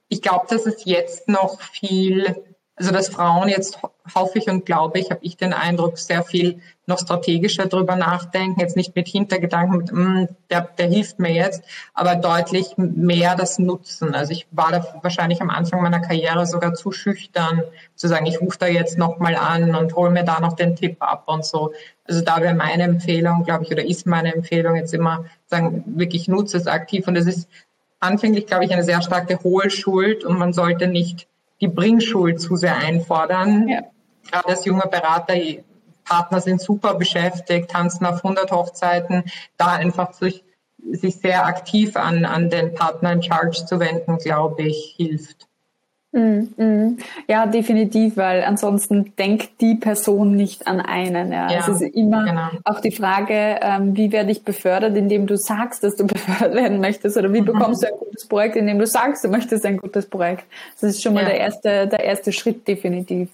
ich 0.08 0.22
glaube, 0.22 0.46
dass 0.48 0.66
es 0.66 0.84
jetzt 0.84 1.28
noch 1.28 1.60
viel 1.60 2.44
also 2.80 2.92
dass 2.92 3.10
Frauen 3.10 3.50
jetzt 3.50 3.78
hoffe 4.14 4.38
ich 4.38 4.48
und 4.48 4.64
glaube 4.64 4.98
ich, 4.98 5.10
habe 5.10 5.20
ich 5.22 5.36
den 5.36 5.52
Eindruck, 5.52 5.98
sehr 5.98 6.22
viel 6.22 6.62
noch 6.86 6.98
strategischer 6.98 7.66
drüber 7.66 7.94
nachdenken, 7.94 8.58
jetzt 8.58 8.74
nicht 8.74 8.96
mit 8.96 9.06
Hintergedanken, 9.06 9.76
mit, 9.76 9.92
mm, 9.92 10.28
der, 10.48 10.62
der 10.78 10.88
hilft 10.88 11.18
mir 11.18 11.30
jetzt, 11.30 11.62
aber 11.92 12.16
deutlich 12.16 12.78
mehr 12.78 13.36
das 13.36 13.58
Nutzen. 13.58 14.14
Also 14.14 14.32
ich 14.32 14.46
war 14.50 14.72
da 14.72 14.98
wahrscheinlich 15.02 15.42
am 15.42 15.50
Anfang 15.50 15.82
meiner 15.82 16.00
Karriere 16.00 16.46
sogar 16.46 16.72
zu 16.72 16.90
schüchtern, 16.90 17.62
zu 17.96 18.08
sagen, 18.08 18.24
ich 18.24 18.40
rufe 18.40 18.56
da 18.58 18.66
jetzt 18.66 18.96
nochmal 18.96 19.36
an 19.36 19.74
und 19.74 19.94
hole 19.94 20.10
mir 20.10 20.24
da 20.24 20.40
noch 20.40 20.54
den 20.54 20.74
Tipp 20.74 20.96
ab 21.00 21.24
und 21.26 21.44
so. 21.44 21.72
Also 22.08 22.22
da 22.22 22.40
wäre 22.40 22.54
meine 22.54 22.84
Empfehlung, 22.84 23.44
glaube 23.44 23.64
ich, 23.64 23.70
oder 23.70 23.84
ist 23.84 24.06
meine 24.06 24.34
Empfehlung 24.34 24.76
jetzt 24.76 24.94
immer, 24.94 25.26
sagen, 25.48 25.84
wirklich 25.86 26.28
nutze 26.28 26.56
es 26.56 26.66
aktiv 26.66 27.06
und 27.06 27.16
es 27.16 27.26
ist 27.26 27.46
anfänglich, 28.00 28.46
glaube 28.46 28.64
ich, 28.64 28.72
eine 28.72 28.84
sehr 28.84 29.02
starke 29.02 29.38
Hohlschuld 29.44 30.24
und 30.24 30.38
man 30.38 30.54
sollte 30.54 30.86
nicht 30.86 31.28
die 31.60 31.68
Bringschuld 31.68 32.40
zu 32.40 32.56
sehr 32.56 32.76
einfordern. 32.76 33.68
Ja. 33.68 33.82
Gerade 34.30 34.48
als 34.48 34.64
junger 34.64 34.86
Berater, 34.86 35.34
Partner 36.04 36.40
sind 36.40 36.60
super 36.60 36.94
beschäftigt, 36.94 37.70
tanzen 37.70 38.06
auf 38.06 38.24
100 38.24 38.50
Hochzeiten, 38.50 39.24
da 39.56 39.74
einfach 39.74 40.12
sich, 40.12 40.44
sich 40.78 41.16
sehr 41.16 41.46
aktiv 41.46 41.96
an, 41.96 42.24
an 42.24 42.50
den 42.50 42.74
Partner 42.74 43.12
in 43.12 43.22
Charge 43.22 43.64
zu 43.64 43.78
wenden, 43.78 44.18
glaube 44.18 44.62
ich, 44.62 44.94
hilft. 44.96 45.49
Mm, 46.12 46.48
mm. 46.56 46.98
Ja, 47.28 47.46
definitiv, 47.46 48.16
weil 48.16 48.42
ansonsten 48.42 49.12
denkt 49.16 49.60
die 49.60 49.76
Person 49.76 50.34
nicht 50.34 50.66
an 50.66 50.80
einen. 50.80 51.30
Ja. 51.30 51.50
ja 51.50 51.60
es 51.60 51.68
ist 51.68 51.82
immer 51.94 52.24
genau. 52.24 52.48
auch 52.64 52.80
die 52.80 52.90
Frage, 52.90 53.60
ähm, 53.62 53.96
wie 53.96 54.10
werde 54.10 54.32
ich 54.32 54.42
befördert, 54.42 54.96
indem 54.96 55.28
du 55.28 55.36
sagst, 55.36 55.84
dass 55.84 55.94
du 55.94 56.06
befördert 56.08 56.54
werden 56.54 56.80
möchtest, 56.80 57.16
oder 57.16 57.32
wie 57.32 57.40
mhm. 57.40 57.46
bekommst 57.46 57.84
du 57.84 57.86
ein 57.86 57.98
gutes 57.98 58.26
Projekt, 58.26 58.56
indem 58.56 58.80
du 58.80 58.86
sagst, 58.86 59.22
du 59.22 59.28
möchtest 59.28 59.64
ein 59.64 59.76
gutes 59.76 60.06
Projekt. 60.06 60.44
Das 60.80 60.90
ist 60.90 61.02
schon 61.02 61.14
mal 61.14 61.22
ja. 61.22 61.28
der 61.28 61.38
erste, 61.38 61.86
der 61.86 62.04
erste 62.04 62.32
Schritt 62.32 62.66
definitiv. 62.66 63.28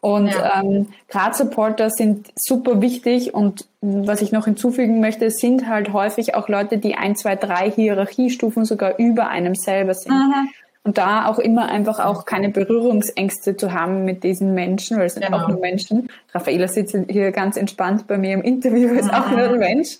Und 0.00 0.28
ja. 0.28 0.60
ähm, 0.62 0.88
gerade 1.08 1.34
Supporter 1.34 1.90
sind 1.90 2.28
super 2.36 2.80
wichtig 2.80 3.34
und 3.34 3.66
was 3.80 4.22
ich 4.22 4.32
noch 4.32 4.44
hinzufügen 4.44 5.00
möchte, 5.00 5.30
sind 5.30 5.68
halt 5.68 5.92
häufig 5.92 6.34
auch 6.34 6.48
Leute, 6.48 6.78
die 6.78 6.94
ein, 6.94 7.16
zwei, 7.16 7.36
drei 7.36 7.70
Hierarchiestufen 7.70 8.64
sogar 8.64 8.98
über 8.98 9.28
einem 9.28 9.54
selber 9.54 9.94
sind. 9.94 10.12
Mhm. 10.12 10.48
Und 10.88 10.96
da 10.96 11.26
auch 11.28 11.38
immer 11.38 11.68
einfach 11.68 12.02
auch 12.02 12.24
keine 12.24 12.48
Berührungsängste 12.48 13.58
zu 13.58 13.74
haben 13.74 14.06
mit 14.06 14.24
diesen 14.24 14.54
Menschen, 14.54 14.96
weil 14.96 15.04
es 15.04 15.12
sind 15.12 15.26
genau. 15.26 15.44
auch 15.44 15.48
nur 15.48 15.60
Menschen. 15.60 16.08
Raffaela 16.32 16.66
sitzt 16.66 16.96
hier 17.10 17.30
ganz 17.30 17.58
entspannt 17.58 18.06
bei 18.06 18.16
mir 18.16 18.32
im 18.32 18.40
Interview, 18.40 18.94
ist 18.94 19.12
auch 19.12 19.30
nur 19.30 19.50
ein 19.50 19.58
Mensch. 19.58 19.98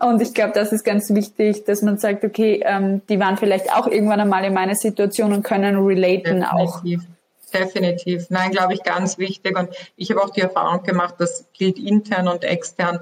Und 0.00 0.22
ich 0.22 0.32
glaube, 0.32 0.54
das 0.54 0.72
ist 0.72 0.82
ganz 0.82 1.10
wichtig, 1.10 1.64
dass 1.64 1.82
man 1.82 1.98
sagt, 1.98 2.24
okay, 2.24 2.62
ähm, 2.64 3.02
die 3.10 3.20
waren 3.20 3.36
vielleicht 3.36 3.70
auch 3.76 3.86
irgendwann 3.86 4.18
einmal 4.18 4.42
in 4.46 4.54
meiner 4.54 4.76
Situation 4.76 5.34
und 5.34 5.42
können 5.42 5.76
relaten 5.76 6.40
Definitiv. 6.40 6.50
auch. 6.50 6.82
Definitiv. 7.52 8.30
Nein, 8.30 8.50
glaube 8.50 8.72
ich, 8.72 8.82
ganz 8.82 9.18
wichtig. 9.18 9.58
Und 9.58 9.68
ich 9.96 10.10
habe 10.10 10.22
auch 10.22 10.30
die 10.30 10.40
Erfahrung 10.40 10.82
gemacht, 10.84 11.16
das 11.18 11.44
gilt 11.52 11.78
intern 11.78 12.28
und 12.28 12.44
extern. 12.44 13.00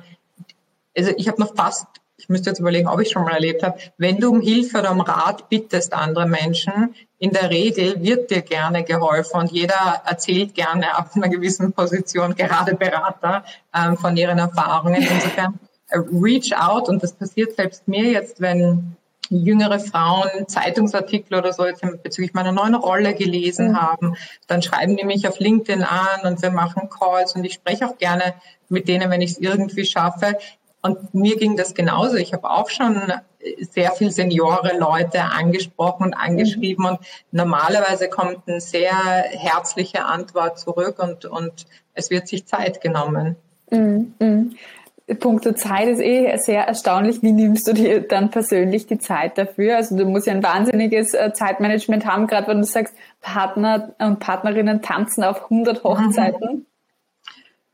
Also 0.96 1.12
ich 1.16 1.28
habe 1.28 1.40
noch 1.40 1.54
fast 1.54 1.86
ich 2.18 2.28
müsste 2.28 2.50
jetzt 2.50 2.58
überlegen, 2.58 2.88
ob 2.88 3.00
ich 3.00 3.10
schon 3.10 3.22
mal 3.24 3.34
erlebt 3.34 3.62
habe, 3.62 3.78
wenn 3.96 4.18
du 4.18 4.30
um 4.30 4.40
Hilfe 4.40 4.80
oder 4.80 4.90
um 4.90 5.00
Rat 5.00 5.48
bittest 5.48 5.92
andere 5.92 6.26
Menschen, 6.26 6.94
in 7.18 7.30
der 7.30 7.48
Regel 7.48 8.02
wird 8.02 8.30
dir 8.30 8.42
gerne 8.42 8.82
geholfen 8.82 9.40
und 9.40 9.52
jeder 9.52 10.02
erzählt 10.04 10.54
gerne 10.54 10.96
ab 10.96 11.10
einer 11.14 11.28
gewissen 11.28 11.72
Position, 11.72 12.34
gerade 12.34 12.74
Berater, 12.74 13.44
ähm, 13.74 13.96
von 13.96 14.16
ihren 14.16 14.38
Erfahrungen. 14.38 15.02
Insofern 15.02 15.60
äh, 15.90 15.98
reach 16.12 16.52
out 16.56 16.88
und 16.88 17.02
das 17.02 17.12
passiert 17.12 17.54
selbst 17.54 17.86
mir 17.86 18.04
jetzt, 18.04 18.40
wenn 18.40 18.96
jüngere 19.30 19.78
Frauen 19.78 20.48
Zeitungsartikel 20.48 21.38
oder 21.38 21.52
so 21.52 21.66
jetzt 21.66 21.82
bezüglich 22.02 22.34
meiner 22.34 22.52
neuen 22.52 22.74
Rolle 22.74 23.14
gelesen 23.14 23.68
mhm. 23.68 23.80
haben, 23.80 24.16
dann 24.46 24.62
schreiben 24.62 24.96
die 24.96 25.04
mich 25.04 25.28
auf 25.28 25.38
LinkedIn 25.38 25.82
an 25.82 26.20
und 26.24 26.42
wir 26.42 26.50
machen 26.50 26.88
Calls 26.88 27.34
und 27.34 27.44
ich 27.44 27.54
spreche 27.54 27.86
auch 27.86 27.98
gerne 27.98 28.34
mit 28.68 28.88
denen, 28.88 29.10
wenn 29.10 29.20
ich 29.20 29.32
es 29.32 29.38
irgendwie 29.38 29.84
schaffe. 29.84 30.36
Und 30.82 31.12
mir 31.14 31.36
ging 31.36 31.56
das 31.56 31.74
genauso. 31.74 32.16
Ich 32.16 32.32
habe 32.32 32.48
auch 32.50 32.70
schon 32.70 33.12
sehr 33.60 33.92
viel 33.92 34.10
Seniore 34.10 34.78
Leute 34.78 35.22
angesprochen 35.22 36.04
und 36.04 36.14
angeschrieben 36.14 36.84
und 36.84 36.98
normalerweise 37.30 38.08
kommt 38.08 38.48
eine 38.48 38.60
sehr 38.60 38.92
herzliche 38.94 40.04
Antwort 40.04 40.58
zurück 40.58 40.98
und, 40.98 41.24
und 41.24 41.66
es 41.94 42.10
wird 42.10 42.28
sich 42.28 42.46
Zeit 42.46 42.80
genommen. 42.80 43.36
Mm, 43.70 44.12
mm. 44.18 44.56
Punkto 45.20 45.52
Zeit 45.52 45.88
ist 45.88 46.00
eh 46.00 46.36
sehr 46.36 46.66
erstaunlich. 46.66 47.22
Wie 47.22 47.32
nimmst 47.32 47.66
du 47.66 47.72
dir 47.72 48.00
dann 48.00 48.30
persönlich 48.30 48.86
die 48.86 48.98
Zeit 48.98 49.38
dafür? 49.38 49.76
Also 49.76 49.96
du 49.96 50.04
musst 50.04 50.26
ja 50.26 50.34
ein 50.34 50.42
wahnsinniges 50.42 51.14
äh, 51.14 51.32
Zeitmanagement 51.32 52.04
haben, 52.04 52.26
gerade 52.26 52.48
wenn 52.48 52.58
du 52.58 52.66
sagst, 52.66 52.94
Partner 53.22 53.94
und 53.98 54.20
Partnerinnen 54.20 54.82
tanzen 54.82 55.24
auf 55.24 55.44
100 55.44 55.82
Hochzeiten. 55.82 56.66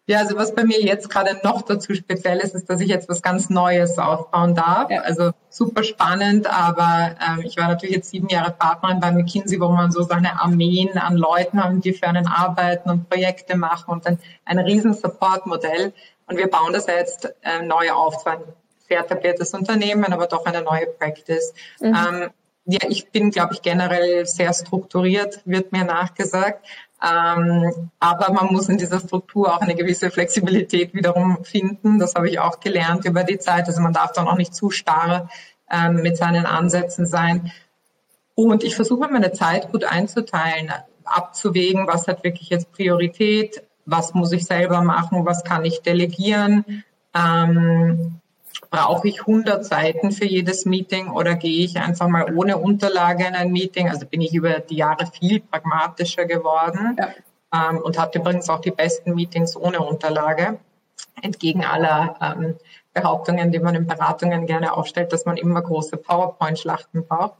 Ja, 0.07 0.19
also 0.19 0.37
was 0.37 0.55
bei 0.55 0.65
mir 0.65 0.83
jetzt 0.83 1.09
gerade 1.09 1.41
noch 1.43 1.63
dazu 1.63 1.95
speziell 1.95 2.39
ist, 2.39 2.55
ist, 2.55 2.69
dass 2.69 2.81
ich 2.81 2.89
jetzt 2.89 3.09
was 3.09 3.23
ganz 3.23 3.49
Neues 3.49 3.99
aufbauen 3.99 4.55
darf. 4.55 4.91
Ja. 4.91 5.01
Also 5.01 5.31
super 5.49 5.83
spannend, 5.83 6.47
aber 6.47 7.17
ähm, 7.27 7.43
ich 7.45 7.57
war 7.57 7.69
natürlich 7.69 7.97
jetzt 7.97 8.11
sieben 8.11 8.29
Jahre 8.29 8.53
Partnerin 8.53 9.01
bei 9.01 9.13
McKinsey, 9.13 9.59
wo 9.61 9.69
man 9.69 9.91
so 9.91 10.03
seine 10.03 10.43
Armeen 10.43 10.99
an 10.99 11.17
Leuten 11.17 11.63
haben, 11.63 11.81
die 11.81 11.95
für 11.95 12.07
einen 12.07 12.27
arbeiten 12.27 12.91
und 12.91 13.09
Projekte 13.09 13.57
machen 13.57 13.93
und 13.93 14.05
dann 14.05 14.19
ein 14.45 14.59
riesen 14.59 14.93
Support-Modell. 14.93 15.95
Und 16.27 16.37
wir 16.37 16.49
bauen 16.49 16.75
das 16.75 16.87
jetzt 16.87 17.35
äh, 17.43 17.63
neu 17.63 17.91
auf. 17.93 18.19
Zwar 18.19 18.35
ein 18.35 18.43
sehr 18.89 19.01
etabliertes 19.01 19.55
Unternehmen, 19.55 20.13
aber 20.13 20.27
doch 20.27 20.45
eine 20.45 20.61
neue 20.61 20.87
Practice. 20.87 21.55
Mhm. 21.81 21.95
Ähm, 21.95 22.31
ja, 22.67 22.81
ich 22.89 23.11
bin, 23.11 23.31
glaube 23.31 23.55
ich, 23.55 23.63
generell 23.63 24.25
sehr 24.25 24.53
strukturiert, 24.55 25.41
wird 25.45 25.73
mir 25.73 25.85
nachgesagt. 25.85 26.67
Ähm, 27.05 27.91
aber 28.01 28.33
man 28.33 28.53
muss 28.53 28.69
in 28.69 28.79
dieser 28.79 28.99
Struktur 29.01 29.55
auch 29.55 29.61
eine 29.61 29.75
gewisse 29.75 30.11
Flexibilität 30.11 30.95
wiederum 30.95 31.45
finden. 31.45 31.99
Das 31.99 32.15
habe 32.15 32.31
ich 32.31 32.39
auch 32.39 32.61
gelernt 32.61 33.05
über 33.05 33.25
die 33.25 33.39
Zeit. 33.39 33.67
Also 33.67 33.83
man 33.83 33.93
darf 33.93 34.13
dann 34.13 34.27
auch 34.27 34.37
nicht 34.37 34.55
zu 34.55 34.71
starr 34.71 35.29
ähm, 35.71 35.97
mit 35.97 36.17
seinen 36.17 36.47
Ansätzen 36.47 37.05
sein. 37.07 37.53
Und 38.35 38.65
ich 38.65 38.75
versuche 38.75 39.09
meine 39.09 39.33
Zeit 39.33 39.71
gut 39.71 39.85
einzuteilen, 39.85 40.73
abzuwägen, 41.05 41.87
was 41.87 42.09
hat 42.09 42.25
wirklich 42.25 42.49
jetzt 42.49 42.73
Priorität, 42.73 43.63
was 43.85 44.15
muss 44.15 44.33
ich 44.33 44.47
selber 44.47 44.81
machen, 44.81 45.27
was 45.27 45.45
kann 45.45 45.65
ich 45.65 45.83
delegieren. 45.83 46.85
Ähm, 47.15 48.21
Brauche 48.71 49.09
ich 49.09 49.21
100 49.21 49.65
Seiten 49.65 50.13
für 50.13 50.25
jedes 50.25 50.65
Meeting 50.65 51.09
oder 51.09 51.35
gehe 51.35 51.65
ich 51.65 51.79
einfach 51.79 52.09
mal 52.09 52.35
ohne 52.37 52.59
Unterlage 52.59 53.27
in 53.27 53.35
ein 53.35 53.53
Meeting? 53.53 53.89
Also 53.89 54.07
bin 54.07 54.21
ich 54.21 54.35
über 54.35 54.61
die 54.61 54.77
Jahre 54.77 55.07
viel 55.07 55.41
pragmatischer 55.41 56.25
geworden 56.25 56.97
ja. 56.99 57.71
ähm, 57.71 57.79
und 57.79 57.99
hatte 57.99 58.19
übrigens 58.19 58.49
auch 58.49 58.61
die 58.61 58.71
besten 58.71 59.15
Meetings 59.15 59.57
ohne 59.57 59.81
Unterlage, 59.81 60.59
entgegen 61.23 61.65
aller 61.65 62.17
ähm, 62.21 62.57
Behauptungen, 62.93 63.51
die 63.51 63.59
man 63.59 63.75
in 63.75 63.87
Beratungen 63.87 64.47
gerne 64.47 64.73
aufstellt, 64.73 65.13
dass 65.13 65.25
man 65.25 65.37
immer 65.37 65.61
große 65.61 65.97
PowerPoint-Schlachten 65.97 67.07
braucht. 67.07 67.35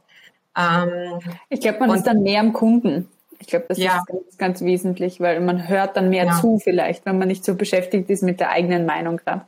Ähm, 0.57 1.19
ich 1.49 1.61
glaube, 1.61 1.79
man 1.79 1.95
ist 1.95 2.07
dann 2.07 2.23
mehr 2.23 2.41
am 2.41 2.53
Kunden. 2.53 3.09
Ich 3.39 3.47
glaube, 3.47 3.65
das 3.67 3.77
ja. 3.77 3.97
ist 3.97 4.07
ganz, 4.07 4.37
ganz, 4.37 4.61
wesentlich, 4.61 5.19
weil 5.19 5.41
man 5.41 5.67
hört 5.67 5.97
dann 5.97 6.09
mehr 6.09 6.25
ja. 6.25 6.39
zu 6.39 6.59
vielleicht, 6.59 7.05
wenn 7.05 7.17
man 7.17 7.27
nicht 7.27 7.43
so 7.43 7.55
beschäftigt 7.55 8.09
ist 8.09 8.23
mit 8.23 8.39
der 8.39 8.51
eigenen 8.51 8.85
Meinung 8.85 9.17
gerade. 9.17 9.41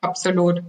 Absolut. 0.00 0.62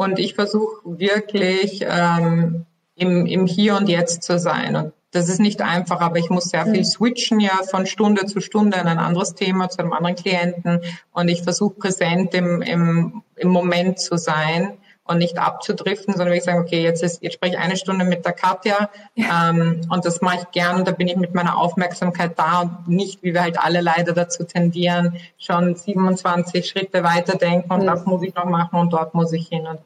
Und 0.00 0.18
ich 0.18 0.34
versuche 0.34 0.80
wirklich 0.82 1.84
ähm, 1.86 2.64
im, 2.94 3.26
im 3.26 3.44
Hier 3.44 3.76
und 3.76 3.86
Jetzt 3.86 4.22
zu 4.22 4.38
sein. 4.38 4.74
Und 4.74 4.92
das 5.10 5.28
ist 5.28 5.40
nicht 5.40 5.60
einfach, 5.60 6.00
aber 6.00 6.16
ich 6.16 6.30
muss 6.30 6.44
sehr 6.44 6.64
viel 6.64 6.86
switchen 6.86 7.38
ja 7.38 7.60
von 7.70 7.84
Stunde 7.84 8.24
zu 8.24 8.40
Stunde 8.40 8.78
in 8.78 8.86
ein 8.86 8.98
anderes 8.98 9.34
Thema 9.34 9.68
zu 9.68 9.80
einem 9.80 9.92
anderen 9.92 10.16
Klienten. 10.16 10.80
Und 11.12 11.28
ich 11.28 11.42
versuche 11.42 11.74
präsent 11.74 12.32
im, 12.32 12.62
im, 12.62 13.22
im 13.36 13.48
Moment 13.50 13.98
zu 13.98 14.16
sein 14.16 14.78
und 15.04 15.18
nicht 15.18 15.36
abzudriften, 15.36 16.14
sondern 16.14 16.34
ich 16.34 16.44
sage, 16.44 16.60
okay, 16.60 16.82
jetzt 16.82 17.02
ist, 17.02 17.22
jetzt 17.22 17.34
spreche 17.34 17.56
ich 17.56 17.60
eine 17.60 17.76
Stunde 17.76 18.06
mit 18.06 18.24
der 18.24 18.32
Katja 18.32 18.88
ja. 19.16 19.50
ähm, 19.50 19.82
und 19.90 20.06
das 20.06 20.22
mache 20.22 20.38
ich 20.38 20.50
gern 20.52 20.76
und 20.76 20.88
da 20.88 20.92
bin 20.92 21.08
ich 21.08 21.16
mit 21.16 21.34
meiner 21.34 21.58
Aufmerksamkeit 21.58 22.38
da 22.38 22.62
und 22.62 22.88
nicht, 22.88 23.22
wie 23.22 23.34
wir 23.34 23.42
halt 23.42 23.58
alle 23.58 23.82
leider 23.82 24.14
dazu 24.14 24.44
tendieren, 24.44 25.18
schon 25.36 25.76
27 25.76 26.66
Schritte 26.66 27.02
weiterdenken 27.02 27.70
und 27.70 27.82
mhm. 27.82 27.86
das 27.86 28.06
muss 28.06 28.22
ich 28.22 28.34
noch 28.34 28.46
machen 28.46 28.78
und 28.78 28.94
dort 28.94 29.12
muss 29.12 29.32
ich 29.32 29.48
hin. 29.48 29.66
Und 29.66 29.80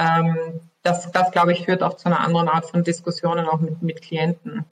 ähm, 0.00 0.60
das, 0.82 1.10
das, 1.12 1.30
glaube 1.30 1.52
ich, 1.52 1.64
führt 1.64 1.82
auch 1.82 1.94
zu 1.94 2.06
einer 2.06 2.20
anderen 2.20 2.48
Art 2.48 2.66
von 2.66 2.82
Diskussionen 2.82 3.46
auch 3.46 3.60
mit, 3.60 3.82
mit 3.82 4.02
Klienten. 4.02 4.64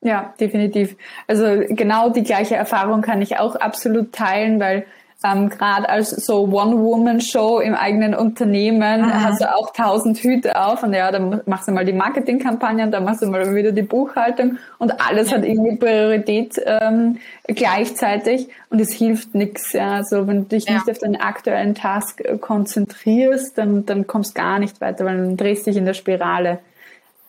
Ja, 0.00 0.34
definitiv. 0.40 0.96
Also 1.28 1.44
genau 1.68 2.10
die 2.10 2.24
gleiche 2.24 2.56
Erfahrung 2.56 3.02
kann 3.02 3.22
ich 3.22 3.38
auch 3.38 3.54
absolut 3.54 4.12
teilen, 4.12 4.58
weil 4.58 4.84
ähm, 5.24 5.48
gerade 5.48 5.88
als 5.88 6.10
so 6.10 6.44
One-Woman-Show 6.44 7.60
im 7.60 7.74
eigenen 7.74 8.14
Unternehmen 8.14 9.04
Aha. 9.04 9.24
hast 9.24 9.40
du 9.40 9.54
auch 9.54 9.72
tausend 9.72 10.18
Hüte 10.18 10.60
auf 10.60 10.82
und 10.82 10.92
ja, 10.94 11.10
dann 11.10 11.40
machst 11.46 11.68
du 11.68 11.72
mal 11.72 11.84
die 11.84 11.92
Marketingkampagnen, 11.92 12.90
dann 12.90 13.04
machst 13.04 13.22
du 13.22 13.26
mal 13.26 13.54
wieder 13.54 13.72
die 13.72 13.82
Buchhaltung 13.82 14.58
und 14.78 15.00
alles 15.00 15.30
ja. 15.30 15.36
hat 15.36 15.44
irgendwie 15.44 15.76
Priorität 15.76 16.60
ähm, 16.64 17.18
gleichzeitig 17.46 18.48
und 18.70 18.80
es 18.80 18.92
hilft 18.92 19.34
nichts. 19.34 19.72
Ja. 19.72 19.92
Also 19.92 20.26
wenn 20.26 20.42
du 20.42 20.48
dich 20.48 20.66
ja. 20.66 20.74
nicht 20.74 20.90
auf 20.90 20.98
deinen 20.98 21.16
aktuellen 21.16 21.74
Task 21.74 22.20
äh, 22.20 22.38
konzentrierst, 22.38 23.56
dann, 23.58 23.86
dann 23.86 24.06
kommst 24.06 24.34
gar 24.34 24.58
nicht 24.58 24.80
weiter, 24.80 25.04
weil 25.04 25.18
dann 25.18 25.36
drehst 25.36 25.66
dich 25.66 25.76
in 25.76 25.84
der 25.84 25.94
Spirale. 25.94 26.58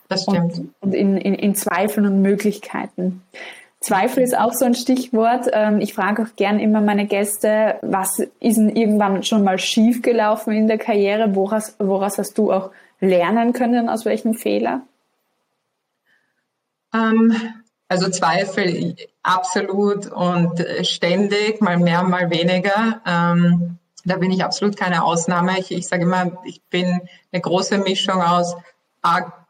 Das 0.08 0.22
stimmt. 0.22 0.58
Und, 0.58 0.74
und 0.80 0.94
in, 0.94 1.16
in, 1.16 1.34
in 1.34 1.54
Zweifeln 1.54 2.06
und 2.06 2.22
Möglichkeiten. 2.22 3.22
Zweifel 3.84 4.22
ist 4.22 4.36
auch 4.36 4.54
so 4.54 4.64
ein 4.64 4.74
Stichwort. 4.74 5.48
Ähm, 5.52 5.78
ich 5.80 5.92
frage 5.92 6.22
auch 6.22 6.36
gern 6.36 6.58
immer 6.58 6.80
meine 6.80 7.06
Gäste, 7.06 7.78
was 7.82 8.18
ist 8.40 8.56
denn 8.56 8.74
irgendwann 8.74 9.22
schon 9.22 9.44
mal 9.44 9.58
schiefgelaufen 9.58 10.54
in 10.54 10.66
der 10.68 10.78
Karriere? 10.78 11.34
Woraus, 11.34 11.76
woraus 11.78 12.16
hast 12.16 12.38
du 12.38 12.50
auch 12.50 12.70
lernen 13.00 13.52
können, 13.52 13.90
aus 13.90 14.06
welchem 14.06 14.32
Fehler? 14.32 14.80
Ähm, 16.94 17.36
also 17.88 18.08
Zweifel 18.08 18.96
absolut 19.22 20.10
und 20.10 20.64
ständig, 20.80 21.60
mal 21.60 21.78
mehr, 21.78 22.04
mal 22.04 22.30
weniger. 22.30 23.02
Ähm, 23.06 23.78
da 24.06 24.16
bin 24.16 24.30
ich 24.30 24.42
absolut 24.42 24.78
keine 24.78 25.04
Ausnahme. 25.04 25.58
Ich, 25.60 25.70
ich 25.70 25.86
sage 25.86 26.04
immer, 26.04 26.42
ich 26.44 26.62
bin 26.70 27.02
eine 27.32 27.42
große 27.42 27.76
Mischung 27.76 28.22
aus 28.22 28.56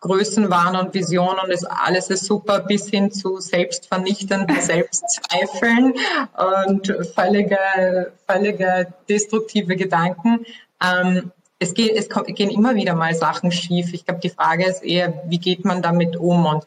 Größenwahn 0.00 0.76
und 0.76 0.92
Vision 0.92 1.36
und 1.42 1.50
ist, 1.50 1.64
alles 1.64 2.10
ist 2.10 2.26
super 2.26 2.60
bis 2.60 2.88
hin 2.90 3.10
zu 3.10 3.38
selbstvernichtenden 3.40 4.48
Selbstzweifeln 4.60 5.94
und 6.36 6.94
völlige, 7.14 8.12
völlige 8.26 8.92
destruktive 9.08 9.76
Gedanken. 9.76 10.44
Ähm, 10.82 11.32
es, 11.58 11.72
geht, 11.72 11.96
es 11.96 12.08
gehen 12.34 12.50
immer 12.50 12.74
wieder 12.74 12.94
mal 12.94 13.14
Sachen 13.14 13.50
schief. 13.50 13.94
Ich 13.94 14.04
glaube, 14.04 14.20
die 14.20 14.28
Frage 14.28 14.66
ist 14.66 14.84
eher, 14.84 15.22
wie 15.26 15.38
geht 15.38 15.64
man 15.64 15.80
damit 15.80 16.16
um? 16.16 16.44
Und 16.44 16.64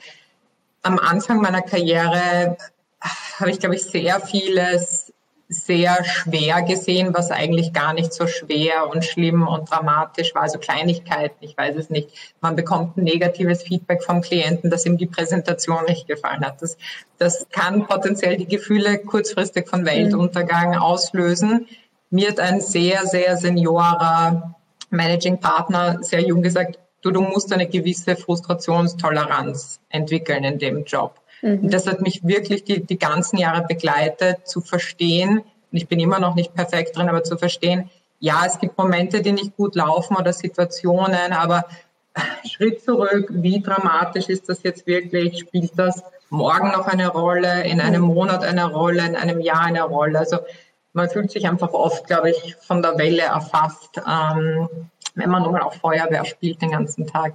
am 0.82 0.98
Anfang 0.98 1.42
meiner 1.42 1.62
Karriere 1.62 2.58
habe 3.40 3.52
ich, 3.52 3.60
glaube 3.60 3.76
ich, 3.76 3.84
sehr 3.84 4.20
vieles 4.22 4.97
sehr 5.50 6.04
schwer 6.04 6.62
gesehen, 6.62 7.14
was 7.14 7.32
eigentlich 7.32 7.72
gar 7.72 7.94
nicht 7.94 8.14
so 8.14 8.28
schwer 8.28 8.90
und 8.90 9.06
schlimm 9.06 9.48
und 9.48 9.70
dramatisch 9.72 10.36
war. 10.36 10.42
Also 10.42 10.60
Kleinigkeiten, 10.60 11.38
ich 11.40 11.58
weiß 11.58 11.78
es 11.78 11.90
nicht. 11.90 12.10
Man 12.42 12.56
bekommt 12.58 12.98
ein 12.98 13.06
negatives 13.06 13.64
Feedback 13.64 14.04
vom 14.04 14.22
Klienten, 14.22 14.70
dass 14.70 14.86
ihm 14.86 14.98
die 14.98 15.06
Präsentation 15.06 15.86
nicht 15.88 16.08
gefallen 16.08 16.46
hat. 16.46 16.62
Das, 16.62 16.78
das 17.18 17.48
kann 17.50 17.88
potenziell 17.88 18.36
die 18.36 18.48
Gefühle 18.48 19.00
kurzfristig 19.00 19.70
von 19.70 19.86
Weltuntergang 19.86 20.76
auslösen. 20.76 21.68
Mir 22.10 22.30
hat 22.30 22.40
ein 22.40 22.60
sehr, 22.60 23.06
sehr 23.06 23.38
seniorer 23.38 24.56
Managing 24.90 25.40
Partner 25.40 26.00
sehr 26.02 26.22
jung 26.22 26.42
gesagt, 26.42 26.80
du, 27.02 27.12
du 27.12 27.22
musst 27.22 27.54
eine 27.54 27.68
gewisse 27.68 28.16
Frustrationstoleranz 28.16 29.80
entwickeln 29.90 30.44
in 30.44 30.60
dem 30.60 30.84
Job. 30.84 31.22
Mhm. 31.42 31.70
Das 31.70 31.88
hat 31.88 32.02
mich 32.02 32.26
wirklich 32.26 32.64
die, 32.64 32.86
die 32.86 33.00
ganzen 33.00 33.38
Jahre 33.38 33.66
begleitet, 33.68 34.48
zu 34.48 34.62
verstehen, 34.62 35.44
und 35.72 35.78
ich 35.78 35.88
bin 35.88 36.00
immer 36.00 36.20
noch 36.20 36.36
nicht 36.36 36.54
perfekt 36.54 36.96
drin, 36.96 37.10
aber 37.10 37.24
zu 37.24 37.38
verstehen, 37.38 37.90
ja, 38.20 38.44
es 38.46 38.60
gibt 38.60 38.78
Momente, 38.78 39.22
die 39.22 39.32
nicht 39.32 39.56
gut 39.58 39.76
laufen 39.76 40.16
oder 40.16 40.34
Situationen, 40.34 41.34
aber 41.34 41.66
Schritt 42.46 42.84
zurück, 42.84 43.28
wie 43.30 43.62
dramatisch 43.62 44.28
ist 44.28 44.50
das 44.50 44.64
jetzt 44.64 44.88
wirklich? 44.88 45.40
Spielt 45.40 45.78
das 45.78 46.04
morgen 46.30 46.72
noch 46.72 46.88
eine 46.88 47.10
Rolle, 47.10 47.64
in 47.64 47.80
einem 47.80 48.04
mhm. 48.04 48.14
Monat 48.14 48.44
eine 48.44 48.72
Rolle, 48.72 49.06
in 49.06 49.16
einem 49.16 49.40
Jahr 49.40 49.66
eine 49.66 49.84
Rolle? 49.84 50.20
Also 50.20 50.40
man 50.94 51.10
fühlt 51.10 51.32
sich 51.32 51.48
einfach 51.48 51.74
oft, 51.74 52.08
glaube 52.08 52.32
ich, 52.32 52.56
von 52.56 52.82
der 52.82 52.98
Welle 52.98 53.24
erfasst, 53.24 53.98
ähm, 53.98 54.68
wenn 55.16 55.30
man 55.30 55.44
nun 55.44 55.54
mal 55.54 55.62
auch 55.62 55.74
Feuerwehr 55.74 56.26
spielt 56.26 56.62
den 56.62 56.72
ganzen 56.72 57.08
Tag. 57.08 57.34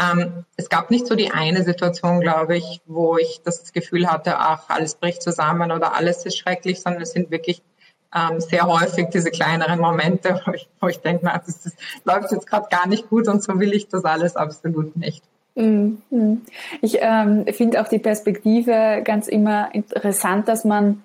Ähm, 0.00 0.44
es 0.56 0.68
gab 0.68 0.90
nicht 0.90 1.06
so 1.06 1.14
die 1.14 1.30
eine 1.30 1.62
Situation, 1.62 2.20
glaube 2.20 2.56
ich, 2.56 2.80
wo 2.86 3.16
ich 3.16 3.40
das 3.44 3.72
Gefühl 3.72 4.10
hatte, 4.10 4.38
ach, 4.38 4.68
alles 4.68 4.96
bricht 4.96 5.22
zusammen 5.22 5.70
oder 5.70 5.94
alles 5.94 6.26
ist 6.26 6.36
schrecklich, 6.36 6.80
sondern 6.80 7.02
es 7.02 7.12
sind 7.12 7.30
wirklich 7.30 7.62
ähm, 8.14 8.40
sehr 8.40 8.66
häufig 8.66 9.08
diese 9.10 9.30
kleineren 9.30 9.80
Momente, 9.80 10.40
wo 10.44 10.52
ich, 10.52 10.68
wo 10.80 10.88
ich 10.88 10.98
denke, 10.98 11.24
na, 11.24 11.38
das, 11.38 11.62
das 11.62 11.74
läuft 12.04 12.32
jetzt 12.32 12.46
gerade 12.46 12.66
gar 12.70 12.88
nicht 12.88 13.08
gut 13.08 13.28
und 13.28 13.42
so 13.42 13.58
will 13.58 13.72
ich 13.72 13.88
das 13.88 14.04
alles 14.04 14.36
absolut 14.36 14.96
nicht. 14.96 15.22
Mhm. 15.56 16.42
Ich 16.80 16.98
ähm, 17.00 17.46
finde 17.52 17.80
auch 17.80 17.88
die 17.88 18.00
Perspektive 18.00 19.02
ganz 19.04 19.28
immer 19.28 19.72
interessant, 19.72 20.48
dass 20.48 20.64
man 20.64 21.04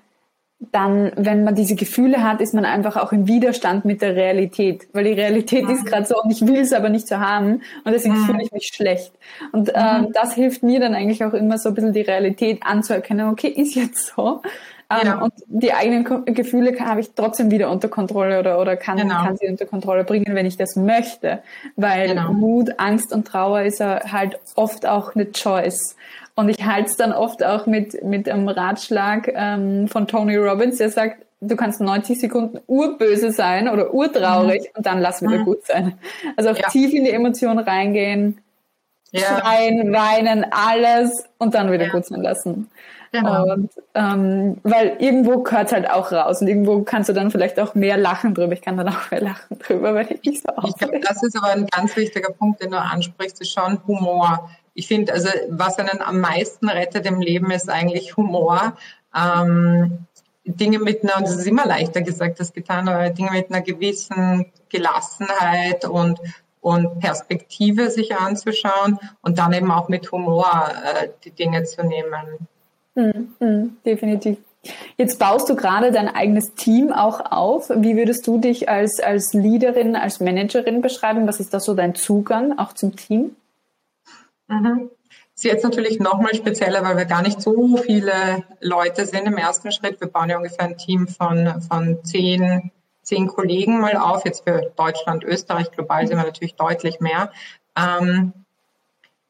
dann, 0.60 1.14
wenn 1.16 1.46
man 1.46 1.56
diese 1.56 1.76
Gefühle 1.76 2.22
hat, 2.22 2.42
ist 2.42 2.54
man 2.54 2.66
einfach 2.66 2.98
auch 2.98 3.14
im 3.14 3.28
Widerstand 3.28 3.86
mit 3.86 4.02
der 4.02 4.16
Realität, 4.16 4.90
weil 4.92 5.06
die 5.06 5.14
Realität 5.14 5.64
mhm. 5.64 5.72
ist 5.72 5.86
gerade 5.86 6.06
so 6.06 6.16
und 6.22 6.32
ich 6.32 6.46
will 6.46 6.60
es 6.60 6.74
aber 6.74 6.90
nicht 6.90 7.08
so 7.08 7.18
haben 7.18 7.62
und 7.86 7.92
deswegen 7.94 8.16
mhm. 8.16 8.26
fühle 8.26 8.44
ich 8.44 8.52
mich 8.52 8.70
schlecht. 8.74 9.14
Und 9.54 9.72
ähm, 9.74 10.10
das 10.14 10.34
hilft 10.34 10.62
mir 10.62 10.82
dann 10.82 10.96
eigentlich 10.96 11.24
auch 11.24 11.34
immer 11.34 11.58
so 11.58 11.70
ein 11.70 11.76
bisschen 11.76 11.94
die 11.94 12.02
Realität 12.02 12.60
anzuerkennen, 12.64 13.30
okay, 13.30 13.48
ist 13.48 13.76
jetzt 13.76 14.14
so. 14.14 14.42
Ähm, 14.90 15.06
ja. 15.06 15.22
Und 15.22 15.34
die 15.48 15.72
eigenen 15.72 16.26
Gefühle 16.26 16.78
habe 16.80 17.00
ich 17.00 17.12
trotzdem 17.16 17.52
wieder 17.52 17.70
unter 17.70 17.88
Kontrolle 17.88 18.40
oder, 18.40 18.60
oder 18.60 18.76
kann, 18.76 18.98
genau. 18.98 19.24
kann 19.24 19.38
sie 19.38 19.48
unter 19.48 19.66
Kontrolle 19.66 20.04
bringen, 20.04 20.36
wenn 20.36 20.48
ich 20.48 20.58
das 20.58 20.76
möchte. 20.76 21.44
Weil 21.76 22.10
genau. 22.10 22.34
Mut, 22.34 22.72
Angst 22.80 23.14
und 23.14 23.28
Trauer 23.28 23.62
ist 23.62 23.80
halt 23.80 24.40
oft 24.56 24.88
auch 24.88 25.16
eine 25.16 25.32
Choice. 25.32 25.96
Und 26.40 26.48
ich 26.48 26.66
halte 26.66 26.90
es 26.90 26.96
dann 26.96 27.12
oft 27.12 27.44
auch 27.44 27.66
mit, 27.66 28.02
mit 28.02 28.30
einem 28.30 28.48
Ratschlag 28.48 29.30
ähm, 29.36 29.90
von 29.90 30.08
Tony 30.08 30.38
Robbins, 30.38 30.78
der 30.78 30.90
sagt, 30.90 31.26
du 31.42 31.58
kannst 31.58 31.82
90 31.82 32.18
Sekunden 32.18 32.62
urböse 32.66 33.34
sein 33.34 33.68
oder 33.68 33.94
urtraurig 33.94 34.62
mhm. 34.62 34.78
und 34.78 34.86
dann 34.86 35.02
lass 35.02 35.22
wieder 35.22 35.40
mhm. 35.40 35.44
gut 35.44 35.66
sein. 35.66 36.00
Also 36.38 36.52
auch 36.52 36.58
ja. 36.58 36.70
tief 36.70 36.94
in 36.94 37.04
die 37.04 37.12
Emotionen 37.12 37.60
reingehen, 37.60 38.40
ja. 39.12 39.20
schreien, 39.20 39.92
weinen, 39.92 40.46
alles 40.50 41.26
und 41.40 41.56
dann 41.56 41.74
wieder 41.74 41.88
ja. 41.88 41.92
gut 41.92 42.06
sein 42.06 42.22
lassen. 42.22 42.72
Genau. 43.12 43.52
Und, 43.52 43.72
ähm, 43.96 44.62
weil 44.64 44.96
irgendwo 45.00 45.44
gehört 45.44 45.74
halt 45.74 45.90
auch 45.90 46.14
raus 46.14 46.40
und 46.40 46.48
irgendwo 46.48 46.84
kannst 46.84 47.10
du 47.10 47.14
dann 47.14 47.32
vielleicht 47.32 47.60
auch 47.60 47.76
mehr 47.76 47.98
lachen 47.98 48.34
drüber. 48.34 48.54
Ich 48.54 48.62
kann 48.62 48.78
dann 48.78 48.88
auch 48.88 49.12
mehr 49.12 49.20
lachen 49.20 49.60
drüber, 49.60 49.94
weil 49.94 50.18
ich 50.22 50.42
so 50.42 50.54
Ich 50.70 50.78
glaube, 50.78 51.02
das 51.02 51.22
ist 51.22 51.36
aber 51.36 51.52
ein 51.52 51.68
ganz 51.68 51.98
wichtiger 51.98 52.32
Punkt, 52.32 52.64
den 52.64 52.72
du 52.72 52.80
ansprichst, 52.80 53.42
ist 53.42 53.52
schon 53.52 53.78
Humor 53.86 54.50
ich 54.80 54.88
finde, 54.88 55.12
also 55.12 55.28
was 55.50 55.78
einen 55.78 56.02
am 56.02 56.22
meisten 56.22 56.70
rettet 56.70 57.06
im 57.06 57.20
Leben 57.20 57.52
ist 57.52 57.70
eigentlich 57.70 58.16
Humor. 58.16 58.78
Ähm, 59.14 60.06
Dinge 60.46 60.80
mit 60.80 61.04
einer, 61.04 61.18
und 61.18 61.28
das 61.28 61.36
ist 61.36 61.48
immer 61.48 61.66
leichter 61.66 62.02
gesagt 62.02 62.40
als 62.40 62.54
getan, 62.54 62.88
aber 62.88 63.10
Dinge 63.10 63.32
mit 63.32 63.52
einer 63.52 63.62
gewissen 63.62 64.46
Gelassenheit 64.70 65.84
und, 65.84 66.20
und 66.62 67.00
Perspektive 67.00 67.90
sich 67.92 68.16
anzuschauen 68.16 68.98
und 69.22 69.38
dann 69.38 69.52
eben 69.52 69.70
auch 69.70 69.90
mit 69.90 70.12
Humor 70.14 70.70
äh, 70.72 71.10
die 71.26 71.32
Dinge 71.32 71.66
zu 71.66 71.84
nehmen. 71.84 72.48
Mhm, 72.96 73.36
mh, 73.40 73.70
definitiv. 73.86 74.38
Jetzt 74.98 75.20
baust 75.20 75.50
du 75.50 75.58
gerade 75.58 75.92
dein 75.92 76.08
eigenes 76.08 76.54
Team 76.56 76.94
auch 76.94 77.32
auf. 77.32 77.70
Wie 77.70 77.98
würdest 77.98 78.26
du 78.28 78.40
dich 78.40 78.70
als, 78.70 79.02
als 79.02 79.34
Leaderin, 79.34 79.98
als 79.98 80.22
Managerin 80.22 80.82
beschreiben? 80.82 81.28
Was 81.28 81.42
ist 81.42 81.54
da 81.54 81.60
so 81.60 81.74
dein 81.74 81.96
Zugang 81.96 82.58
auch 82.58 82.74
zum 82.74 82.96
Team? 82.96 83.36
Mhm. 84.50 84.90
Ist 85.36 85.46
jetzt 85.46 85.64
natürlich 85.64 86.00
nochmal 86.00 86.36
spezieller, 86.36 86.84
weil 86.84 86.98
wir 86.98 87.06
gar 87.06 87.22
nicht 87.22 87.42
so 87.42 87.78
viele 87.78 88.44
Leute 88.60 89.06
sind 89.06 89.26
im 89.26 89.38
ersten 89.38 89.72
Schritt. 89.72 90.02
Wir 90.02 90.10
bauen 90.10 90.30
ja 90.30 90.38
ungefähr 90.38 90.66
ein 90.66 90.78
Team 90.78 91.08
von, 91.08 91.62
von 91.62 92.04
zehn, 92.04 92.72
zehn 93.04 93.28
Kollegen 93.28 93.80
mal 93.80 93.96
auf. 93.96 94.26
Jetzt 94.26 94.44
für 94.44 94.74
Deutschland, 94.76 95.24
Österreich, 95.24 95.72
global 95.72 96.06
sind 96.06 96.18
wir 96.18 96.26
natürlich 96.26 96.56
deutlich 96.56 97.00
mehr. 97.00 97.32
Ähm, 97.78 98.34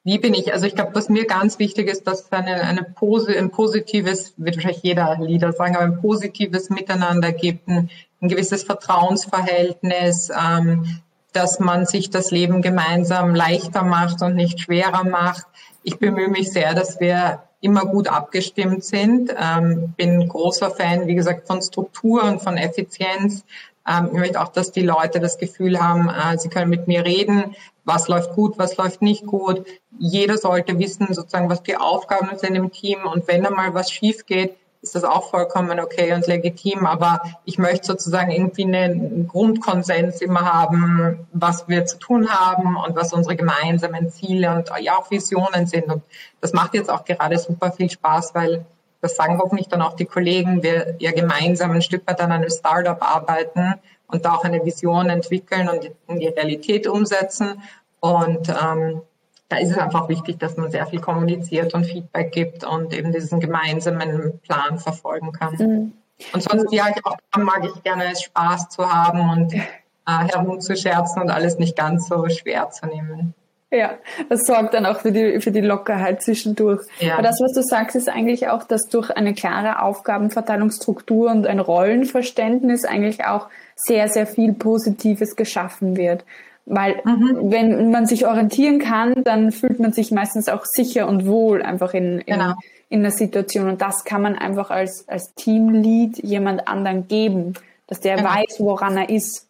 wie 0.04 0.18
bin 0.18 0.34
ich? 0.34 0.52
Also 0.54 0.66
ich 0.66 0.74
glaube, 0.74 0.96
was 0.96 1.10
mir 1.10 1.28
ganz 1.28 1.60
wichtig 1.60 1.88
ist, 1.88 2.08
dass 2.08 2.32
eine, 2.32 2.62
eine 2.62 2.84
Pose, 2.84 3.38
ein 3.38 3.52
positives, 3.52 4.34
wird 4.38 4.56
wahrscheinlich 4.56 4.82
jeder 4.82 5.18
Leader 5.20 5.52
sagen, 5.52 5.76
aber 5.76 5.86
ein 5.86 6.02
positives 6.02 6.72
Miteinander 6.72 7.32
gibt, 7.32 7.68
ein, 7.68 7.92
ein 8.22 8.30
gewisses 8.30 8.64
Vertrauensverhältnis, 8.64 10.30
ähm, 10.30 11.02
dass 11.34 11.60
man 11.60 11.86
sich 11.86 12.10
das 12.10 12.32
Leben 12.32 12.62
gemeinsam 12.62 13.36
leichter 13.36 13.84
macht 13.84 14.22
und 14.22 14.36
nicht 14.36 14.60
schwerer 14.60 15.04
macht. 15.04 15.46
Ich 15.84 16.00
bemühe 16.00 16.30
mich 16.30 16.52
sehr, 16.52 16.74
dass 16.74 17.00
wir 17.00 17.44
immer 17.62 17.86
gut 17.86 18.08
abgestimmt 18.08 18.84
sind. 18.84 19.34
Ähm, 19.38 19.94
bin 19.98 20.28
großer 20.28 20.72
Fan, 20.72 21.08
wie 21.08 21.16
gesagt, 21.16 21.48
von 21.48 21.62
Struktur 21.62 22.24
und 22.24 22.42
von 22.42 22.58
Effizienz. 22.58 23.44
Ähm, 23.88 24.10
ich 24.14 24.20
möchte 24.20 24.42
auch, 24.42 24.50
dass 24.50 24.72
die 24.72 24.82
Leute 24.82 25.20
das 25.20 25.38
Gefühl 25.38 25.80
haben, 25.80 26.10
äh, 26.10 26.38
sie 26.38 26.50
können 26.50 26.70
mit 26.70 26.88
mir 26.88 27.06
reden, 27.06 27.56
was 27.86 28.08
läuft 28.08 28.34
gut, 28.34 28.58
was 28.58 28.78
läuft 28.78 29.02
nicht 29.02 29.26
gut. 29.26 29.66
Jeder 29.98 30.38
sollte 30.38 30.78
wissen, 30.80 31.08
sozusagen, 31.14 31.50
was 31.50 31.64
die 31.64 31.76
Aufgaben 31.76 32.38
sind 32.38 32.56
im 32.56 32.72
Team. 32.72 33.00
Und 33.12 33.28
wenn 33.28 33.46
einmal 33.46 33.74
was 33.74 33.92
schief 33.92 34.26
geht, 34.26 34.56
ist 34.82 34.96
das 34.96 35.04
auch 35.04 35.30
vollkommen 35.30 35.80
okay 35.80 36.14
und 36.14 36.26
legitim. 36.28 36.86
Aber 36.86 37.22
ich 37.46 37.58
möchte 37.58 37.88
sozusagen 37.88 38.32
irgendwie 38.32 38.64
einen 38.64 39.28
Grundkonsens 39.28 40.22
immer 40.22 40.42
haben, 40.42 41.28
was 41.34 41.68
wir 41.68 41.86
zu 41.86 41.98
tun 41.98 42.30
haben 42.30 42.78
und 42.78 42.96
was 42.96 43.14
unsere 43.14 43.36
gemeinsamen 43.36 44.10
Ziele 44.10 44.56
und 44.56 44.72
ja 44.82 44.98
auch 44.98 45.12
Visionen 45.12 45.68
sind. 45.68 45.92
Und 45.92 46.04
das 46.42 46.54
macht 46.54 46.74
jetzt 46.74 46.90
auch 46.90 47.04
gerade 47.04 47.38
super 47.38 47.72
viel 47.72 47.90
Spaß, 47.90 48.34
weil 48.36 48.66
das 49.02 49.16
sagen 49.16 49.38
hoffentlich 49.38 49.68
dann 49.68 49.82
auch 49.82 49.96
die 49.96 50.06
Kollegen, 50.06 50.64
wir 50.64 50.96
ja 51.00 51.12
gemeinsam 51.12 51.72
ein 51.72 51.82
Stück 51.82 52.08
weit 52.08 52.20
an 52.22 52.32
einem 52.32 52.50
Startup 52.50 53.02
arbeiten 53.02 53.76
und 54.08 54.26
da 54.26 54.34
auch 54.34 54.44
eine 54.44 54.64
Vision 54.66 55.10
entwickeln 55.10 55.70
und 55.70 55.92
in 56.08 56.20
die 56.20 56.28
Realität 56.28 56.88
umsetzen. 56.88 57.62
Und 58.00 58.50
ähm, 58.50 59.02
da 59.50 59.58
ist 59.58 59.72
es 59.72 59.78
einfach 59.78 60.08
wichtig, 60.10 60.40
dass 60.40 60.58
man 60.58 60.72
sehr 60.72 60.86
viel 60.86 61.02
kommuniziert 61.02 61.74
und 61.74 61.86
Feedback 61.86 62.32
gibt 62.32 62.64
und 62.64 62.94
eben 62.94 63.12
diesen 63.12 63.40
gemeinsamen 63.40 64.40
Plan 64.40 64.78
verfolgen 64.78 65.32
kann. 65.32 65.56
Mhm. 65.56 65.94
Und 66.34 66.44
sonst, 66.44 66.72
ja, 66.72 66.86
auch 67.04 67.18
mag 67.38 67.66
ich 67.66 67.84
gerne 67.84 68.12
es 68.12 68.22
Spaß 68.24 68.70
zu 68.70 68.92
haben 68.92 69.30
und 69.30 69.54
äh, 69.54 69.62
herumzuscherzen 70.06 71.22
und 71.22 71.32
alles 71.32 71.58
nicht 71.58 71.76
ganz 71.76 72.08
so 72.08 72.28
schwer 72.30 72.70
zu 72.70 72.86
nehmen. 72.86 73.34
Ja, 73.72 74.00
das 74.30 74.48
sorgt 74.48 74.74
dann 74.74 74.88
auch 74.88 75.00
für 75.00 75.12
die, 75.12 75.40
für 75.42 75.52
die 75.52 75.62
Lockerheit 75.62 76.24
zwischendurch. 76.24 76.82
Ja. 77.00 77.14
Aber 77.14 77.22
das, 77.22 77.40
was 77.40 77.54
du 77.54 77.62
sagst, 77.62 77.96
ist 77.96 78.10
eigentlich 78.10 78.48
auch, 78.48 78.64
dass 78.64 78.90
durch 78.90 79.12
eine 79.12 79.36
klare 79.36 79.84
Aufgabenverteilungsstruktur 79.84 81.30
und 81.30 81.46
ein 81.46 81.60
Rollenverständnis 81.60 82.84
eigentlich 82.84 83.26
auch 83.26 83.48
sehr, 83.76 84.10
sehr 84.10 84.26
viel 84.26 84.54
Positives 84.54 85.36
geschaffen 85.36 85.98
wird. 85.98 86.26
Weil 86.72 87.02
mhm. 87.04 87.52
wenn 87.52 87.92
man 87.92 88.06
sich 88.06 88.28
orientieren 88.28 88.78
kann, 88.78 89.24
dann 89.24 89.52
fühlt 89.52 89.80
man 89.80 89.92
sich 89.92 90.12
meistens 90.12 90.50
auch 90.50 90.66
sicher 90.66 91.08
und 91.08 91.26
wohl 91.26 91.64
einfach 91.64 91.96
in, 91.96 92.20
in, 92.20 92.36
genau. 92.36 92.54
in 92.90 93.02
der 93.02 93.12
Situation. 93.12 93.68
Und 93.68 93.82
das 93.82 94.04
kann 94.04 94.22
man 94.22 94.36
einfach 94.38 94.70
als, 94.70 95.10
als 95.10 95.34
Teamlead 95.34 96.20
jemand 96.24 96.68
anderen 96.68 97.08
geben, 97.08 97.56
dass 97.88 98.02
der 98.02 98.18
genau. 98.18 98.30
weiß, 98.30 98.58
woran 98.60 98.98
er 98.98 99.10
ist. 99.10 99.48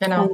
Genau. 0.00 0.24
Und, 0.24 0.32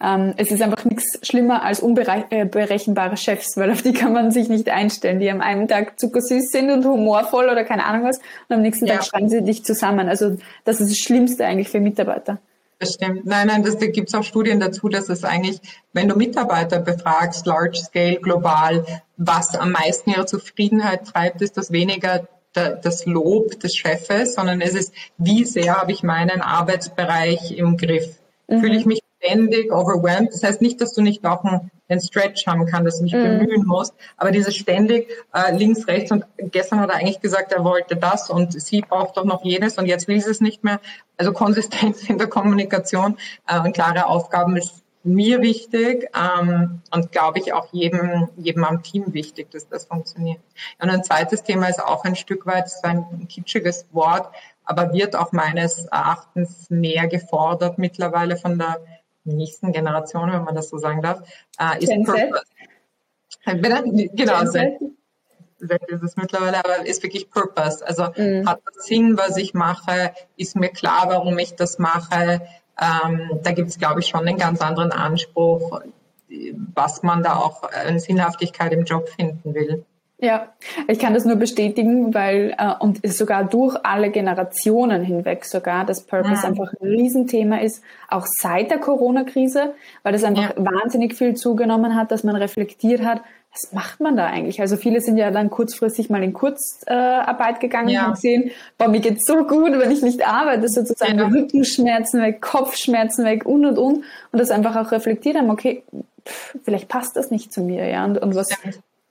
ähm, 0.00 0.34
es 0.36 0.50
ist 0.50 0.62
einfach 0.62 0.84
nichts 0.84 1.20
schlimmer 1.22 1.62
als 1.62 1.78
unberechenbare 1.78 3.16
Chefs, 3.16 3.56
weil 3.56 3.70
auf 3.70 3.82
die 3.82 3.92
kann 3.92 4.12
man 4.12 4.32
sich 4.32 4.48
nicht 4.48 4.68
einstellen, 4.68 5.20
die 5.20 5.30
am 5.30 5.40
einen 5.40 5.68
Tag 5.68 5.98
zuckersüß 6.00 6.50
sind 6.50 6.72
und 6.72 6.84
humorvoll 6.84 7.48
oder 7.48 7.62
keine 7.64 7.84
Ahnung 7.84 8.04
was 8.04 8.18
und 8.48 8.56
am 8.56 8.62
nächsten 8.62 8.86
ja. 8.86 8.94
Tag 8.94 9.04
schreien 9.04 9.28
sie 9.28 9.42
dich 9.42 9.64
zusammen. 9.64 10.08
Also 10.08 10.36
das 10.64 10.80
ist 10.80 10.90
das 10.90 10.98
Schlimmste 10.98 11.46
eigentlich 11.46 11.68
für 11.68 11.80
Mitarbeiter. 11.80 12.38
Das 12.78 12.94
stimmt. 12.94 13.26
Nein, 13.26 13.48
nein, 13.48 13.64
das, 13.64 13.76
da 13.78 13.86
gibt 13.86 14.08
es 14.08 14.14
auch 14.14 14.22
Studien 14.22 14.60
dazu, 14.60 14.88
dass 14.88 15.08
es 15.08 15.24
eigentlich, 15.24 15.60
wenn 15.92 16.08
du 16.08 16.14
Mitarbeiter 16.14 16.78
befragst, 16.78 17.44
large 17.46 17.78
scale, 17.78 18.20
global, 18.20 18.84
was 19.16 19.56
am 19.56 19.72
meisten 19.72 20.10
ihre 20.10 20.26
Zufriedenheit 20.26 21.06
treibt, 21.06 21.42
ist 21.42 21.56
das 21.56 21.72
weniger 21.72 22.28
das 22.52 23.06
Lob 23.06 23.60
des 23.60 23.76
Chefes, 23.76 24.34
sondern 24.34 24.60
es 24.60 24.74
ist, 24.74 24.92
wie 25.16 25.44
sehr 25.44 25.80
habe 25.80 25.92
ich 25.92 26.02
meinen 26.02 26.40
Arbeitsbereich 26.40 27.52
im 27.52 27.76
Griff? 27.76 28.18
Mhm. 28.48 28.60
Fühle 28.60 28.76
ich 28.76 28.86
mich 28.86 29.00
ständig 29.20 29.72
overwhelmed. 29.72 30.32
Das 30.32 30.42
heißt 30.42 30.62
nicht, 30.62 30.80
dass 30.80 30.92
du 30.92 31.02
nicht 31.02 31.24
auch 31.24 31.44
einen, 31.44 31.70
einen 31.88 32.00
Stretch 32.00 32.46
haben 32.46 32.66
kannst, 32.66 32.86
dass 32.86 32.98
du 32.98 33.04
dich 33.04 33.14
mm. 33.14 33.38
bemühen 33.38 33.66
musst, 33.66 33.94
aber 34.16 34.30
dieses 34.30 34.56
ständig 34.56 35.08
äh, 35.32 35.56
links, 35.56 35.86
rechts 35.86 36.12
und 36.12 36.24
gestern 36.38 36.80
hat 36.80 36.90
er 36.90 36.96
eigentlich 36.96 37.20
gesagt, 37.20 37.52
er 37.52 37.64
wollte 37.64 37.96
das 37.96 38.30
und 38.30 38.60
sie 38.60 38.82
braucht 38.82 39.16
doch 39.16 39.24
noch 39.24 39.44
jenes 39.44 39.78
und 39.78 39.86
jetzt 39.86 40.08
will 40.08 40.20
sie 40.20 40.30
es 40.30 40.40
nicht 40.40 40.64
mehr. 40.64 40.80
Also 41.16 41.32
Konsistenz 41.32 42.02
in 42.08 42.18
der 42.18 42.28
Kommunikation 42.28 43.16
äh, 43.46 43.58
und 43.60 43.72
klare 43.72 44.06
Aufgaben 44.06 44.56
ist 44.56 44.82
mir 45.04 45.40
wichtig 45.40 46.10
ähm, 46.14 46.82
und 46.90 47.12
glaube 47.12 47.38
ich 47.38 47.52
auch 47.52 47.72
jedem, 47.72 48.28
jedem 48.36 48.64
am 48.64 48.82
Team 48.82 49.14
wichtig, 49.14 49.50
dass 49.50 49.68
das 49.68 49.86
funktioniert. 49.86 50.40
Und 50.80 50.90
ein 50.90 51.04
zweites 51.04 51.42
Thema 51.42 51.68
ist 51.68 51.82
auch 51.82 52.04
ein 52.04 52.16
Stück 52.16 52.46
weit, 52.46 52.68
so 52.68 52.80
ein 52.82 53.26
kitschiges 53.28 53.86
Wort, 53.92 54.34
aber 54.64 54.92
wird 54.92 55.16
auch 55.16 55.32
meines 55.32 55.86
Erachtens 55.86 56.68
mehr 56.68 57.06
gefordert 57.06 57.78
mittlerweile 57.78 58.36
von 58.36 58.58
der 58.58 58.78
nächsten 59.34 59.72
Generation, 59.72 60.32
wenn 60.32 60.44
man 60.44 60.54
das 60.54 60.68
so 60.68 60.78
sagen 60.78 61.02
darf, 61.02 61.22
äh, 61.58 61.82
ist 61.82 61.92
Purpose. 62.04 62.42
Bitte? 63.44 64.08
Genau, 64.14 64.44
Z. 64.44 64.78
Ist 65.88 66.02
es 66.02 66.16
mittlerweile, 66.16 66.58
aber 66.58 66.86
ist 66.86 67.02
wirklich 67.02 67.30
Purpose. 67.30 67.84
Also 67.86 68.08
mhm. 68.16 68.48
hat 68.48 68.60
das 68.64 68.86
Sinn, 68.86 69.18
was 69.18 69.36
ich 69.36 69.54
mache? 69.54 70.12
Ist 70.36 70.54
mir 70.54 70.68
klar, 70.68 71.08
warum 71.08 71.38
ich 71.38 71.56
das 71.56 71.78
mache? 71.78 72.42
Ähm, 72.80 73.40
da 73.42 73.52
gibt 73.52 73.68
es, 73.68 73.78
glaube 73.78 74.00
ich, 74.00 74.06
schon 74.06 74.26
einen 74.26 74.38
ganz 74.38 74.60
anderen 74.60 74.92
Anspruch, 74.92 75.80
was 76.74 77.02
man 77.02 77.22
da 77.22 77.36
auch 77.36 77.64
an 77.64 77.98
Sinnhaftigkeit 77.98 78.72
im 78.72 78.84
Job 78.84 79.08
finden 79.08 79.54
will. 79.54 79.84
Ja, 80.20 80.48
ich 80.88 80.98
kann 80.98 81.14
das 81.14 81.24
nur 81.24 81.36
bestätigen, 81.36 82.12
weil 82.12 82.52
äh, 82.58 82.72
und 82.80 83.06
sogar 83.06 83.44
durch 83.44 83.76
alle 83.84 84.10
Generationen 84.10 85.04
hinweg 85.04 85.44
sogar 85.44 85.86
das 85.86 86.02
Purpose 86.02 86.42
ja. 86.42 86.48
einfach 86.48 86.72
ein 86.72 86.88
Riesenthema 86.88 87.58
ist, 87.58 87.84
auch 88.08 88.26
seit 88.26 88.72
der 88.72 88.78
Corona-Krise, 88.78 89.74
weil 90.02 90.12
das 90.12 90.24
einfach 90.24 90.56
ja. 90.56 90.64
wahnsinnig 90.64 91.14
viel 91.14 91.34
zugenommen 91.34 91.94
hat, 91.94 92.10
dass 92.10 92.24
man 92.24 92.34
reflektiert 92.34 93.04
hat, 93.04 93.22
was 93.52 93.72
macht 93.72 94.00
man 94.00 94.16
da 94.16 94.26
eigentlich? 94.26 94.60
Also 94.60 94.76
viele 94.76 95.00
sind 95.00 95.18
ja 95.18 95.30
dann 95.30 95.50
kurzfristig 95.50 96.10
mal 96.10 96.22
in 96.22 96.32
Kurzarbeit 96.32 97.60
gegangen 97.60 97.88
ja. 97.88 98.06
und 98.06 98.14
gesehen, 98.14 98.50
boah, 98.76 98.88
mir 98.88 99.00
geht's 99.00 99.24
so 99.24 99.44
gut, 99.46 99.70
wenn 99.78 99.90
ich 99.90 100.02
nicht 100.02 100.26
arbeite, 100.26 100.68
sozusagen 100.68 101.18
ja. 101.18 101.28
Rückenschmerzen 101.28 102.20
weg, 102.20 102.40
Kopfschmerzen 102.40 103.24
weg 103.24 103.46
und 103.46 103.64
und 103.64 103.78
und 103.78 104.04
und 104.32 104.38
das 104.38 104.50
einfach 104.50 104.74
auch 104.76 104.90
reflektiert 104.90 105.36
haben, 105.36 105.50
okay, 105.50 105.84
pff, 106.26 106.58
vielleicht 106.64 106.88
passt 106.88 107.16
das 107.16 107.30
nicht 107.30 107.52
zu 107.52 107.62
mir, 107.62 107.86
ja, 107.86 108.04
und, 108.04 108.18
und 108.18 108.34
was, 108.34 108.48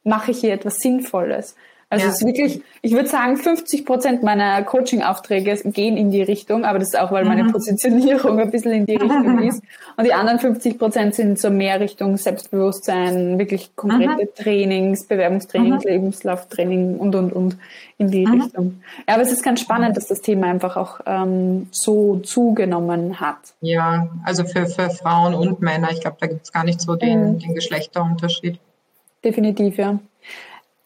mache 0.07 0.31
ich 0.31 0.39
hier 0.39 0.53
etwas 0.53 0.77
Sinnvolles. 0.77 1.55
Also 1.89 2.05
ja. 2.05 2.11
es 2.11 2.17
ist 2.17 2.27
wirklich, 2.27 2.61
ich 2.81 2.91
würde 2.91 3.07
sagen, 3.07 3.37
50 3.37 3.85
Prozent 3.85 4.21
meiner 4.21 4.61
Coaching-Aufträge 4.63 5.55
gehen 5.71 5.95
in 5.95 6.11
die 6.11 6.21
Richtung, 6.21 6.65
aber 6.65 6.79
das 6.79 6.89
ist 6.89 6.99
auch, 6.99 7.13
weil 7.13 7.23
meine 7.23 7.45
mhm. 7.45 7.53
Positionierung 7.53 8.39
ein 8.41 8.51
bisschen 8.51 8.73
in 8.73 8.85
die 8.85 8.95
Richtung 8.97 9.39
ist. 9.39 9.63
Und 9.95 10.03
die 10.03 10.13
anderen 10.13 10.39
50 10.39 10.77
Prozent 10.77 11.15
sind 11.15 11.39
so 11.39 11.49
mehr 11.49 11.79
Richtung 11.79 12.17
Selbstbewusstsein, 12.17 13.39
wirklich 13.39 13.73
konkrete 13.77 14.25
mhm. 14.25 14.35
Trainings, 14.35 15.05
Bewerbungstrainings, 15.07 15.85
mhm. 15.85 15.89
Lebenslauftraining 15.89 16.97
und, 16.97 17.15
und, 17.15 17.31
und 17.31 17.57
in 17.97 18.11
die. 18.11 18.25
Richtung. 18.25 18.81
Ja, 19.07 19.13
aber 19.13 19.23
es 19.23 19.31
ist 19.31 19.41
ganz 19.41 19.61
spannend, 19.61 19.95
dass 19.95 20.07
das 20.07 20.19
Thema 20.19 20.47
einfach 20.47 20.75
auch 20.75 20.99
ähm, 21.05 21.67
so 21.71 22.17
zugenommen 22.17 23.21
hat. 23.21 23.37
Ja, 23.61 24.09
also 24.25 24.43
für, 24.43 24.65
für 24.65 24.89
Frauen 24.89 25.33
und 25.33 25.61
Männer, 25.61 25.89
ich 25.91 26.01
glaube, 26.01 26.17
da 26.19 26.27
gibt 26.27 26.43
es 26.43 26.51
gar 26.51 26.65
nicht 26.65 26.81
so 26.81 26.95
den, 26.95 27.39
den 27.39 27.55
Geschlechterunterschied 27.55 28.59
definitiv, 29.27 29.77
ja. 29.77 29.99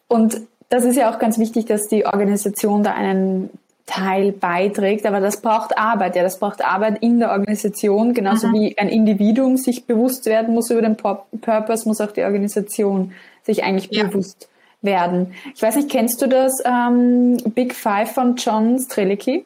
Und 0.08 0.40
das 0.68 0.84
ist 0.84 0.96
ja 0.96 1.12
auch 1.12 1.18
ganz 1.18 1.38
wichtig, 1.38 1.66
dass 1.66 1.82
die 1.88 2.04
Organisation 2.06 2.82
da 2.82 2.92
einen 2.92 3.50
Teil 3.86 4.32
beiträgt, 4.32 5.06
aber 5.06 5.20
das 5.20 5.40
braucht 5.40 5.76
Arbeit, 5.76 6.16
ja, 6.16 6.22
das 6.22 6.38
braucht 6.38 6.64
Arbeit 6.64 7.02
in 7.02 7.18
der 7.18 7.30
Organisation, 7.30 8.14
genauso 8.14 8.48
mhm. 8.48 8.54
wie 8.54 8.78
ein 8.78 8.88
Individuum 8.88 9.56
sich 9.56 9.86
bewusst 9.86 10.26
werden 10.26 10.54
muss 10.54 10.70
über 10.70 10.82
den 10.82 10.96
Purpose, 10.96 11.86
muss 11.88 12.00
auch 12.00 12.12
die 12.12 12.22
Organisation 12.22 13.12
sich 13.42 13.64
eigentlich 13.64 13.90
ja. 13.90 14.04
bewusst 14.04 14.48
werden. 14.82 15.34
Ich 15.54 15.62
weiß 15.62 15.76
nicht, 15.76 15.90
kennst 15.90 16.22
du 16.22 16.26
das 16.26 16.62
ähm, 16.64 17.36
Big 17.54 17.74
Five 17.74 18.12
von 18.12 18.36
John 18.36 18.78
Strelicki? 18.78 19.44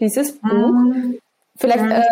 Dieses 0.00 0.32
Buch? 0.32 0.50
Mhm. 0.50 1.18
Vielleicht 1.58 1.84
äh, 1.84 2.02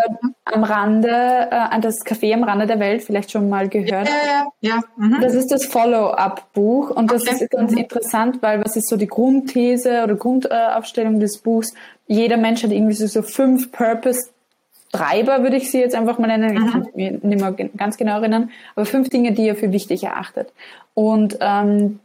am 0.45 0.65
Rande, 0.65 1.09
äh, 1.09 1.81
das 1.81 2.05
Café 2.05 2.33
am 2.35 2.45
Rande 2.45 2.67
der 2.67 2.81
Welt, 2.81 3.03
vielleicht 3.03 3.31
schon 3.31 3.49
mal 3.49 3.69
gehört. 3.69 4.09
Ja, 4.09 4.15
ja, 4.27 4.47
ja. 4.61 4.81
Mhm. 4.97 5.21
Das 5.21 5.35
ist 5.35 5.51
das 5.51 5.67
Follow-up-Buch 5.67 6.91
und 6.91 7.11
das 7.11 7.23
okay. 7.23 7.45
ist 7.45 7.51
ganz 7.51 7.73
mhm. 7.73 7.79
interessant, 7.79 8.43
weil 8.43 8.65
was 8.65 8.77
ist 8.77 8.89
so 8.89 8.97
die 8.97 9.07
Grundthese 9.07 10.03
oder 10.05 10.15
Grundaufstellung 10.15 11.21
des 11.21 11.39
Buchs? 11.39 11.75
Jeder 12.07 12.37
Mensch 12.37 12.63
hat 12.63 12.71
irgendwie 12.71 12.95
so, 12.95 13.07
so 13.07 13.23
fünf 13.23 13.71
Purpose-Treiber, 13.73 15.43
würde 15.43 15.57
ich 15.57 15.71
sie 15.71 15.81
jetzt 15.81 15.95
einfach 15.95 16.19
mal 16.19 16.27
nennen. 16.27 16.55
Mhm. 16.55 16.65
Ich 16.65 16.73
kann 16.73 16.87
mich 16.95 17.23
nicht 17.23 17.41
mehr 17.41 17.53
ganz 17.77 17.97
genau 17.97 18.19
erinnern, 18.19 18.51
aber 18.75 18.87
fünf 18.87 19.09
Dinge, 19.11 19.33
die 19.33 19.49
er 19.49 19.57
für 19.57 19.73
wichtig 19.73 20.05
erachtet. 20.05 20.53
Und 20.95 21.39
ähm, 21.41 22.01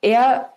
er 0.00 0.52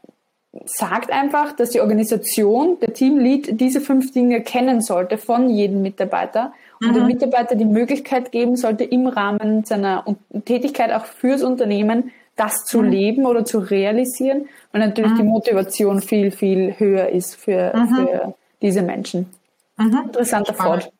sagt 0.66 1.12
einfach, 1.12 1.52
dass 1.54 1.72
die 1.72 1.82
Organisation, 1.82 2.78
der 2.80 2.94
Teamlead, 2.94 3.60
diese 3.60 3.82
fünf 3.82 4.12
Dinge 4.12 4.42
kennen 4.42 4.82
sollte 4.82 5.18
von 5.18 5.50
jedem 5.50 5.82
Mitarbeiter 5.82 6.54
und 6.82 6.90
mhm. 6.90 6.94
dem 6.94 7.08
Mitarbeiter 7.08 7.56
die 7.56 7.66
Möglichkeit 7.66 8.32
geben 8.32 8.56
sollte, 8.56 8.84
im 8.84 9.08
Rahmen 9.08 9.66
seiner 9.66 10.06
Tätigkeit 10.46 10.92
auch 10.92 11.06
fürs 11.06 11.44
Unternehmen 11.44 12.12
das 12.36 12.66
zu 12.66 12.82
mhm. 12.82 12.90
leben 12.90 13.26
oder 13.26 13.46
zu 13.46 13.60
realisieren 13.60 14.48
und 14.74 14.80
natürlich 14.80 15.12
mhm. 15.14 15.18
die 15.18 15.24
Motivation 15.24 16.02
viel, 16.02 16.32
viel 16.32 16.76
höher 16.78 17.10
ist 17.10 17.36
für, 17.36 17.74
mhm. 17.76 17.96
für 17.96 18.36
diese 18.62 18.82
Menschen. 18.82 19.30
Mhm. 19.78 20.04
Interessanter 20.06 20.54
Spannend. 20.54 20.84
Fort. 20.84 20.94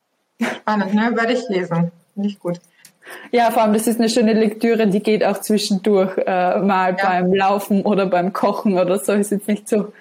Spannend, 0.56 0.94
ne? 0.94 1.12
Werde 1.14 1.34
ich 1.34 1.48
lesen. 1.50 1.92
Nicht 2.16 2.40
gut. 2.40 2.60
Ja, 3.32 3.52
vor 3.52 3.64
allem, 3.64 3.74
das 3.74 3.88
ist 3.88 4.00
eine 4.00 4.10
schöne 4.10 4.34
Lektüre, 4.34 4.88
die 4.88 5.02
geht 5.02 5.24
auch 5.24 5.40
zwischendurch, 5.40 6.18
äh, 6.18 6.60
mal 6.60 6.96
ja. 6.98 7.06
beim 7.08 7.34
Laufen 7.34 7.82
oder 7.84 8.06
beim 8.06 8.34
Kochen 8.34 8.78
oder 8.78 9.00
so. 9.00 9.14
Ist 9.14 9.32
jetzt 9.32 9.48
nicht 9.48 9.68
so, 9.68 9.94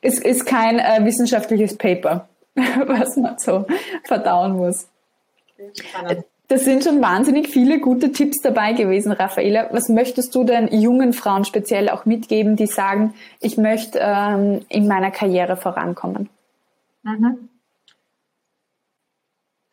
es 0.00 0.18
ist 0.18 0.46
kein 0.46 0.78
äh, 0.78 1.04
wissenschaftliches 1.04 1.76
Paper, 1.76 2.28
was 2.54 3.16
man 3.16 3.38
so 3.38 3.66
verdauen 4.04 4.56
muss. 4.56 4.88
Das 6.48 6.64
sind 6.64 6.84
schon 6.84 7.00
wahnsinnig 7.00 7.48
viele 7.48 7.80
gute 7.80 8.12
Tipps 8.12 8.40
dabei 8.42 8.74
gewesen, 8.74 9.12
Raffaela. 9.12 9.68
Was 9.72 9.88
möchtest 9.88 10.34
du 10.34 10.44
denn 10.44 10.68
jungen 10.68 11.14
Frauen 11.14 11.44
speziell 11.44 11.88
auch 11.88 12.04
mitgeben, 12.04 12.56
die 12.56 12.66
sagen, 12.66 13.14
ich 13.40 13.56
möchte 13.56 13.98
ähm, 14.02 14.60
in 14.68 14.86
meiner 14.86 15.10
Karriere 15.10 15.56
vorankommen? 15.56 16.28
Mhm. 17.04 17.48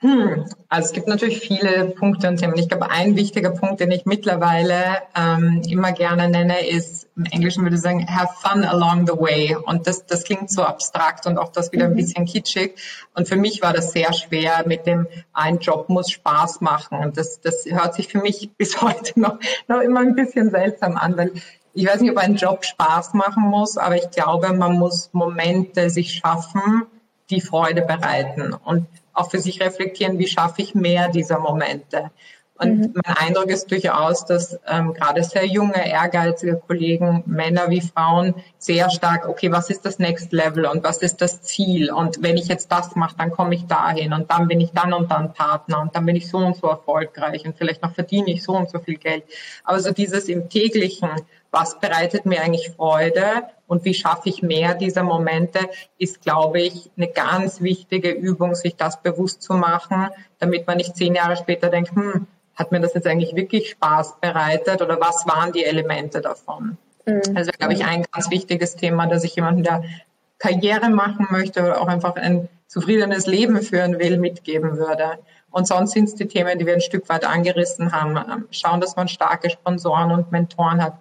Hm. 0.02 0.46
Also 0.70 0.88
es 0.88 0.94
gibt 0.94 1.10
natürlich 1.10 1.40
viele 1.40 1.88
Punkte 1.88 2.30
und 2.30 2.38
Themen. 2.38 2.58
Ich 2.58 2.70
glaube, 2.70 2.90
ein 2.90 3.18
wichtiger 3.18 3.50
Punkt, 3.50 3.82
den 3.82 3.92
ich 3.92 4.06
mittlerweile 4.06 5.02
ähm, 5.14 5.62
immer 5.68 5.92
gerne 5.92 6.30
nenne, 6.30 6.66
ist, 6.66 7.10
im 7.18 7.26
Englischen 7.26 7.64
würde 7.64 7.76
ich 7.76 7.82
sagen, 7.82 8.08
have 8.08 8.34
fun 8.40 8.64
along 8.64 9.06
the 9.06 9.14
way. 9.14 9.58
Und 9.66 9.88
das, 9.88 10.06
das 10.06 10.24
klingt 10.24 10.50
so 10.50 10.64
abstrakt 10.64 11.28
und 11.28 11.38
auch 11.38 11.50
das 11.50 11.74
wieder 11.74 11.86
ein 11.86 11.92
mhm. 11.92 11.98
bisschen 11.98 12.26
kitschig. 12.26 12.76
Und 13.14 13.28
für 13.28 13.36
mich 13.36 13.62
war 13.62 13.74
das 13.74 13.92
sehr 13.92 14.14
schwer 14.14 14.64
mit 14.66 14.86
dem, 14.86 15.06
ein 15.34 15.60
Job 15.60 15.90
muss 15.90 16.10
Spaß 16.12 16.62
machen. 16.62 17.00
Und 17.00 17.18
das, 17.18 17.42
das 17.42 17.66
hört 17.66 17.94
sich 17.94 18.08
für 18.08 18.20
mich 18.20 18.52
bis 18.58 18.82
heute 18.82 19.20
noch, 19.20 19.38
noch 19.68 19.82
immer 19.82 20.00
ein 20.00 20.16
bisschen 20.16 20.50
seltsam 20.50 20.96
an, 20.96 21.18
weil 21.18 21.34
ich 21.74 21.86
weiß 21.86 22.00
nicht, 22.00 22.12
ob 22.12 22.18
ein 22.18 22.36
Job 22.36 22.64
Spaß 22.64 23.14
machen 23.14 23.44
muss, 23.44 23.78
aber 23.78 23.96
ich 23.96 24.10
glaube, 24.12 24.54
man 24.54 24.80
muss 24.80 25.10
Momente 25.12 25.90
sich 25.90 26.14
schaffen, 26.14 26.84
die 27.30 27.42
Freude 27.42 27.82
bereiten. 27.82 28.54
Und 28.54 28.88
auch 29.14 29.30
für 29.30 29.40
sich 29.40 29.62
reflektieren, 29.62 30.20
wie 30.20 30.28
schaffe 30.28 30.62
ich 30.62 30.76
mehr 30.76 31.10
dieser 31.10 31.40
Momente. 31.40 32.12
Und 32.62 32.80
mhm. 32.80 32.94
mein 33.06 33.16
Eindruck 33.16 33.50
ist 33.50 33.72
durchaus, 33.72 34.26
dass 34.26 34.60
ähm, 34.68 34.94
gerade 34.94 35.24
sehr 35.24 35.46
junge, 35.46 35.90
ehrgeizige 35.90 36.58
Kollegen, 36.58 37.24
Männer 37.26 37.70
wie 37.70 37.80
Frauen, 37.80 38.36
sehr 38.58 38.90
stark, 38.90 39.30
okay, 39.30 39.50
was 39.50 39.70
ist 39.70 39.86
das 39.86 39.98
Next 39.98 40.34
Level 40.34 40.66
und 40.66 40.84
was 40.84 40.98
ist 40.98 41.22
das 41.22 41.42
Ziel? 41.42 41.90
Und 41.90 42.22
wenn 42.22 42.36
ich 42.36 42.50
jetzt 42.50 42.70
das 42.70 42.98
mache, 42.98 43.16
dann 43.18 43.32
komme 43.32 43.56
ich 43.56 43.66
dahin 43.66 44.12
und 44.12 44.30
dann 44.30 44.50
bin 44.50 44.60
ich 44.60 44.72
dann 44.72 44.92
und 44.92 45.10
dann 45.10 45.34
Partner 45.34 45.80
und 45.80 45.96
dann 45.96 46.06
bin 46.06 46.18
ich 46.18 46.28
so 46.28 46.38
und 46.38 46.58
so 46.58 46.68
erfolgreich 46.68 47.46
und 47.46 47.58
vielleicht 47.58 47.82
noch 47.82 47.94
verdiene 47.94 48.30
ich 48.32 48.44
so 48.44 48.52
und 48.52 48.70
so 48.70 48.80
viel 48.80 48.98
Geld. 48.98 49.24
Aber 49.64 49.80
so 49.80 49.94
dieses 49.94 50.26
im 50.26 50.50
täglichen, 50.50 51.12
was 51.52 51.80
bereitet 51.80 52.26
mir 52.26 52.42
eigentlich 52.42 52.72
Freude 52.76 53.24
und 53.68 53.86
wie 53.86 53.94
schaffe 53.94 54.30
ich 54.30 54.42
mehr 54.42 54.76
dieser 54.76 55.04
Momente, 55.04 55.60
ist, 55.98 56.22
glaube 56.22 56.62
ich, 56.62 56.92
eine 56.98 57.08
ganz 57.08 57.62
wichtige 57.62 58.12
Übung, 58.12 58.56
sich 58.56 58.76
das 58.76 59.02
bewusst 59.02 59.42
zu 59.42 59.54
machen, 59.54 60.08
damit 60.40 60.68
man 60.68 60.78
nicht 60.78 60.96
zehn 60.96 61.16
Jahre 61.16 61.38
später 61.38 61.70
denkt, 61.70 61.96
hm, 61.96 62.28
hat 62.56 62.72
mir 62.72 62.80
das 62.80 62.94
jetzt 62.94 63.08
eigentlich 63.08 63.36
wirklich 63.36 63.70
Spaß 63.72 64.18
bereitet 64.20 64.82
oder 64.82 65.00
was 65.00 65.26
waren 65.26 65.52
die 65.54 65.64
Elemente 65.64 66.22
davon? 66.22 66.78
Mhm. 67.06 67.22
Also, 67.36 67.52
glaube 67.58 67.74
ich, 67.74 67.86
ein 67.86 68.06
ganz 68.12 68.30
wichtiges 68.30 68.76
Thema, 68.76 69.08
dass 69.08 69.24
ich 69.24 69.36
jemanden, 69.36 69.64
der 69.64 69.84
Karriere 70.38 70.90
machen 70.90 71.28
möchte 71.32 71.62
oder 71.62 71.82
auch 71.82 71.88
einfach 71.88 72.16
ein 72.16 72.50
zufriedenes 72.68 73.26
Leben 73.26 73.62
führen 73.62 74.00
will, 74.00 74.18
mitgeben 74.18 74.78
würde. 74.78 75.20
Und 75.52 75.68
sonst 75.68 75.92
sind 75.92 76.06
es 76.06 76.16
die 76.16 76.28
Themen, 76.28 76.60
die 76.60 76.66
wir 76.66 76.74
ein 76.74 76.82
Stück 76.82 77.10
weit 77.10 77.26
angerissen 77.26 77.92
haben. 77.92 78.46
Schauen, 78.52 78.80
dass 78.80 78.96
man 78.96 79.08
starke 79.08 79.50
Sponsoren 79.50 80.12
und 80.12 80.32
Mentoren 80.32 80.82
hat, 80.82 80.98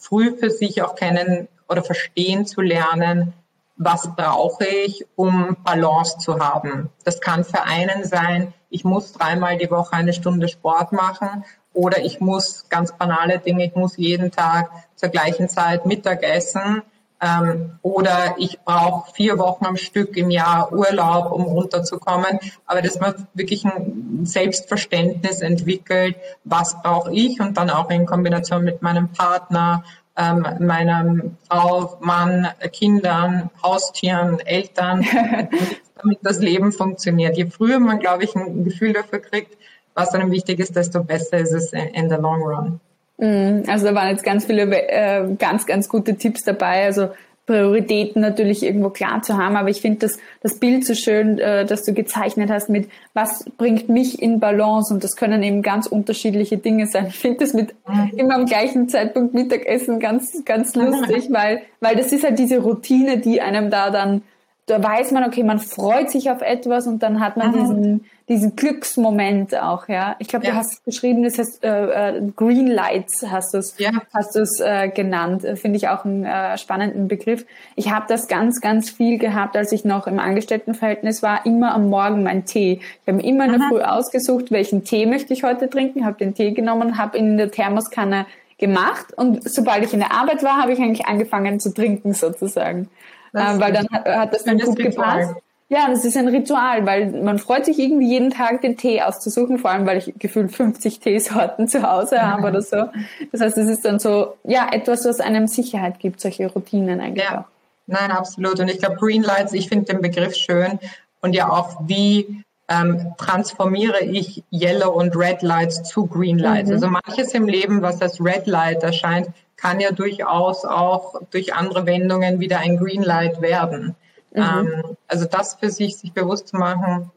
früh 0.00 0.36
für 0.36 0.50
sich 0.50 0.82
auch 0.82 0.94
kennen 0.94 1.48
oder 1.68 1.84
verstehen 1.84 2.46
zu 2.46 2.60
lernen, 2.60 3.32
was 3.76 4.14
brauche 4.14 4.66
ich, 4.66 5.06
um 5.14 5.56
Balance 5.62 6.18
zu 6.18 6.38
haben. 6.38 6.90
Das 7.04 7.20
kann 7.20 7.44
für 7.44 7.62
einen 7.62 8.04
sein, 8.04 8.52
ich 8.68 8.84
muss 8.84 9.12
dreimal 9.12 9.56
die 9.56 9.70
Woche 9.70 9.94
eine 9.94 10.12
Stunde 10.12 10.48
Sport 10.48 10.92
machen 10.92 11.44
oder 11.72 12.04
ich 12.04 12.20
muss 12.20 12.68
ganz 12.68 12.92
banale 12.96 13.38
Dinge, 13.38 13.64
ich 13.64 13.74
muss 13.74 13.96
jeden 13.96 14.30
Tag 14.30 14.70
zur 14.96 15.08
gleichen 15.08 15.48
Zeit 15.48 15.86
Mittag 15.86 16.22
essen 16.22 16.82
ähm, 17.20 17.72
oder 17.82 18.34
ich 18.38 18.60
brauche 18.60 19.12
vier 19.12 19.38
Wochen 19.38 19.66
am 19.66 19.76
Stück 19.76 20.16
im 20.16 20.30
Jahr 20.30 20.72
Urlaub, 20.72 21.32
um 21.32 21.42
runterzukommen. 21.42 22.38
Aber 22.66 22.80
dass 22.80 22.98
man 22.98 23.26
wirklich 23.34 23.64
ein 23.64 24.20
Selbstverständnis 24.24 25.40
entwickelt, 25.40 26.16
was 26.44 26.80
brauche 26.82 27.12
ich 27.12 27.40
und 27.40 27.56
dann 27.56 27.70
auch 27.70 27.90
in 27.90 28.06
Kombination 28.06 28.64
mit 28.64 28.80
meinem 28.82 29.08
Partner, 29.08 29.84
ähm, 30.16 30.46
meiner 30.60 31.16
Frau, 31.48 31.98
Mann, 32.00 32.48
Kindern, 32.72 33.50
Haustieren, 33.62 34.40
Eltern, 34.40 35.04
damit 36.02 36.18
das 36.22 36.40
Leben 36.40 36.72
funktioniert. 36.72 37.36
Je 37.36 37.50
früher 37.50 37.78
man, 37.78 38.00
glaube 38.00 38.24
ich, 38.24 38.34
ein 38.34 38.64
Gefühl 38.64 38.92
dafür 38.92 39.20
kriegt, 39.20 39.56
was 39.94 40.14
einem 40.14 40.30
wichtig 40.30 40.58
ist, 40.58 40.74
desto 40.74 41.04
besser 41.04 41.38
ist 41.38 41.52
es 41.52 41.72
in 41.72 42.08
the 42.08 42.16
long 42.16 42.42
run. 42.42 42.80
Mm, 43.20 43.68
also 43.68 43.86
da 43.86 43.94
waren 43.94 44.08
jetzt 44.08 44.24
ganz 44.24 44.46
viele 44.46 44.62
äh, 44.62 45.34
ganz, 45.38 45.66
ganz 45.66 45.88
gute 45.88 46.16
Tipps 46.16 46.42
dabei. 46.42 46.84
Also 46.86 47.10
Prioritäten 47.50 48.22
natürlich 48.22 48.62
irgendwo 48.62 48.90
klar 48.90 49.22
zu 49.22 49.36
haben. 49.36 49.56
Aber 49.56 49.68
ich 49.70 49.80
finde 49.80 50.06
das, 50.06 50.18
das 50.40 50.58
Bild 50.58 50.86
so 50.86 50.94
schön, 50.94 51.38
äh, 51.38 51.66
das 51.66 51.82
du 51.84 51.92
gezeichnet 51.92 52.48
hast 52.48 52.68
mit, 52.70 52.88
was 53.12 53.44
bringt 53.58 53.88
mich 53.88 54.22
in 54.22 54.38
Balance? 54.40 54.94
Und 54.94 55.02
das 55.02 55.16
können 55.16 55.42
eben 55.42 55.60
ganz 55.60 55.86
unterschiedliche 55.86 56.58
Dinge 56.58 56.86
sein. 56.86 57.08
Ich 57.08 57.18
finde 57.18 57.38
das 57.40 57.52
mit 57.52 57.74
mhm. 57.88 58.12
immer 58.16 58.36
am 58.36 58.46
gleichen 58.46 58.88
Zeitpunkt 58.88 59.34
Mittagessen 59.34 59.98
ganz, 59.98 60.44
ganz 60.44 60.74
lustig, 60.76 61.26
weil, 61.30 61.62
weil 61.80 61.96
das 61.96 62.12
ist 62.12 62.24
halt 62.24 62.38
diese 62.38 62.58
Routine, 62.58 63.18
die 63.18 63.40
einem 63.40 63.68
da 63.68 63.90
dann, 63.90 64.22
da 64.70 64.82
weiß 64.82 65.10
man, 65.10 65.24
okay, 65.24 65.42
man 65.42 65.58
freut 65.58 66.10
sich 66.10 66.30
auf 66.30 66.42
etwas 66.42 66.86
und 66.86 67.02
dann 67.02 67.20
hat 67.20 67.36
man 67.36 67.50
mhm. 67.50 67.54
diesen, 67.54 68.04
diesen 68.28 68.56
Glücksmoment 68.56 69.60
auch, 69.60 69.88
ja. 69.88 70.14
Ich 70.20 70.28
glaube, 70.28 70.46
ja. 70.46 70.52
du 70.52 70.58
hast 70.58 70.84
geschrieben, 70.84 71.24
das 71.24 71.38
heißt 71.38 71.64
äh, 71.64 72.18
äh, 72.18 72.22
Green 72.36 72.68
Lights 72.68 73.26
hast 73.28 73.52
du 73.52 73.58
es 73.58 73.74
ja. 73.78 73.90
hast 74.14 74.36
du 74.36 74.40
es 74.40 74.60
äh, 74.60 74.88
genannt. 74.88 75.44
Finde 75.56 75.76
ich 75.76 75.88
auch 75.88 76.04
einen 76.04 76.24
äh, 76.24 76.56
spannenden 76.56 77.08
Begriff. 77.08 77.44
Ich 77.74 77.90
habe 77.90 78.06
das 78.08 78.28
ganz, 78.28 78.60
ganz 78.60 78.90
viel 78.90 79.18
gehabt, 79.18 79.56
als 79.56 79.72
ich 79.72 79.84
noch 79.84 80.06
im 80.06 80.20
Angestelltenverhältnis 80.20 81.22
war. 81.22 81.44
Immer 81.44 81.74
am 81.74 81.88
Morgen 81.88 82.22
mein 82.22 82.44
Tee. 82.44 82.80
Ich 83.02 83.12
habe 83.12 83.22
immer 83.22 83.46
in 83.46 83.52
der 83.52 83.68
Früh 83.68 83.80
ausgesucht, 83.80 84.52
welchen 84.52 84.84
Tee 84.84 85.06
möchte 85.06 85.32
ich 85.32 85.42
heute 85.42 85.68
trinken, 85.68 86.06
habe 86.06 86.16
den 86.16 86.34
Tee 86.34 86.52
genommen, 86.52 86.96
habe 86.96 87.18
in 87.18 87.36
der 87.36 87.50
Thermoskanne 87.50 88.26
gemacht 88.60 89.06
und 89.16 89.50
sobald 89.50 89.84
ich 89.84 89.92
in 89.92 90.00
der 90.00 90.12
Arbeit 90.12 90.44
war, 90.44 90.58
habe 90.58 90.72
ich 90.72 90.78
eigentlich 90.78 91.06
angefangen 91.06 91.58
zu 91.58 91.74
trinken 91.74 92.12
sozusagen, 92.12 92.88
äh, 93.32 93.58
weil 93.58 93.72
dann 93.72 93.86
hat, 93.90 94.06
hat 94.06 94.34
das 94.34 94.44
dann 94.44 94.58
gut 94.58 94.76
gepasst. 94.76 95.34
Ja, 95.72 95.88
das 95.88 96.04
ist 96.04 96.16
ein 96.16 96.26
Ritual, 96.26 96.84
weil 96.84 97.12
man 97.22 97.38
freut 97.38 97.64
sich 97.64 97.78
irgendwie 97.78 98.08
jeden 98.08 98.30
Tag 98.30 98.60
den 98.60 98.76
Tee 98.76 99.02
auszusuchen, 99.02 99.56
vor 99.56 99.70
allem 99.70 99.86
weil 99.86 99.98
ich 99.98 100.12
gefühlt 100.18 100.50
50 100.50 100.98
Teesorten 100.98 101.68
zu 101.68 101.88
Hause 101.88 102.20
habe 102.20 102.48
oder 102.48 102.60
so. 102.60 102.86
Das 103.30 103.40
heißt, 103.40 103.56
es 103.56 103.68
ist 103.68 103.84
dann 103.84 104.00
so, 104.00 104.34
ja, 104.42 104.68
etwas, 104.72 105.04
was 105.04 105.20
einem 105.20 105.46
Sicherheit 105.46 106.00
gibt, 106.00 106.20
solche 106.20 106.48
Routinen 106.48 107.00
eigentlich 107.00 107.24
ja. 107.24 107.42
auch. 107.42 107.44
Nein, 107.86 108.10
absolut. 108.10 108.58
Und 108.58 108.68
ich 108.68 108.78
glaube, 108.78 108.96
Green 108.96 109.22
Lights, 109.22 109.52
ich 109.52 109.68
finde 109.68 109.92
den 109.92 110.02
Begriff 110.02 110.34
schön 110.34 110.80
und 111.20 111.34
ja 111.34 111.48
auch, 111.48 111.82
wie 111.86 112.42
ähm, 112.68 113.12
transformiere 113.16 114.00
ich 114.00 114.42
Yellow 114.52 114.90
und 114.90 115.16
Red 115.16 115.42
Lights 115.42 115.84
zu 115.84 116.06
Green 116.06 116.38
Lights. 116.38 116.68
Mhm. 116.68 116.74
Also 116.74 116.88
manches 116.88 117.32
im 117.32 117.46
Leben, 117.46 117.80
was 117.80 118.02
als 118.02 118.20
Red 118.20 118.48
Light 118.48 118.82
erscheint, 118.82 119.28
kann 119.60 119.80
ja 119.80 119.92
durchaus 119.92 120.64
auch 120.64 121.20
durch 121.30 121.54
andere 121.54 121.86
Wendungen 121.86 122.40
wieder 122.40 122.58
ein 122.58 122.78
Green 122.78 123.02
Light 123.02 123.40
werden. 123.42 123.94
Mhm. 124.32 124.42
Ähm, 124.42 124.96
also 125.06 125.26
das 125.26 125.54
für 125.54 125.70
sich, 125.70 125.96
sich 125.96 126.12
bewusst 126.12 126.48
zu 126.48 126.56
machen, 126.56 127.10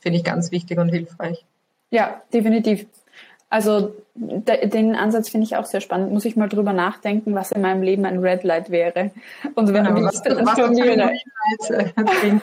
finde 0.00 0.18
ich 0.18 0.24
ganz 0.24 0.50
wichtig 0.50 0.78
und 0.78 0.88
hilfreich. 0.88 1.44
Ja, 1.90 2.22
definitiv. 2.32 2.86
Also 3.48 3.94
den 4.16 4.96
Ansatz 4.96 5.28
finde 5.28 5.46
ich 5.46 5.56
auch 5.56 5.66
sehr 5.66 5.80
spannend. 5.80 6.12
Muss 6.12 6.24
ich 6.24 6.34
mal 6.34 6.48
drüber 6.48 6.72
nachdenken, 6.72 7.34
was 7.34 7.52
in 7.52 7.60
meinem 7.60 7.82
Leben 7.82 8.04
ein 8.04 8.18
Red 8.18 8.42
Light 8.42 8.70
wäre. 8.70 9.10
Und 9.54 9.72
wenn 9.72 9.84
genau, 9.84 10.10
ich 10.10 10.20
transformiere. 10.20 11.12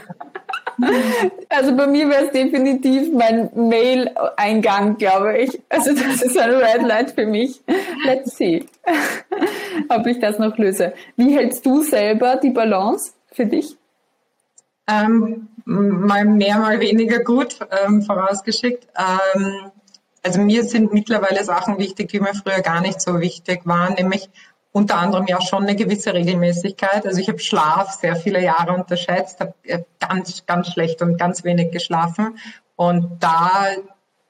Also 1.49 1.75
bei 1.75 1.87
mir 1.87 2.09
wäre 2.09 2.25
es 2.25 2.31
definitiv 2.31 3.11
mein 3.13 3.49
Mail-Eingang, 3.53 4.97
glaube 4.97 5.37
ich. 5.37 5.61
Also 5.69 5.93
das 5.93 6.21
ist 6.21 6.37
ein 6.37 6.51
Red 6.51 6.83
Light 6.83 7.11
für 7.11 7.25
mich. 7.25 7.61
Let's 8.05 8.37
see, 8.37 8.65
ob 9.89 10.07
ich 10.07 10.19
das 10.19 10.39
noch 10.39 10.57
löse. 10.57 10.93
Wie 11.17 11.35
hältst 11.35 11.65
du 11.65 11.83
selber 11.83 12.37
die 12.37 12.51
Balance 12.51 13.11
für 13.31 13.45
dich? 13.45 13.75
Ähm, 14.87 15.49
mal 15.65 16.25
mehr, 16.25 16.57
mal 16.57 16.79
weniger 16.79 17.19
gut, 17.19 17.59
ähm, 17.85 18.01
vorausgeschickt. 18.01 18.87
Ähm, 18.97 19.71
also 20.23 20.39
mir 20.41 20.63
sind 20.63 20.93
mittlerweile 20.93 21.43
Sachen 21.43 21.77
wichtig, 21.79 22.09
die 22.09 22.19
mir 22.19 22.33
früher 22.33 22.61
gar 22.61 22.81
nicht 22.81 23.01
so 23.01 23.19
wichtig 23.19 23.61
waren, 23.65 23.93
nämlich 23.95 24.29
unter 24.71 24.97
anderem 24.97 25.27
ja 25.27 25.41
schon 25.41 25.63
eine 25.63 25.75
gewisse 25.75 26.13
Regelmäßigkeit. 26.13 27.05
Also 27.05 27.19
ich 27.19 27.27
habe 27.27 27.39
Schlaf 27.39 27.91
sehr 27.91 28.15
viele 28.15 28.41
Jahre 28.41 28.73
unterschätzt, 28.73 29.39
habe 29.39 29.53
äh, 29.63 29.83
ganz, 29.99 30.45
ganz 30.45 30.71
schlecht 30.71 31.01
und 31.01 31.17
ganz 31.17 31.43
wenig 31.43 31.71
geschlafen. 31.71 32.37
Und 32.75 33.21
da 33.21 33.49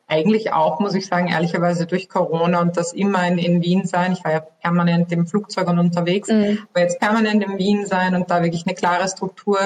eigentlich 0.08 0.52
auch, 0.52 0.80
muss 0.82 0.94
ich 0.94 1.08
sagen, 1.08 1.30
ehrlicherweise 1.30 1.86
durch 1.86 2.10
Corona 2.10 2.60
und 2.60 2.76
das 2.76 2.92
immer 2.92 3.26
in, 3.26 3.38
in 3.38 3.62
Wien 3.62 3.86
sein. 3.86 4.12
Ich 4.12 4.24
war 4.26 4.34
ja 4.34 4.40
permanent 4.42 5.12
im 5.14 5.26
Flugzeug 5.26 5.70
und 5.70 5.80
unterwegs, 5.80 6.28
mhm. 6.28 6.60
aber 6.74 6.82
jetzt 6.82 7.00
permanent 7.00 7.44
in 7.44 7.58
Wien 7.58 7.86
sein 7.86 8.14
und 8.14 8.30
da 8.30 8.44
wirklich 8.44 8.66
eine 8.66 8.76
klare 8.76 9.08
Struktur 9.08 9.58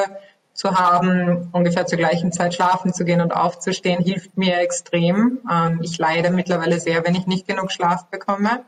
zu 0.54 0.72
haben, 0.76 1.50
ungefähr 1.52 1.88
zur 1.88 1.98
gleichen 1.98 2.32
Zeit 2.32 2.54
schlafen 2.54 2.94
zu 2.94 3.06
gehen 3.06 3.22
und 3.22 3.36
aufzustehen, 3.36 4.04
hilft 4.04 4.38
mir 4.38 4.60
extrem. 4.60 5.40
Ähm, 5.52 5.80
ich 5.82 5.98
leide 5.98 6.30
mittlerweile 6.30 6.80
sehr, 6.80 7.06
wenn 7.06 7.16
ich 7.16 7.26
nicht 7.26 7.48
genug 7.48 7.72
Schlaf 7.72 8.06
bekomme. 8.06 8.64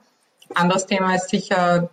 Anderes 0.55 0.87
Thema 0.87 1.13
ist 1.13 1.29
sicher 1.29 1.89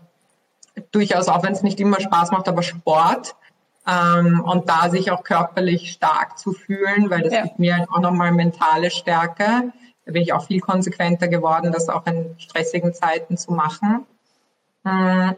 durchaus, 0.90 1.28
auch 1.28 1.42
wenn 1.42 1.52
es 1.52 1.62
nicht 1.62 1.80
immer 1.80 2.00
Spaß 2.00 2.30
macht, 2.30 2.48
aber 2.48 2.62
Sport. 2.62 3.36
Ähm, 3.86 4.40
und 4.40 4.68
da 4.68 4.88
sich 4.88 5.10
auch 5.10 5.22
körperlich 5.22 5.92
stark 5.92 6.38
zu 6.38 6.52
fühlen, 6.52 7.10
weil 7.10 7.22
das 7.22 7.34
ja. 7.34 7.42
gibt 7.42 7.58
mir 7.58 7.86
auch 7.90 8.00
nochmal 8.00 8.32
mentale 8.32 8.90
Stärke. 8.90 9.72
Da 10.06 10.12
bin 10.12 10.22
ich 10.22 10.32
auch 10.32 10.46
viel 10.46 10.60
konsequenter 10.60 11.28
geworden, 11.28 11.70
das 11.72 11.88
auch 11.88 12.06
in 12.06 12.34
stressigen 12.38 12.94
Zeiten 12.94 13.36
zu 13.36 13.52
machen. 13.52 14.06
Ähm, 14.86 15.34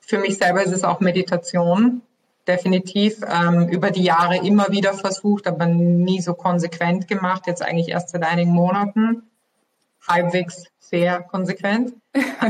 für 0.00 0.18
mich 0.18 0.38
selber 0.38 0.62
ist 0.62 0.72
es 0.72 0.84
auch 0.84 1.00
Meditation 1.00 2.02
definitiv 2.46 3.20
ähm, 3.26 3.68
über 3.68 3.90
die 3.90 4.02
Jahre 4.02 4.38
immer 4.38 4.70
wieder 4.70 4.94
versucht, 4.94 5.46
aber 5.46 5.66
nie 5.66 6.20
so 6.20 6.34
konsequent 6.34 7.06
gemacht. 7.06 7.46
Jetzt 7.46 7.62
eigentlich 7.62 7.88
erst 7.88 8.08
seit 8.08 8.22
einigen 8.22 8.50
Monaten. 8.50 9.22
Halbwegs 10.08 10.64
sehr 10.88 11.20
konsequent. 11.22 11.92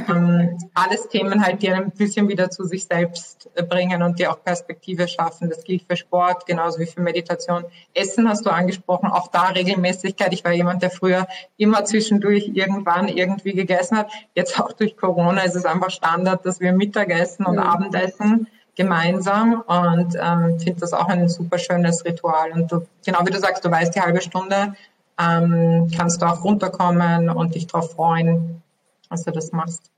ähm, 0.09 0.59
alles 0.75 1.09
Themen 1.09 1.45
halt, 1.45 1.61
die 1.61 1.71
ein 1.71 1.91
bisschen 1.91 2.29
wieder 2.29 2.51
zu 2.51 2.65
sich 2.65 2.85
selbst 2.85 3.51
bringen 3.69 4.03
und 4.03 4.19
die 4.19 4.29
auch 4.29 4.43
Perspektive 4.43 5.09
schaffen. 5.09 5.51
Das 5.51 5.65
gilt 5.65 5.83
für 5.89 5.97
Sport 5.97 6.47
genauso 6.47 6.79
wie 6.79 6.87
für 6.87 7.01
Meditation. 7.01 7.65
Essen 7.95 8.29
hast 8.29 8.47
du 8.47 8.51
angesprochen, 8.51 9.11
auch 9.11 9.29
da 9.29 9.49
Regelmäßigkeit. 9.49 10.33
Ich 10.33 10.45
war 10.45 10.53
jemand, 10.53 10.83
der 10.83 10.91
früher 10.91 11.27
immer 11.57 11.85
zwischendurch 11.85 12.51
irgendwann 12.55 13.09
irgendwie 13.09 13.53
gegessen 13.53 13.99
hat. 13.99 14.11
Jetzt 14.35 14.61
auch 14.61 14.73
durch 14.73 14.97
Corona 14.97 15.43
ist 15.43 15.57
es 15.57 15.65
einfach 15.65 15.91
Standard, 15.91 16.47
dass 16.47 16.61
wir 16.61 16.73
Mittagessen 16.73 17.45
und 17.45 17.57
mhm. 17.57 17.63
Abendessen 17.63 18.47
gemeinsam 18.77 19.65
und 19.67 20.15
ähm, 20.15 20.61
finde 20.61 20.81
das 20.81 20.93
auch 20.93 21.09
ein 21.09 21.29
super 21.29 21.59
schönes 21.59 22.05
Ritual. 22.05 22.53
Und 22.53 22.71
du, 22.71 22.87
genau 23.05 23.19
wie 23.27 23.33
du 23.33 23.41
sagst, 23.41 23.65
du 23.65 23.71
weißt 23.71 23.93
die 23.93 24.01
halbe 24.01 24.21
Stunde, 24.21 24.75
ähm, 25.19 25.91
kannst 25.95 26.23
du 26.23 26.27
auch 26.27 26.45
runterkommen 26.45 27.31
und 27.31 27.55
dich 27.55 27.67
darauf 27.67 27.93
freuen, 27.93 28.63
dass 29.11 29.25
du 29.25 29.31
das 29.31 29.53
machst. 29.53 29.91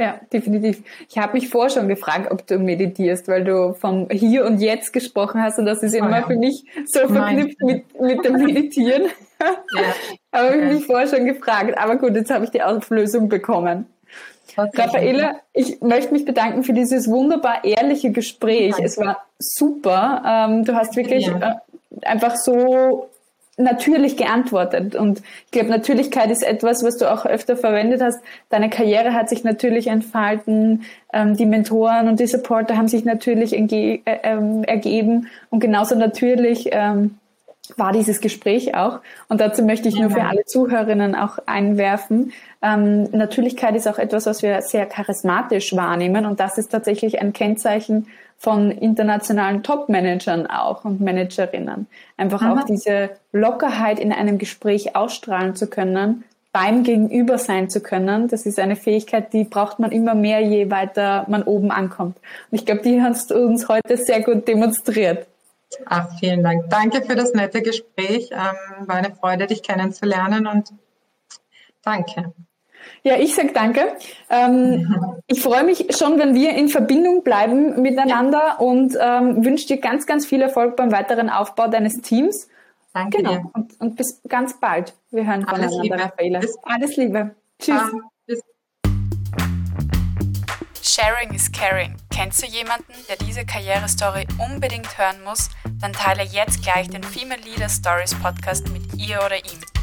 Ja, 0.00 0.20
definitiv. 0.32 0.84
Ich 1.08 1.18
habe 1.18 1.32
mich 1.32 1.48
vorher 1.48 1.70
schon 1.70 1.88
gefragt, 1.88 2.30
ob 2.30 2.46
du 2.46 2.60
meditierst, 2.60 3.26
weil 3.26 3.42
du 3.42 3.74
vom 3.74 4.08
Hier 4.10 4.46
und 4.46 4.60
Jetzt 4.60 4.92
gesprochen 4.92 5.42
hast 5.42 5.58
und 5.58 5.66
das 5.66 5.82
ist 5.82 5.92
immer 5.92 6.10
oh 6.10 6.20
ja. 6.20 6.26
für 6.26 6.36
mich 6.36 6.64
so 6.86 7.08
verknüpft 7.08 7.60
mit, 7.60 8.00
mit 8.00 8.24
dem 8.24 8.34
Meditieren. 8.34 9.08
Ja. 9.40 10.40
habe 10.40 10.56
ich 10.56 10.72
mich 10.72 10.86
vorher 10.86 11.06
schon 11.06 11.24
gefragt. 11.24 11.78
Aber 11.78 11.94
gut, 11.94 12.16
jetzt 12.16 12.28
habe 12.28 12.44
ich 12.44 12.50
die 12.50 12.60
Auflösung 12.60 13.28
bekommen. 13.28 13.86
Raffaela, 14.56 15.36
ich 15.52 15.80
möchte 15.80 16.12
mich 16.12 16.24
bedanken 16.24 16.64
für 16.64 16.72
dieses 16.72 17.06
wunderbar 17.08 17.64
ehrliche 17.64 18.10
Gespräch. 18.10 18.72
Danke. 18.72 18.86
Es 18.86 18.98
war 18.98 19.24
super. 19.38 20.22
Ähm, 20.26 20.64
du 20.64 20.74
hast 20.74 20.96
wirklich 20.96 21.26
ja. 21.26 21.60
Äh, 22.02 22.04
einfach 22.04 22.34
so 22.34 23.08
natürlich 23.58 24.16
geantwortet. 24.16 24.94
Und 24.94 25.22
ich 25.46 25.50
glaube, 25.50 25.68
Natürlichkeit 25.68 26.30
ist 26.30 26.42
etwas, 26.42 26.82
was 26.84 26.96
du 26.96 27.10
auch 27.12 27.26
öfter 27.26 27.56
verwendet 27.56 28.00
hast. 28.00 28.20
Deine 28.48 28.70
Karriere 28.70 29.12
hat 29.12 29.28
sich 29.28 29.44
natürlich 29.44 29.88
entfalten, 29.88 30.84
ähm, 31.12 31.36
die 31.36 31.46
Mentoren 31.46 32.08
und 32.08 32.20
die 32.20 32.26
Supporter 32.26 32.76
haben 32.76 32.88
sich 32.88 33.04
natürlich 33.04 33.52
äh, 33.52 33.98
ähm, 34.04 34.64
ergeben 34.64 35.28
und 35.50 35.60
genauso 35.60 35.94
natürlich 35.94 36.70
war 37.76 37.92
dieses 37.92 38.20
Gespräch 38.20 38.74
auch. 38.74 39.00
Und 39.28 39.40
dazu 39.40 39.62
möchte 39.62 39.88
ich 39.88 39.98
nur 39.98 40.10
für 40.10 40.24
alle 40.24 40.44
Zuhörerinnen 40.44 41.14
auch 41.14 41.38
einwerfen. 41.46 42.32
Ähm, 42.62 43.04
Natürlichkeit 43.10 43.76
ist 43.76 43.86
auch 43.86 43.98
etwas, 43.98 44.26
was 44.26 44.42
wir 44.42 44.62
sehr 44.62 44.86
charismatisch 44.86 45.74
wahrnehmen. 45.76 46.26
Und 46.26 46.40
das 46.40 46.58
ist 46.58 46.68
tatsächlich 46.68 47.20
ein 47.20 47.32
Kennzeichen 47.32 48.06
von 48.38 48.70
internationalen 48.70 49.62
Top-Managern 49.62 50.46
auch 50.46 50.84
und 50.84 51.00
Managerinnen. 51.00 51.86
Einfach 52.16 52.42
Aha. 52.42 52.52
auch 52.52 52.64
diese 52.64 53.10
Lockerheit 53.32 53.98
in 53.98 54.12
einem 54.12 54.38
Gespräch 54.38 54.94
ausstrahlen 54.94 55.56
zu 55.56 55.66
können, 55.66 56.24
beim 56.52 56.82
Gegenüber 56.82 57.36
sein 57.38 57.68
zu 57.68 57.80
können. 57.80 58.28
Das 58.28 58.46
ist 58.46 58.58
eine 58.58 58.76
Fähigkeit, 58.76 59.32
die 59.32 59.44
braucht 59.44 59.80
man 59.80 59.90
immer 59.90 60.14
mehr, 60.14 60.40
je 60.40 60.70
weiter 60.70 61.26
man 61.28 61.42
oben 61.42 61.70
ankommt. 61.70 62.16
Und 62.50 62.58
ich 62.58 62.64
glaube, 62.64 62.82
die 62.82 63.02
hast 63.02 63.30
du 63.30 63.46
uns 63.46 63.68
heute 63.68 63.96
sehr 63.96 64.22
gut 64.22 64.46
demonstriert. 64.46 65.26
Ach, 65.86 66.08
vielen 66.18 66.42
Dank. 66.42 66.70
Danke 66.70 67.02
für 67.02 67.14
das 67.14 67.34
nette 67.34 67.62
Gespräch. 67.62 68.30
Ähm, 68.32 68.86
war 68.86 68.96
eine 68.96 69.14
Freude, 69.14 69.46
dich 69.46 69.62
kennenzulernen 69.62 70.46
und 70.46 70.72
danke. 71.82 72.32
Ja, 73.02 73.16
ich 73.16 73.34
sage 73.34 73.52
danke. 73.52 73.96
Ähm, 74.30 74.96
ich 75.26 75.42
freue 75.42 75.64
mich 75.64 75.96
schon, 75.96 76.18
wenn 76.18 76.34
wir 76.34 76.54
in 76.54 76.68
Verbindung 76.68 77.22
bleiben 77.22 77.82
miteinander 77.82 78.60
und 78.60 78.96
ähm, 79.00 79.44
wünsche 79.44 79.66
dir 79.66 79.78
ganz, 79.78 80.06
ganz 80.06 80.26
viel 80.26 80.40
Erfolg 80.40 80.76
beim 80.76 80.90
weiteren 80.92 81.28
Aufbau 81.30 81.68
deines 81.68 82.00
Teams. 82.00 82.48
Danke 82.94 83.18
genau. 83.18 83.50
Und, 83.52 83.78
und 83.80 83.96
bis 83.96 84.22
ganz 84.28 84.58
bald. 84.58 84.94
Wir 85.10 85.26
hören 85.26 85.44
Alles 85.44 85.72
voneinander, 85.74 86.04
Raffaele. 86.06 86.40
Alles 86.62 86.96
Liebe. 86.96 87.34
Tschüss. 87.58 87.82
Bis. 87.92 88.02
Sharing 90.98 91.32
is 91.32 91.48
caring. 91.52 91.94
Kennst 92.10 92.42
du 92.42 92.46
jemanden, 92.48 92.92
der 93.08 93.14
diese 93.24 93.46
Karrierestory 93.46 94.26
unbedingt 94.38 94.98
hören 94.98 95.22
muss? 95.22 95.48
Dann 95.80 95.92
teile 95.92 96.24
jetzt 96.24 96.64
gleich 96.64 96.88
den 96.88 97.04
Female 97.04 97.40
Leader 97.42 97.68
Stories 97.68 98.16
Podcast 98.16 98.68
mit 98.70 98.94
ihr 98.94 99.22
oder 99.24 99.36
ihm. 99.36 99.77